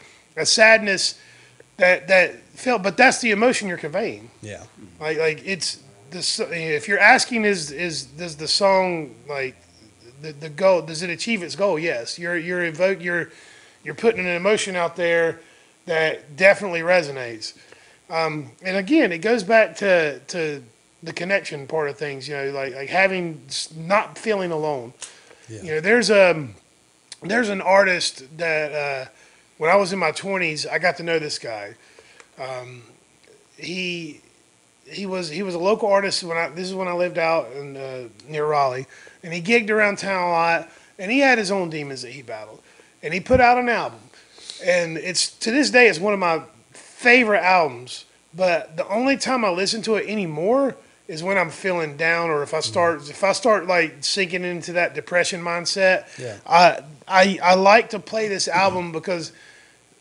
a 0.42 0.46
sadness 0.46 1.18
that 1.76 2.08
that 2.08 2.36
felt, 2.54 2.82
but 2.82 2.96
that's 2.96 3.20
the 3.20 3.30
emotion 3.32 3.68
you're 3.68 3.76
conveying. 3.78 4.30
yeah. 4.40 4.64
Like 5.00 5.18
like 5.18 5.42
it's 5.44 5.80
this. 6.10 6.40
If 6.40 6.88
you're 6.88 6.98
asking, 6.98 7.44
is 7.44 7.70
is 7.70 8.04
does 8.06 8.36
the 8.36 8.48
song 8.48 9.14
like 9.28 9.56
the, 10.22 10.32
the 10.32 10.48
goal? 10.48 10.80
Does 10.82 11.02
it 11.02 11.10
achieve 11.10 11.42
its 11.42 11.54
goal? 11.54 11.78
Yes. 11.78 12.18
You're 12.18 12.38
you're 12.38 12.64
evoke 12.64 13.02
you're 13.02 13.30
you're 13.84 13.94
putting 13.94 14.20
an 14.20 14.34
emotion 14.34 14.74
out 14.74 14.96
there 14.96 15.40
that 15.84 16.34
definitely 16.36 16.80
resonates. 16.80 17.52
Um, 18.08 18.52
and 18.62 18.76
again, 18.76 19.12
it 19.12 19.18
goes 19.18 19.42
back 19.42 19.76
to 19.76 20.20
to 20.20 20.62
the 21.02 21.12
connection 21.12 21.66
part 21.66 21.88
of 21.88 21.96
things. 21.96 22.28
You 22.28 22.36
know, 22.36 22.50
like 22.50 22.74
like 22.74 22.88
having 22.88 23.42
not 23.76 24.18
feeling 24.18 24.52
alone. 24.52 24.92
Yeah. 25.48 25.62
You 25.62 25.70
know, 25.72 25.80
there's 25.80 26.10
a 26.10 26.48
there's 27.22 27.48
an 27.48 27.60
artist 27.60 28.24
that 28.38 28.72
uh, 28.72 29.08
when 29.58 29.70
I 29.70 29.76
was 29.76 29.92
in 29.92 29.98
my 29.98 30.12
20s, 30.12 30.70
I 30.70 30.78
got 30.78 30.96
to 30.98 31.02
know 31.02 31.18
this 31.18 31.38
guy. 31.38 31.74
Um, 32.38 32.82
he 33.56 34.20
he 34.84 35.06
was 35.06 35.28
he 35.28 35.42
was 35.42 35.54
a 35.54 35.58
local 35.58 35.90
artist 35.90 36.22
when 36.22 36.36
I 36.36 36.48
this 36.48 36.68
is 36.68 36.74
when 36.74 36.88
I 36.88 36.92
lived 36.92 37.18
out 37.18 37.50
in 37.52 37.76
uh, 37.76 38.08
near 38.28 38.46
Raleigh, 38.46 38.86
and 39.22 39.32
he 39.32 39.40
gigged 39.40 39.70
around 39.70 39.98
town 39.98 40.22
a 40.22 40.30
lot, 40.30 40.70
and 40.98 41.10
he 41.10 41.20
had 41.20 41.38
his 41.38 41.50
own 41.50 41.70
demons 41.70 42.02
that 42.02 42.12
he 42.12 42.22
battled, 42.22 42.62
and 43.02 43.12
he 43.14 43.20
put 43.20 43.40
out 43.40 43.58
an 43.58 43.68
album, 43.68 44.00
and 44.62 44.96
it's 44.98 45.30
to 45.38 45.50
this 45.50 45.70
day 45.70 45.88
it's 45.88 45.98
one 45.98 46.12
of 46.12 46.20
my 46.20 46.42
favorite 46.96 47.42
albums. 47.42 48.06
But 48.34 48.76
the 48.76 48.88
only 48.88 49.16
time 49.16 49.44
I 49.44 49.50
listen 49.50 49.82
to 49.82 49.96
it 49.96 50.08
anymore 50.08 50.76
is 51.08 51.22
when 51.22 51.38
I'm 51.38 51.50
feeling 51.50 51.96
down, 51.96 52.30
or 52.30 52.42
if 52.42 52.52
I 52.52 52.60
start 52.60 53.00
mm. 53.00 53.10
if 53.10 53.22
I 53.22 53.32
start 53.32 53.66
like 53.66 53.98
sinking 54.00 54.44
into 54.44 54.72
that 54.72 54.94
depression 54.94 55.42
mindset. 55.42 56.06
Yeah. 56.18 56.38
I 56.46 56.82
I 57.06 57.38
I 57.42 57.54
like 57.54 57.90
to 57.90 57.98
play 57.98 58.28
this 58.28 58.48
album 58.48 58.92
because 58.92 59.32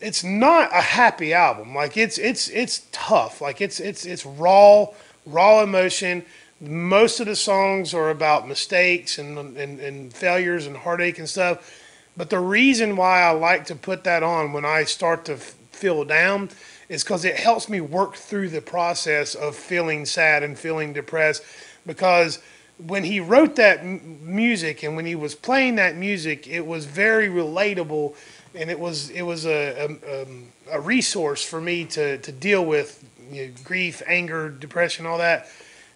it's 0.02 0.24
not 0.24 0.70
a 0.74 0.82
happy 0.82 1.34
album. 1.34 1.76
Like 1.76 1.98
it's 1.98 2.18
it's 2.18 2.50
it's 2.50 2.88
tough. 2.92 3.42
Like 3.42 3.62
it's 3.62 3.80
it's 3.80 4.06
it's 4.06 4.26
raw 4.26 4.88
raw 5.26 5.62
emotion. 5.62 6.26
Most 6.62 7.20
of 7.20 7.28
the 7.28 7.36
songs 7.36 7.94
are 7.94 8.10
about 8.10 8.48
mistakes 8.48 9.18
and 9.18 9.38
and, 9.58 9.80
and 9.80 10.14
failures 10.14 10.66
and 10.66 10.78
heartache 10.78 11.20
and 11.20 11.30
stuff. 11.30 11.82
But 12.18 12.30
the 12.30 12.40
reason 12.40 12.96
why 12.96 13.22
I 13.22 13.32
like 13.32 13.66
to 13.66 13.76
put 13.76 14.06
that 14.06 14.24
on 14.24 14.54
when 14.54 14.64
I 14.64 14.86
start 14.86 15.26
to 15.26 15.38
feel 15.76 16.04
down 16.06 16.50
is 16.90 17.04
because 17.04 17.26
it 17.26 17.36
helps 17.36 17.68
me 17.70 17.82
work 17.82 18.16
through 18.16 18.50
the 18.50 18.62
process 18.62 19.36
of 19.36 19.56
feeling 19.56 20.06
sad 20.06 20.44
and 20.44 20.58
feeling 20.58 20.94
depressed. 20.94 21.44
Because 21.86 22.40
when 22.78 23.04
he 23.04 23.20
wrote 23.20 23.56
that 23.56 23.80
m- 23.80 24.20
music 24.24 24.84
and 24.84 24.96
when 24.96 25.06
he 25.06 25.16
was 25.16 25.36
playing 25.36 25.76
that 25.76 25.96
music, 25.96 26.48
it 26.48 26.66
was 26.66 26.86
very 26.86 27.28
relatable, 27.28 28.16
and 28.54 28.70
it 28.70 28.80
was 28.80 29.10
it 29.10 29.24
was 29.24 29.46
a 29.46 30.00
a, 30.06 30.22
um, 30.24 30.48
a 30.72 30.80
resource 30.80 31.44
for 31.44 31.62
me 31.62 31.86
to 31.86 32.18
to 32.20 32.32
deal 32.32 32.66
with 32.66 33.04
you 33.32 33.48
know, 33.48 33.54
grief, 33.64 34.02
anger, 34.08 34.50
depression, 34.50 35.06
all 35.06 35.18
that, 35.18 35.48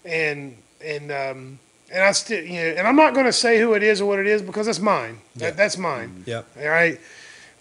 and 0.05 0.57
and 0.83 1.11
um, 1.11 1.59
and 1.91 2.03
I 2.03 2.11
still 2.11 2.43
you 2.43 2.53
know, 2.53 2.67
and 2.77 2.87
I'm 2.87 2.95
not 2.95 3.13
going 3.13 3.25
to 3.25 3.33
say 3.33 3.59
who 3.59 3.73
it 3.73 3.83
is 3.83 4.01
or 4.01 4.05
what 4.05 4.19
it 4.19 4.27
is 4.27 4.41
because 4.41 4.65
that's 4.65 4.79
mine. 4.79 5.19
Yeah. 5.35 5.47
That, 5.47 5.57
that's 5.57 5.77
mine. 5.77 6.23
Yep. 6.25 6.47
All 6.61 6.69
right. 6.69 6.99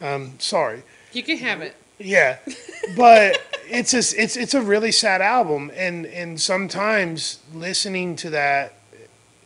Um, 0.01 0.33
sorry. 0.39 0.83
You 1.13 1.23
can 1.23 1.39
have 1.39 1.61
it. 1.61 1.75
Yeah, 1.99 2.39
but 2.97 3.41
it's 3.69 3.93
a, 3.95 3.99
it's 3.99 4.37
it's 4.37 4.55
a 4.55 4.63
really 4.63 4.93
sad 4.93 5.21
album, 5.21 5.71
and 5.75 6.07
and 6.07 6.41
sometimes 6.41 7.41
listening 7.53 8.15
to 8.17 8.31
that, 8.31 8.75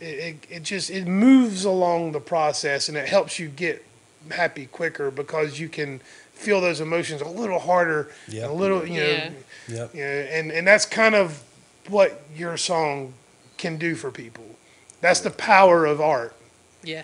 it, 0.01 0.05
it, 0.05 0.37
it 0.51 0.63
just 0.63 0.91
it 0.91 1.07
moves 1.07 1.65
along 1.65 2.13
the 2.13 2.21
process, 2.21 2.89
and 2.89 2.97
it 2.99 3.09
helps 3.09 3.39
you 3.39 3.49
get 3.49 3.85
happy 4.31 4.67
quicker 4.67 5.11
because 5.11 5.59
you 5.59 5.69
can 5.69 6.01
feel 6.35 6.61
those 6.61 6.81
emotions 6.81 7.21
a 7.23 7.29
little 7.29 7.59
harder, 7.59 8.11
Yep. 8.29 8.51
a 8.51 8.53
little 8.53 8.87
you 8.87 9.01
know, 9.01 9.07
Yeah. 9.09 9.31
Yep. 9.69 9.95
you 9.95 10.01
know, 10.03 10.07
and 10.07 10.53
and 10.53 10.67
that's 10.67 10.85
kind 10.87 11.15
of 11.15 11.43
what 11.89 12.23
your 12.37 12.57
song 12.57 13.15
can 13.57 13.79
do 13.79 13.95
for 13.95 14.11
people. 14.11 14.45
That's 15.01 15.21
the 15.21 15.31
power 15.31 15.87
of 15.87 16.01
art. 16.01 16.35
Yeah. 16.85 17.03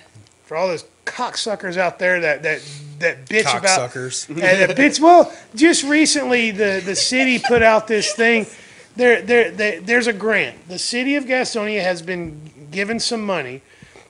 For 0.49 0.57
all 0.57 0.69
those 0.69 0.87
cocksuckers 1.05 1.77
out 1.77 1.99
there 1.99 2.21
that 2.21 2.43
that 2.43 2.63
that 3.01 3.27
bitch 3.27 3.43
about 3.57 3.91
Cocksuckers. 3.91 4.29
and 4.43 4.71
the 4.71 4.75
bits. 4.75 4.99
Well, 4.99 5.31
just 5.55 5.85
recently, 5.85 6.51
the 6.53 6.81
the 6.83 6.97
city 6.97 7.39
put 7.39 7.63
out 7.63 7.87
this 7.87 8.15
thing. 8.15 8.47
There, 8.97 9.21
there, 9.23 9.51
there, 9.53 9.81
there's 9.81 10.07
a 10.07 10.13
grant. 10.15 10.67
The 10.69 10.79
city 10.79 11.15
of 11.17 11.25
Gastonia 11.25 11.83
has 11.83 12.01
been 12.03 12.51
given 12.73 12.99
some 12.99 13.25
money, 13.25 13.61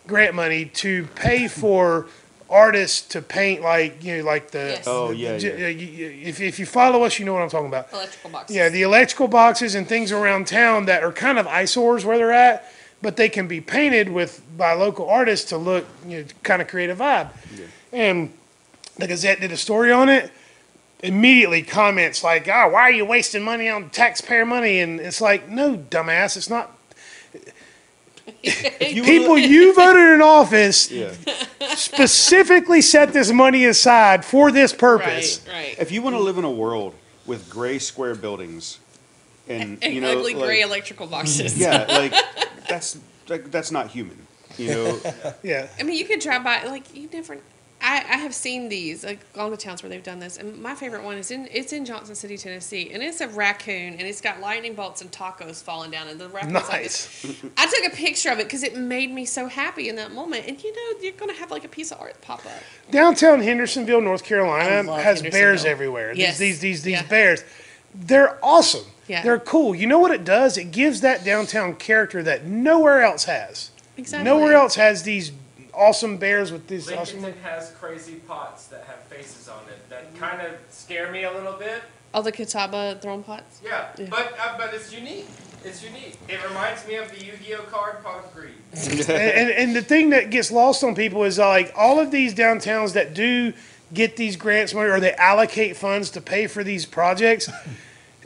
grant 0.07 0.35
money, 0.35 0.65
to 0.67 1.07
pay 1.17 1.49
for 1.49 2.07
artists 2.49 3.07
to 3.09 3.21
paint 3.21 3.61
like 3.61 4.03
you 4.05 4.19
know, 4.19 4.23
like 4.25 4.53
the. 4.53 4.59
Yes. 4.77 4.85
Oh, 4.87 5.11
yeah, 5.11 5.37
the- 5.39 5.49
yeah. 5.61 5.67
you- 5.69 5.87
you- 5.89 6.29
If 6.29 6.41
if 6.41 6.59
you 6.61 6.67
follow 6.67 7.03
us, 7.03 7.19
you 7.19 7.25
know 7.25 7.35
what 7.35 7.43
I'm 7.43 7.51
talking 7.51 7.67
about. 7.67 7.93
Electrical 7.93 8.31
boxes. 8.31 8.55
Yeah, 8.57 8.69
the 8.69 8.83
electrical 8.83 9.27
boxes 9.27 9.75
and 9.75 9.89
things 9.89 10.13
around 10.13 10.47
town 10.47 10.87
that 10.87 11.03
are 11.03 11.11
kind 11.13 11.37
of 11.37 11.49
eyesores 11.49 12.05
where 12.05 12.17
they're 12.17 12.33
at, 12.33 12.65
but 13.03 13.17
they 13.17 13.29
can 13.29 13.47
be 13.47 13.61
painted 13.61 14.09
with 14.09 14.43
by 14.57 14.73
local 14.73 15.09
artists 15.09 15.49
to 15.51 15.57
look, 15.57 15.87
you 16.07 16.19
know, 16.19 16.25
kind 16.43 16.61
of 16.61 16.69
create 16.69 16.91
a 16.91 16.97
vibe. 16.97 17.31
Yeah. 17.57 17.65
And 17.93 18.33
the 18.97 19.07
Gazette 19.07 19.41
did 19.41 19.53
a 19.53 19.57
story 19.57 19.93
on 19.93 20.09
it. 20.09 20.31
Immediately 21.01 21.63
comments 21.63 22.25
like, 22.25 22.49
"Ah, 22.49 22.69
why 22.69 22.83
are 22.83 22.91
you 22.91 23.05
wasting 23.05 23.43
money 23.43 23.69
on 23.69 23.89
taxpayer 23.91 24.45
money?" 24.45 24.81
And 24.81 24.99
it's 24.99 25.21
like, 25.21 25.49
"No, 25.49 25.77
dumbass, 25.77 26.37
it's 26.37 26.51
not." 26.51 26.77
You 28.81 29.03
People 29.03 29.39
you 29.39 29.75
voted 29.75 30.15
in 30.15 30.21
office 30.21 30.91
yeah. 30.91 31.13
specifically 31.75 32.83
set 32.83 33.13
this 33.13 33.33
money 33.33 33.65
aside 33.65 34.25
for 34.25 34.53
this 34.53 34.73
purpose. 34.73 35.41
Right. 35.47 35.55
Right. 35.55 35.79
If 35.79 35.91
you 35.93 36.03
want 36.03 36.15
to 36.15 36.21
live 36.21 36.37
in 36.37 36.45
a 36.45 36.51
world 36.51 36.95
with 37.27 37.49
gray 37.49 37.79
square 37.79 38.15
buildings, 38.15 38.79
and, 39.49 39.79
And 39.83 39.95
you 39.95 40.01
know, 40.01 40.19
ugly 40.19 40.35
like- 40.35 40.45
gray 40.45 40.61
electrical 40.63 41.07
boxes. 41.07 41.59
yeah, 41.59 41.85
like 41.89 42.15
that's 42.69 42.99
like, 43.29 43.51
that's 43.51 43.71
not 43.71 43.89
human. 43.89 44.27
You 44.57 44.69
know, 44.71 45.01
Yeah. 45.43 45.69
I 45.79 45.83
mean, 45.85 45.97
you 45.99 46.05
could 46.05 46.21
drive 46.21 46.43
by 46.45 46.65
like 46.65 46.95
you 46.95 47.09
never. 47.13 47.39
I, 47.81 47.99
I 47.99 48.17
have 48.17 48.35
seen 48.35 48.69
these 48.69 49.05
like 49.05 49.33
gone 49.35 49.53
to 49.53 49.57
towns 49.57 49.85
where 49.85 49.89
they've 49.91 50.03
done 50.03 50.19
this, 50.19 50.37
and 50.37 50.61
my 50.61 50.75
favorite 50.75 51.05
one 51.05 51.17
is 51.17 51.31
in 51.31 51.49
it's 51.53 51.73
in 51.73 51.85
Johnson 51.85 52.17
City, 52.17 52.37
Tennessee, 52.37 52.91
and 52.93 53.05
it's 53.05 53.21
a 53.21 53.29
raccoon, 53.29 53.93
and 53.95 54.01
it's 54.03 54.21
got 54.21 54.41
lightning 54.41 54.75
bolts 54.75 55.01
and 55.01 55.13
tacos 55.13 55.63
falling 55.63 55.93
down, 55.93 56.09
and 56.09 56.21
the 56.21 56.29
raccoon's 56.29 56.55
like 56.55 56.83
this. 56.83 57.25
Nice. 57.25 57.45
I 57.57 57.67
took 57.67 57.93
a 57.93 57.97
picture 57.97 58.31
of 58.33 58.41
it 58.41 58.47
because 58.49 58.65
it 58.65 58.77
made 58.77 59.13
me 59.13 59.25
so 59.25 59.47
happy 59.47 59.89
in 59.89 59.95
that 59.95 60.11
moment, 60.11 60.47
and 60.49 60.61
you 60.61 60.75
know 60.75 60.99
you're 61.01 61.13
gonna 61.13 61.35
have 61.35 61.53
like 61.53 61.65
a 61.65 61.69
piece 61.69 61.93
of 61.93 62.01
art 62.01 62.21
pop 62.21 62.45
up. 62.47 62.53
Downtown 62.91 63.41
Hendersonville, 63.41 64.01
North 64.01 64.25
Carolina, 64.25 65.01
has 65.01 65.23
bears 65.23 65.65
everywhere. 65.65 66.13
Yes. 66.15 66.37
These 66.39 66.59
these 66.59 66.61
these, 66.61 66.83
these 66.83 66.93
Yeah. 67.03 67.07
bears, 67.07 67.45
they're 67.95 68.45
awesome. 68.45 68.87
Yeah. 69.09 69.23
They're 69.23 69.39
cool. 69.39 69.75
You 69.75 69.87
know 69.87 69.99
what 69.99 70.11
it 70.11 70.25
does? 70.25 70.57
It 70.57 70.71
gives 70.71 71.01
that 71.01 71.25
downtown 71.25 71.75
character 71.77 72.23
that 72.23 72.45
nowhere 72.45 73.03
else 73.03 73.25
has. 73.25 73.71
Exactly. 73.97 74.25
Nowhere 74.25 74.55
else 74.55 74.75
has 74.77 75.03
these 75.03 75.33
awesome 75.75 76.19
bears 76.19 76.53
with 76.53 76.67
this 76.67 76.91
awesome. 76.91 77.21
Lincolnton 77.23 77.41
has 77.43 77.71
crazy 77.73 78.17
pots 78.27 78.67
that 78.67 78.85
have 78.85 79.01
faces 79.05 79.49
on 79.49 79.61
it 79.69 79.89
that 79.91 80.15
kind 80.19 80.41
of 80.43 80.55
scare 80.71 81.11
me 81.11 81.25
a 81.25 81.33
little 81.33 81.55
bit. 81.55 81.83
All 82.15 82.23
the 82.23 82.33
Catawba 82.33 82.99
throwing 83.01 83.23
pots. 83.23 83.61
Yeah, 83.65 83.89
Yeah. 83.99 84.07
but 84.11 84.35
uh, 84.41 84.57
but 84.57 84.73
it's 84.75 84.93
unique. 84.93 85.27
It's 85.65 85.83
unique. 85.85 86.17
It 86.29 86.43
reminds 86.47 86.87
me 86.87 86.95
of 86.95 87.11
the 87.11 87.25
Yu-Gi-Oh 87.25 87.63
card 87.63 88.03
Pot 88.05 88.25
of 88.25 88.35
Greed. 88.35 88.53
and, 88.73 89.11
and, 89.11 89.51
and 89.51 89.77
the 89.77 89.83
thing 89.83 90.11
that 90.11 90.31
gets 90.31 90.51
lost 90.53 90.85
on 90.85 90.95
people 90.95 91.25
is 91.25 91.39
uh, 91.39 91.49
like 91.49 91.73
all 91.77 91.99
of 91.99 92.11
these 92.11 92.35
downtowns 92.35 92.93
that 92.95 93.13
do 93.13 93.53
get 93.93 94.17
these 94.17 94.37
grants 94.37 94.73
money 94.75 94.89
or 94.89 95.01
they 95.01 95.15
allocate 95.15 95.77
funds 95.77 96.11
to 96.11 96.21
pay 96.21 96.47
for 96.47 96.63
these 96.63 96.87
projects. 96.87 97.51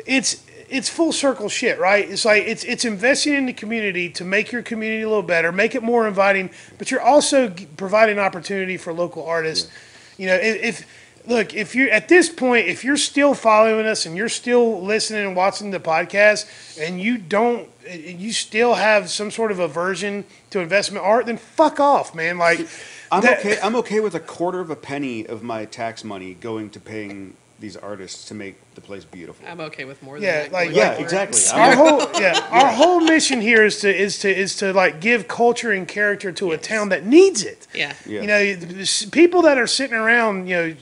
It's 0.07 0.45
it's 0.73 0.89
full 0.89 1.13
circle 1.13 1.49
shit, 1.49 1.79
right? 1.79 2.09
It's 2.11 2.25
like 2.25 2.45
it's 2.45 2.65
it's 2.65 2.85
investing 2.85 3.35
in 3.35 3.47
the 3.47 3.53
community 3.53 4.09
to 4.11 4.25
make 4.25 4.51
your 4.53 4.63
community 4.63 5.03
a 5.03 5.09
little 5.09 5.23
better, 5.23 5.53
make 5.53 5.75
it 5.75 5.83
more 5.83 6.09
inviting, 6.09 6.51
but 6.79 6.91
you're 6.91 7.01
also 7.03 7.49
g- 7.49 7.67
providing 7.77 8.19
opportunity 8.19 8.77
for 8.77 8.93
local 8.93 9.25
artists. 9.27 9.71
You 10.19 10.27
know, 10.29 10.35
if, 10.35 10.63
if 10.63 11.29
look, 11.29 11.55
if 11.55 11.75
you're 11.75 11.91
at 11.91 12.09
this 12.09 12.29
point, 12.29 12.67
if 12.69 12.85
you're 12.85 12.97
still 12.97 13.35
following 13.35 13.87
us 13.87 14.07
and 14.07 14.17
you're 14.17 14.29
still 14.29 14.83
listening 14.83 15.27
and 15.27 15.37
watching 15.37 15.71
the 15.71 15.81
podcast, 15.81 16.47
and 16.81 17.01
you 17.01 17.19
don't, 17.19 17.69
you 17.91 18.33
still 18.33 18.75
have 18.75 19.11
some 19.11 19.31
sort 19.31 19.51
of 19.53 19.59
aversion 19.59 20.25
to 20.51 20.61
investment 20.61 21.05
art, 21.05 21.27
then 21.27 21.37
fuck 21.37 21.81
off, 21.81 22.15
man. 22.15 22.39
Like, 22.39 22.67
I'm 23.11 23.23
that- 23.23 23.41
okay. 23.41 23.59
I'm 23.63 23.77
okay 23.77 24.01
with 24.01 24.15
a 24.15 24.21
quarter 24.21 24.61
of 24.61 24.71
a 24.71 24.77
penny 24.77 25.27
of 25.27 25.43
my 25.43 25.65
tax 25.65 26.03
money 26.05 26.35
going 26.35 26.71
to 26.71 26.81
paying 26.81 27.35
these 27.62 27.77
artists 27.79 28.27
to 28.27 28.35
make 28.35 28.57
the 28.75 28.81
place 28.83 29.05
beautiful. 29.07 29.46
I'm 29.48 29.61
okay 29.61 29.85
with 29.87 30.03
more 30.03 30.16
than 30.16 30.25
Yeah, 30.25 30.42
that. 30.42 30.53
like- 30.53 30.68
going 30.70 30.77
yeah, 30.79 30.92
exactly. 30.94 31.40
our 31.55 31.75
whole 31.75 32.01
yeah, 32.20 32.46
our 32.51 32.72
whole 32.72 33.01
mission 33.01 33.40
here 33.40 33.64
is 33.64 33.81
to 33.81 33.96
is 33.96 34.18
to 34.18 34.29
is 34.37 34.57
to 34.57 34.75
like 34.75 35.01
give 35.01 35.29
culture 35.29 35.70
and 35.70 35.88
character 35.88 36.31
to 36.33 36.51
a 36.53 36.59
town 36.59 36.90
that 36.90 37.07
needs 37.07 37.42
it. 37.42 37.66
Yeah. 37.75 37.94
yeah. 38.05 38.20
You 38.20 38.27
know, 38.27 38.55
the- 38.55 38.66
the 38.66 39.09
people 39.12 39.40
that 39.42 39.57
are 39.57 39.66
sitting 39.68 39.96
around, 39.96 40.48
you 40.48 40.57
know, 40.57 40.75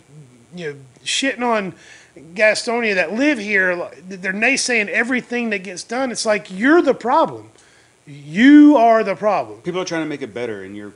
you 0.57 0.73
know, 0.73 0.77
shitting 1.05 1.43
on 1.43 1.75
Gastonia 2.35 2.95
that 2.97 3.13
live 3.13 3.39
here, 3.39 3.75
like, 3.75 4.09
they're 4.09 4.33
naysaying 4.33 4.89
everything 4.89 5.51
that 5.51 5.59
gets 5.63 5.85
done. 5.85 6.11
It's 6.11 6.27
like 6.27 6.51
you're 6.51 6.83
the 6.83 6.95
problem. 6.95 7.51
You 8.07 8.77
are 8.77 9.05
the 9.05 9.15
problem. 9.15 9.61
People 9.61 9.81
are 9.83 9.85
trying 9.85 10.03
to 10.03 10.09
make 10.09 10.23
it 10.23 10.35
better, 10.35 10.65
and 10.65 10.75
you're 10.77 10.93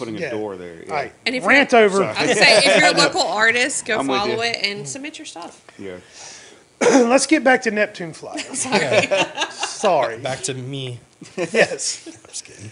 putting 0.00 0.16
a 0.16 0.20
Yeah. 0.20 0.30
door 0.30 0.56
there. 0.56 0.82
Yeah. 0.82 0.90
All 0.90 0.96
right, 0.96 1.12
And 1.26 1.34
if 1.36 1.46
rant 1.46 1.70
you're- 1.72 1.84
over. 1.84 2.02
I 2.02 2.26
would 2.26 2.36
say 2.36 2.56
if 2.58 2.80
you're 2.80 2.90
a 2.94 2.98
local 3.06 3.22
artist, 3.22 3.84
go 3.86 3.98
I'm 4.00 4.08
with 4.08 4.18
follow 4.18 4.34
you. 4.34 4.42
it 4.42 4.56
and 4.64 4.88
submit 4.88 5.18
your 5.18 5.26
stuff. 5.26 5.62
Yeah. 5.78 5.98
Let's 6.80 7.26
get 7.26 7.44
back 7.44 7.62
to 7.62 7.70
Neptune 7.70 8.12
Fly. 8.14 8.38
Sorry. 8.54 9.08
Sorry. 9.52 10.18
Back 10.18 10.40
to 10.44 10.54
me. 10.54 11.00
yes. 11.36 12.06
I'm 12.06 12.12
just 12.28 12.44
kidding. 12.46 12.70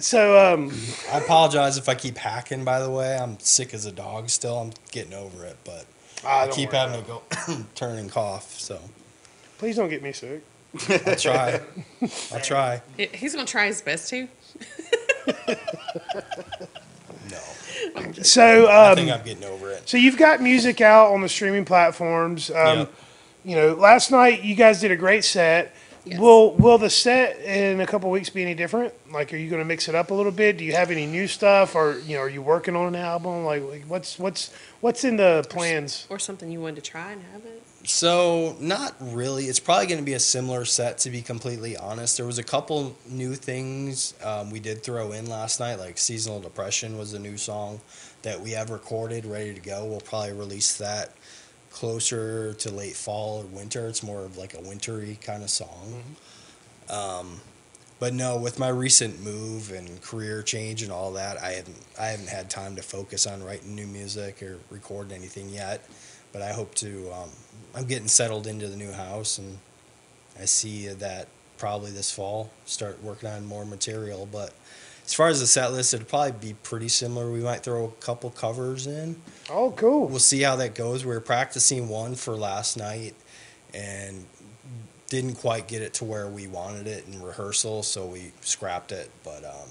So, 0.00 0.38
um, 0.54 0.72
I 1.12 1.18
apologize 1.18 1.76
if 1.78 1.88
I 1.88 1.94
keep 1.94 2.18
hacking. 2.18 2.64
By 2.64 2.80
the 2.80 2.90
way, 2.90 3.16
I'm 3.16 3.38
sick 3.40 3.72
as 3.74 3.86
a 3.86 3.92
dog. 3.92 4.28
Still, 4.30 4.58
I'm 4.58 4.72
getting 4.92 5.14
over 5.14 5.44
it, 5.46 5.56
but 5.64 5.86
I 6.24 6.42
I 6.42 6.46
don't 6.46 6.54
keep 6.54 6.72
worry 6.72 6.78
having 6.78 7.02
to 7.02 7.06
go 7.06 7.22
turn 7.74 7.98
and 7.98 8.10
cough. 8.10 8.58
So 8.58 8.78
please 9.58 9.76
don't 9.76 9.88
get 9.90 10.02
me 10.02 10.12
sick. 10.12 10.42
I'll 11.06 11.16
try. 11.16 11.60
I'll 12.32 12.40
try. 12.40 12.82
He- 12.96 13.06
He's 13.12 13.34
gonna 13.34 13.46
try 13.46 13.66
his 13.66 13.80
best 13.82 14.08
to. 14.10 14.26
No, 17.30 17.38
So, 18.22 18.66
I 18.66 18.90
um, 18.90 18.96
think 18.96 19.10
I'm 19.10 19.24
getting 19.24 19.44
over 19.44 19.70
it. 19.70 19.88
So 19.88 19.96
you've 19.96 20.18
got 20.18 20.40
music 20.40 20.80
out 20.80 21.12
on 21.12 21.20
the 21.20 21.28
streaming 21.28 21.64
platforms. 21.64 22.50
Um, 22.50 22.78
Yep. 22.78 22.92
You 23.46 23.56
know, 23.56 23.74
last 23.74 24.10
night 24.10 24.42
you 24.42 24.54
guys 24.54 24.80
did 24.80 24.90
a 24.90 24.96
great 24.96 25.22
set. 25.22 25.74
Yes. 26.06 26.18
Will 26.18 26.54
Will 26.54 26.78
the 26.78 26.88
set 26.88 27.38
in 27.40 27.80
a 27.80 27.86
couple 27.86 28.10
weeks 28.10 28.30
be 28.30 28.42
any 28.42 28.54
different? 28.54 28.94
Like, 29.12 29.32
are 29.34 29.36
you 29.36 29.50
going 29.50 29.60
to 29.60 29.66
mix 29.66 29.86
it 29.88 29.94
up 29.94 30.10
a 30.10 30.14
little 30.14 30.32
bit? 30.32 30.56
Do 30.56 30.64
you 30.64 30.72
have 30.74 30.90
any 30.90 31.06
new 31.06 31.26
stuff, 31.26 31.74
or 31.74 31.98
you 32.06 32.16
know, 32.16 32.22
are 32.22 32.28
you 32.28 32.40
working 32.40 32.74
on 32.74 32.86
an 32.86 32.94
album? 32.94 33.44
Like, 33.44 33.62
like 33.62 33.84
what's 33.86 34.18
what's 34.18 34.50
what's 34.80 35.04
in 35.04 35.16
the 35.16 35.46
plans? 35.50 36.06
or 36.08 36.18
something 36.18 36.50
you 36.50 36.60
wanted 36.60 36.76
to 36.76 36.90
try 36.90 37.12
and 37.12 37.22
haven't. 37.32 37.62
So 37.86 38.56
not 38.60 38.94
really. 38.98 39.44
It's 39.44 39.60
probably 39.60 39.86
going 39.86 39.98
to 40.00 40.04
be 40.04 40.14
a 40.14 40.20
similar 40.20 40.64
set 40.64 40.98
to 40.98 41.10
be 41.10 41.20
completely 41.20 41.76
honest. 41.76 42.16
There 42.16 42.24
was 42.24 42.38
a 42.38 42.42
couple 42.42 42.96
new 43.06 43.34
things 43.34 44.14
um, 44.24 44.50
we 44.50 44.58
did 44.58 44.82
throw 44.82 45.12
in 45.12 45.26
last 45.26 45.60
night, 45.60 45.78
like 45.78 45.98
"Seasonal 45.98 46.40
Depression" 46.40 46.96
was 46.96 47.12
a 47.12 47.18
new 47.18 47.36
song 47.36 47.80
that 48.22 48.40
we 48.40 48.52
have 48.52 48.70
recorded, 48.70 49.26
ready 49.26 49.52
to 49.52 49.60
go. 49.60 49.84
We'll 49.84 50.00
probably 50.00 50.32
release 50.32 50.78
that 50.78 51.12
closer 51.70 52.54
to 52.54 52.70
late 52.70 52.96
fall 52.96 53.42
or 53.42 53.44
winter. 53.46 53.86
It's 53.86 54.02
more 54.02 54.24
of 54.24 54.38
like 54.38 54.54
a 54.54 54.60
wintry 54.60 55.18
kind 55.20 55.42
of 55.42 55.50
song. 55.50 56.02
Um, 56.88 57.40
but 57.98 58.14
no, 58.14 58.38
with 58.38 58.58
my 58.58 58.68
recent 58.68 59.22
move 59.22 59.72
and 59.72 60.00
career 60.00 60.42
change 60.42 60.82
and 60.82 60.90
all 60.90 61.12
that, 61.12 61.36
I 61.36 61.50
haven't 61.50 61.76
I 62.00 62.06
haven't 62.06 62.30
had 62.30 62.48
time 62.48 62.76
to 62.76 62.82
focus 62.82 63.26
on 63.26 63.42
writing 63.42 63.74
new 63.74 63.86
music 63.86 64.42
or 64.42 64.58
recording 64.70 65.12
anything 65.12 65.50
yet. 65.50 65.86
But 66.32 66.40
I 66.40 66.54
hope 66.54 66.74
to. 66.76 67.12
Um, 67.12 67.28
I'm 67.74 67.86
getting 67.86 68.08
settled 68.08 68.46
into 68.46 68.68
the 68.68 68.76
new 68.76 68.92
house, 68.92 69.38
and 69.38 69.58
I 70.40 70.44
see 70.44 70.88
that 70.88 71.28
probably 71.58 71.90
this 71.90 72.10
fall 72.10 72.50
start 72.66 73.02
working 73.02 73.28
on 73.28 73.46
more 73.46 73.64
material. 73.64 74.28
But 74.30 74.52
as 75.04 75.14
far 75.14 75.28
as 75.28 75.40
the 75.40 75.46
set 75.46 75.72
list, 75.72 75.92
it'll 75.92 76.06
probably 76.06 76.32
be 76.32 76.54
pretty 76.62 76.88
similar. 76.88 77.30
We 77.30 77.40
might 77.40 77.62
throw 77.62 77.84
a 77.84 77.90
couple 78.04 78.30
covers 78.30 78.86
in. 78.86 79.20
Oh, 79.50 79.72
cool. 79.72 80.06
We'll 80.06 80.18
see 80.18 80.42
how 80.42 80.56
that 80.56 80.74
goes. 80.74 81.04
We 81.04 81.12
were 81.12 81.20
practicing 81.20 81.88
one 81.88 82.14
for 82.14 82.36
last 82.36 82.76
night, 82.76 83.14
and 83.72 84.24
didn't 85.08 85.34
quite 85.34 85.68
get 85.68 85.82
it 85.82 85.94
to 85.94 86.04
where 86.04 86.28
we 86.28 86.46
wanted 86.46 86.86
it 86.86 87.06
in 87.06 87.22
rehearsal, 87.22 87.82
so 87.82 88.06
we 88.06 88.32
scrapped 88.40 88.92
it. 88.92 89.10
But 89.22 89.44
um, 89.44 89.68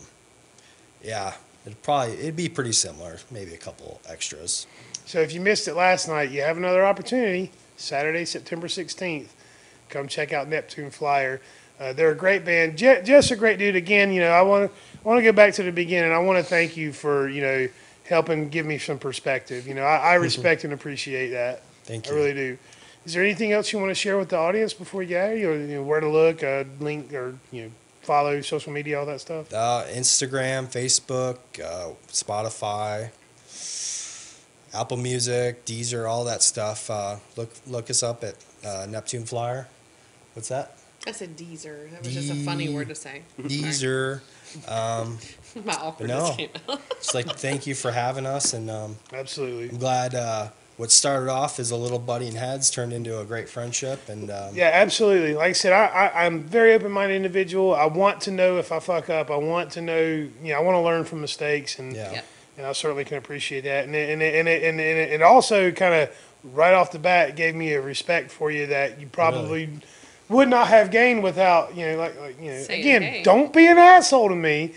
yeah, 1.03 1.33
it'd 1.65 1.81
probably 1.83 2.13
it'd 2.13 2.35
be 2.35 2.49
pretty 2.49 2.73
similar. 2.73 3.17
Maybe 3.31 3.53
a 3.53 3.57
couple 3.57 3.99
extras. 4.07 4.67
So 5.05 5.19
if 5.19 5.33
you 5.33 5.41
missed 5.41 5.67
it 5.67 5.75
last 5.75 6.07
night, 6.07 6.31
you 6.31 6.41
have 6.41 6.57
another 6.57 6.85
opportunity. 6.85 7.51
Saturday, 7.83 8.25
September 8.25 8.67
16th. 8.67 9.27
Come 9.89 10.07
check 10.07 10.33
out 10.33 10.47
Neptune 10.47 10.89
Flyer. 10.89 11.41
Uh, 11.79 11.93
they're 11.93 12.11
a 12.11 12.15
great 12.15 12.45
band. 12.45 12.77
Je- 12.77 13.01
Jeff's 13.03 13.31
a 13.31 13.35
great 13.35 13.59
dude. 13.59 13.75
Again, 13.75 14.11
you 14.13 14.21
know, 14.21 14.31
I 14.31 14.41
want 14.41 14.71
to 14.71 15.07
want 15.07 15.17
to 15.19 15.23
go 15.23 15.31
back 15.31 15.53
to 15.55 15.63
the 15.63 15.71
beginning. 15.71 16.11
I 16.11 16.19
want 16.19 16.37
to 16.39 16.43
thank 16.43 16.77
you 16.77 16.93
for 16.93 17.27
you 17.27 17.41
know 17.41 17.67
helping 18.07 18.49
give 18.49 18.65
me 18.65 18.77
some 18.77 18.97
perspective. 18.97 19.67
You 19.67 19.73
know, 19.73 19.83
I, 19.83 19.97
I 19.97 20.13
respect 20.15 20.63
and 20.63 20.73
appreciate 20.73 21.29
that. 21.29 21.63
Thank 21.83 22.07
you. 22.07 22.13
I 22.13 22.15
really 22.15 22.33
do. 22.33 22.57
Is 23.05 23.13
there 23.13 23.23
anything 23.23 23.51
else 23.51 23.73
you 23.73 23.79
want 23.79 23.89
to 23.89 23.95
share 23.95 24.17
with 24.17 24.29
the 24.29 24.37
audience 24.37 24.73
before 24.73 25.03
you 25.03 25.09
go? 25.09 25.31
You 25.31 25.47
know, 25.47 25.53
you 25.53 25.75
know 25.75 25.83
where 25.83 25.99
to 25.99 26.07
look, 26.07 26.41
uh, 26.43 26.63
link, 26.79 27.13
or 27.13 27.35
you 27.51 27.63
know, 27.63 27.71
follow 28.01 28.39
social 28.41 28.71
media, 28.71 28.99
all 28.99 29.05
that 29.07 29.19
stuff. 29.19 29.51
Uh, 29.53 29.83
Instagram, 29.91 30.67
Facebook, 30.67 31.37
uh, 31.61 31.93
Spotify, 32.07 33.09
Apple 34.73 34.97
Music, 34.97 35.65
Deezer, 35.65 36.09
all 36.09 36.23
that 36.25 36.41
stuff. 36.43 36.89
Uh, 36.89 37.17
look 37.37 37.51
look 37.67 37.89
us 37.89 38.01
up 38.03 38.23
at 38.23 38.35
uh, 38.65 38.85
Neptune 38.89 39.25
Flyer. 39.25 39.67
What's 40.33 40.49
that? 40.49 40.77
I 41.05 41.11
said 41.11 41.35
Deezer. 41.37 41.91
That 41.91 42.03
was 42.03 42.13
just 42.13 42.31
a 42.31 42.35
funny 42.35 42.69
word 42.73 42.89
to 42.89 42.95
say. 42.95 43.23
Deezer. 43.39 44.21
Um, 44.67 45.17
My 45.65 45.73
awkwardness 45.73 46.29
No. 46.29 46.35
came 46.35 46.49
out. 46.69 46.79
just 46.99 47.15
like 47.15 47.25
thank 47.39 47.65
you 47.65 47.73
for 47.73 47.89
having 47.91 48.27
us, 48.27 48.53
and 48.53 48.69
um, 48.69 48.97
Absolutely. 49.11 49.69
I'm 49.69 49.77
glad 49.77 50.13
uh, 50.13 50.49
what 50.77 50.91
started 50.91 51.27
off 51.31 51.59
as 51.59 51.71
a 51.71 51.75
little 51.75 51.97
butting 51.97 52.35
heads 52.35 52.69
turned 52.69 52.93
into 52.93 53.19
a 53.19 53.25
great 53.25 53.49
friendship. 53.49 54.07
And 54.09 54.29
um, 54.29 54.53
Yeah, 54.53 54.69
absolutely. 54.71 55.33
Like 55.33 55.49
I 55.49 55.51
said, 55.53 55.73
I, 55.73 55.85
I, 55.87 56.25
I'm 56.25 56.43
very 56.43 56.73
open-minded 56.75 57.15
individual. 57.15 57.73
I 57.73 57.85
want 57.87 58.21
to 58.21 58.31
know 58.31 58.57
if 58.59 58.71
I 58.71 58.77
fuck 58.79 59.09
up. 59.09 59.31
I 59.31 59.37
want 59.37 59.71
to 59.71 59.81
know, 59.81 59.99
you 59.99 60.31
know, 60.43 60.55
I 60.55 60.59
want 60.59 60.75
to 60.75 60.81
learn 60.81 61.03
from 61.03 61.21
mistakes, 61.21 61.79
and 61.79 61.95
yeah, 61.95 62.11
Yep. 62.13 62.25
And 62.57 62.65
I 62.65 62.71
certainly 62.73 63.05
can 63.05 63.17
appreciate 63.17 63.61
that. 63.61 63.85
And 63.85 63.95
it, 63.95 64.09
and 64.09 64.21
it, 64.21 64.35
and 64.35 64.47
it, 64.47 64.63
and 64.63 64.79
it, 64.79 65.13
and 65.13 65.13
it 65.13 65.21
also 65.21 65.71
kind 65.71 65.93
of 65.93 66.15
right 66.43 66.73
off 66.73 66.91
the 66.91 66.99
bat 66.99 67.35
gave 67.35 67.55
me 67.55 67.73
a 67.73 67.81
respect 67.81 68.31
for 68.31 68.51
you 68.51 68.67
that 68.67 68.99
you 68.99 69.07
probably 69.07 69.69
would 70.29 70.49
not 70.49 70.67
have 70.67 70.89
gained 70.89 71.21
without, 71.21 71.75
you 71.75 71.85
know, 71.85 71.97
like, 71.97 72.19
like 72.19 72.41
you 72.41 72.51
know, 72.51 72.61
Saying 72.61 72.79
again, 72.81 73.01
hey. 73.01 73.23
don't 73.23 73.53
be 73.53 73.67
an 73.67 73.77
asshole 73.77 74.29
to 74.29 74.35
me. 74.35 74.73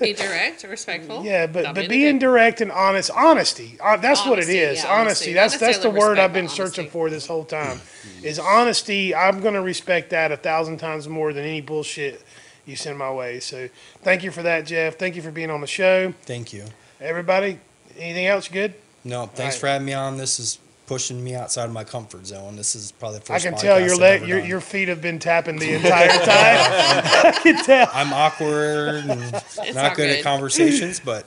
Be 0.00 0.12
direct, 0.14 0.64
respectful. 0.64 1.24
Yeah, 1.24 1.46
but 1.46 1.62
Don't 1.62 1.74
but 1.74 1.82
be 1.82 1.88
being 1.88 2.18
direct 2.18 2.60
and 2.60 2.72
honest, 2.72 3.10
honesty. 3.10 3.78
Uh, 3.82 3.96
that's 3.96 4.26
what 4.26 4.38
it 4.38 4.48
is. 4.48 4.84
Honesty, 4.84 4.86
yeah, 4.86 4.94
honesty. 4.94 4.98
honesty. 4.98 5.32
That's 5.32 5.58
that's 5.58 5.78
the 5.78 5.90
word 5.90 6.18
I've 6.18 6.32
been 6.32 6.48
searching 6.48 6.88
for 6.88 7.08
this 7.08 7.26
whole 7.26 7.44
time. 7.44 7.80
is 8.22 8.38
honesty. 8.38 9.14
I'm 9.14 9.40
gonna 9.40 9.62
respect 9.62 10.10
that 10.10 10.32
a 10.32 10.36
thousand 10.36 10.78
times 10.78 11.08
more 11.08 11.32
than 11.32 11.44
any 11.44 11.60
bullshit 11.60 12.22
you 12.66 12.76
send 12.76 12.98
my 12.98 13.10
way. 13.12 13.40
So 13.40 13.68
thank 14.02 14.22
you 14.22 14.30
for 14.30 14.42
that, 14.42 14.66
Jeff. 14.66 14.96
Thank 14.96 15.16
you 15.16 15.22
for 15.22 15.30
being 15.30 15.50
on 15.50 15.60
the 15.60 15.66
show. 15.66 16.12
thank 16.22 16.52
you. 16.52 16.64
Everybody, 17.00 17.58
anything 17.98 18.26
else? 18.26 18.48
Good? 18.48 18.74
No, 19.04 19.26
thanks 19.26 19.56
right. 19.56 19.60
for 19.60 19.66
having 19.68 19.86
me 19.86 19.92
on. 19.92 20.16
This 20.16 20.40
is 20.40 20.58
pushing 20.86 21.22
me 21.22 21.34
outside 21.34 21.64
of 21.64 21.72
my 21.72 21.84
comfort 21.84 22.26
zone. 22.26 22.56
This 22.56 22.74
is 22.74 22.92
probably 22.92 23.18
the 23.18 23.24
I 23.32 23.38
first. 23.38 23.44
can 23.46 23.56
tell 23.56 23.80
your 23.80 23.96
podcast 23.96 24.00
leg, 24.00 24.26
your 24.28 24.38
your 24.40 24.60
feet 24.60 24.88
have 24.88 25.00
been 25.02 25.18
tapping 25.18 25.58
the 25.58 25.74
entire 25.74 26.08
time. 26.08 26.24
I 26.28 27.38
can 27.42 27.64
tell. 27.64 27.88
I'm 27.92 28.12
awkward 28.12 28.94
and 28.96 29.08
not 29.32 29.32
not 29.74 29.96
good, 29.96 30.08
good. 30.08 30.18
at 30.18 30.22
conversations, 30.24 31.00
but 31.00 31.26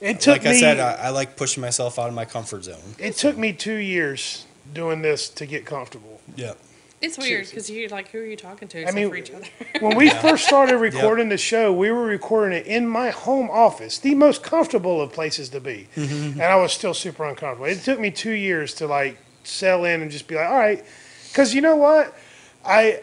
It 0.00 0.20
took 0.20 0.38
like 0.38 0.44
me. 0.44 0.50
I 0.50 0.60
said, 0.60 0.78
I, 0.80 0.92
I 0.94 1.08
like 1.10 1.36
pushing 1.36 1.60
myself 1.60 1.98
out 1.98 2.08
of 2.08 2.14
my 2.14 2.24
comfort 2.24 2.64
zone. 2.64 2.94
it 2.98 3.16
took 3.16 3.36
me 3.36 3.52
two 3.52 3.74
years 3.76 4.46
doing 4.72 5.02
this 5.02 5.28
to 5.30 5.46
get 5.46 5.64
comfortable. 5.64 6.20
Yeah. 6.36 6.54
It's 7.06 7.18
weird 7.18 7.46
because 7.46 7.70
you 7.70 7.88
like 7.88 8.08
who 8.08 8.18
are 8.18 8.24
you 8.24 8.36
talking 8.36 8.68
to 8.68 8.80
except 8.80 8.96
mean, 8.96 9.08
for 9.08 9.16
each 9.16 9.30
other? 9.30 9.46
When 9.80 9.96
we 9.96 10.10
first 10.10 10.46
started 10.46 10.78
recording 10.78 11.28
the 11.28 11.36
show, 11.36 11.72
we 11.72 11.90
were 11.90 12.04
recording 12.04 12.58
it 12.58 12.66
in 12.66 12.88
my 12.88 13.10
home 13.10 13.50
office, 13.50 13.98
the 13.98 14.14
most 14.14 14.42
comfortable 14.42 15.00
of 15.00 15.12
places 15.12 15.50
to 15.50 15.60
be. 15.60 15.86
Mm-hmm. 15.96 16.40
And 16.40 16.42
I 16.42 16.56
was 16.56 16.72
still 16.72 16.94
super 16.94 17.24
uncomfortable. 17.24 17.66
It 17.66 17.82
took 17.82 18.00
me 18.00 18.10
two 18.10 18.32
years 18.32 18.74
to 18.74 18.86
like 18.86 19.18
sell 19.44 19.84
in 19.84 20.02
and 20.02 20.10
just 20.10 20.26
be 20.26 20.34
like, 20.34 20.48
all 20.48 20.58
right. 20.58 20.84
Because 21.28 21.54
you 21.54 21.60
know 21.60 21.76
what? 21.76 22.16
I. 22.64 23.02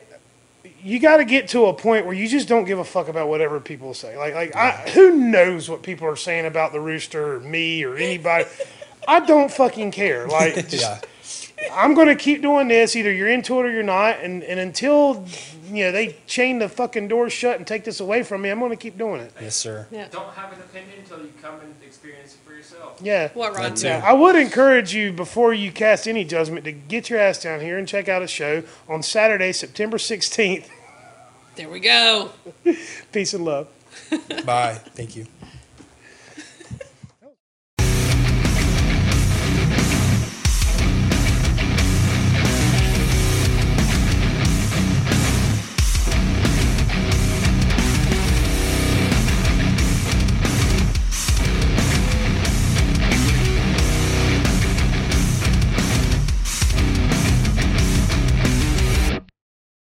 You 0.82 1.00
got 1.00 1.18
to 1.18 1.26
get 1.26 1.50
to 1.50 1.66
a 1.68 1.74
point 1.74 2.06
where 2.06 2.14
you 2.14 2.28
just 2.28 2.48
don't 2.50 2.66
give 2.66 2.78
a 2.78 2.84
fuck 2.84 3.08
about 3.08 3.30
whatever 3.30 3.62
people 3.62 3.94
say. 3.94 4.18
Like, 4.18 4.34
like 4.34 4.54
I, 4.54 4.72
who 4.94 5.16
knows 5.16 5.70
what 5.70 5.82
people 5.82 6.08
are 6.08 6.18
saying 6.18 6.46
about 6.46 6.74
the 6.74 6.80
rooster 6.82 7.36
or 7.36 7.40
me 7.40 7.84
or 7.86 7.96
anybody? 7.96 8.46
I 9.08 9.22
don't 9.22 9.52
fucking 9.52 9.92
care. 9.92 10.28
Like, 10.28 10.56
just, 10.70 10.82
Yeah. 10.82 11.02
I'm 11.72 11.94
going 11.94 12.08
to 12.08 12.16
keep 12.16 12.42
doing 12.42 12.68
this. 12.68 12.96
Either 12.96 13.12
you're 13.12 13.30
into 13.30 13.60
it 13.60 13.66
or 13.66 13.72
you're 13.72 13.84
not. 13.84 14.20
And, 14.20 14.44
and 14.44 14.60
until, 14.60 15.26
you 15.68 15.86
know, 15.86 15.92
they 15.92 16.18
chain 16.28 16.60
the 16.60 16.70
fucking 16.70 17.08
doors 17.08 17.34
shut 17.34 17.58
and 17.58 17.68
take 17.68 17.84
this 17.84 18.00
away 18.00 18.24
from 18.24 18.42
me, 18.42 18.50
I'm 18.50 18.60
going 18.60 18.72
to 18.72 18.78
keep 18.78 18.98
doing 18.98 19.22
it. 19.22 19.34
Yes, 19.42 19.56
sir. 19.56 19.88
Yeah. 19.92 20.08
Don't 20.12 20.34
have 20.34 20.54
an 20.54 20.60
opinion 20.60 21.00
until 21.00 21.20
you 21.20 21.32
come 21.42 21.60
and 21.62 21.74
experience 21.84 22.36
it 22.36 22.40
for 22.46 22.54
yourself. 22.54 23.00
Yeah. 23.02 23.30
What 23.34 23.56
Rod 23.56 23.76
That 23.76 23.78
too. 23.78 24.06
I 24.06 24.14
would 24.14 24.36
encourage 24.36 24.94
you 24.94 25.12
before 25.14 25.54
you 25.54 25.72
cast 25.72 26.08
any 26.08 26.24
judgment 26.26 26.66
to 26.66 26.72
get 26.72 27.10
your 27.10 27.20
ass 27.20 27.42
down 27.42 27.62
here 27.62 27.78
and 27.78 27.88
check 27.88 28.10
out 28.10 28.22
a 28.22 28.28
show 28.28 28.64
on 28.88 29.04
Saturday, 29.04 29.52
September 29.52 29.98
16th. 29.98 30.68
There 31.56 31.70
we 31.70 31.80
go. 31.80 32.32
Peace 33.12 33.34
and 33.34 33.46
love. 33.46 33.68
Bye. 34.46 34.82
Thank 34.96 35.16
you. 35.16 35.28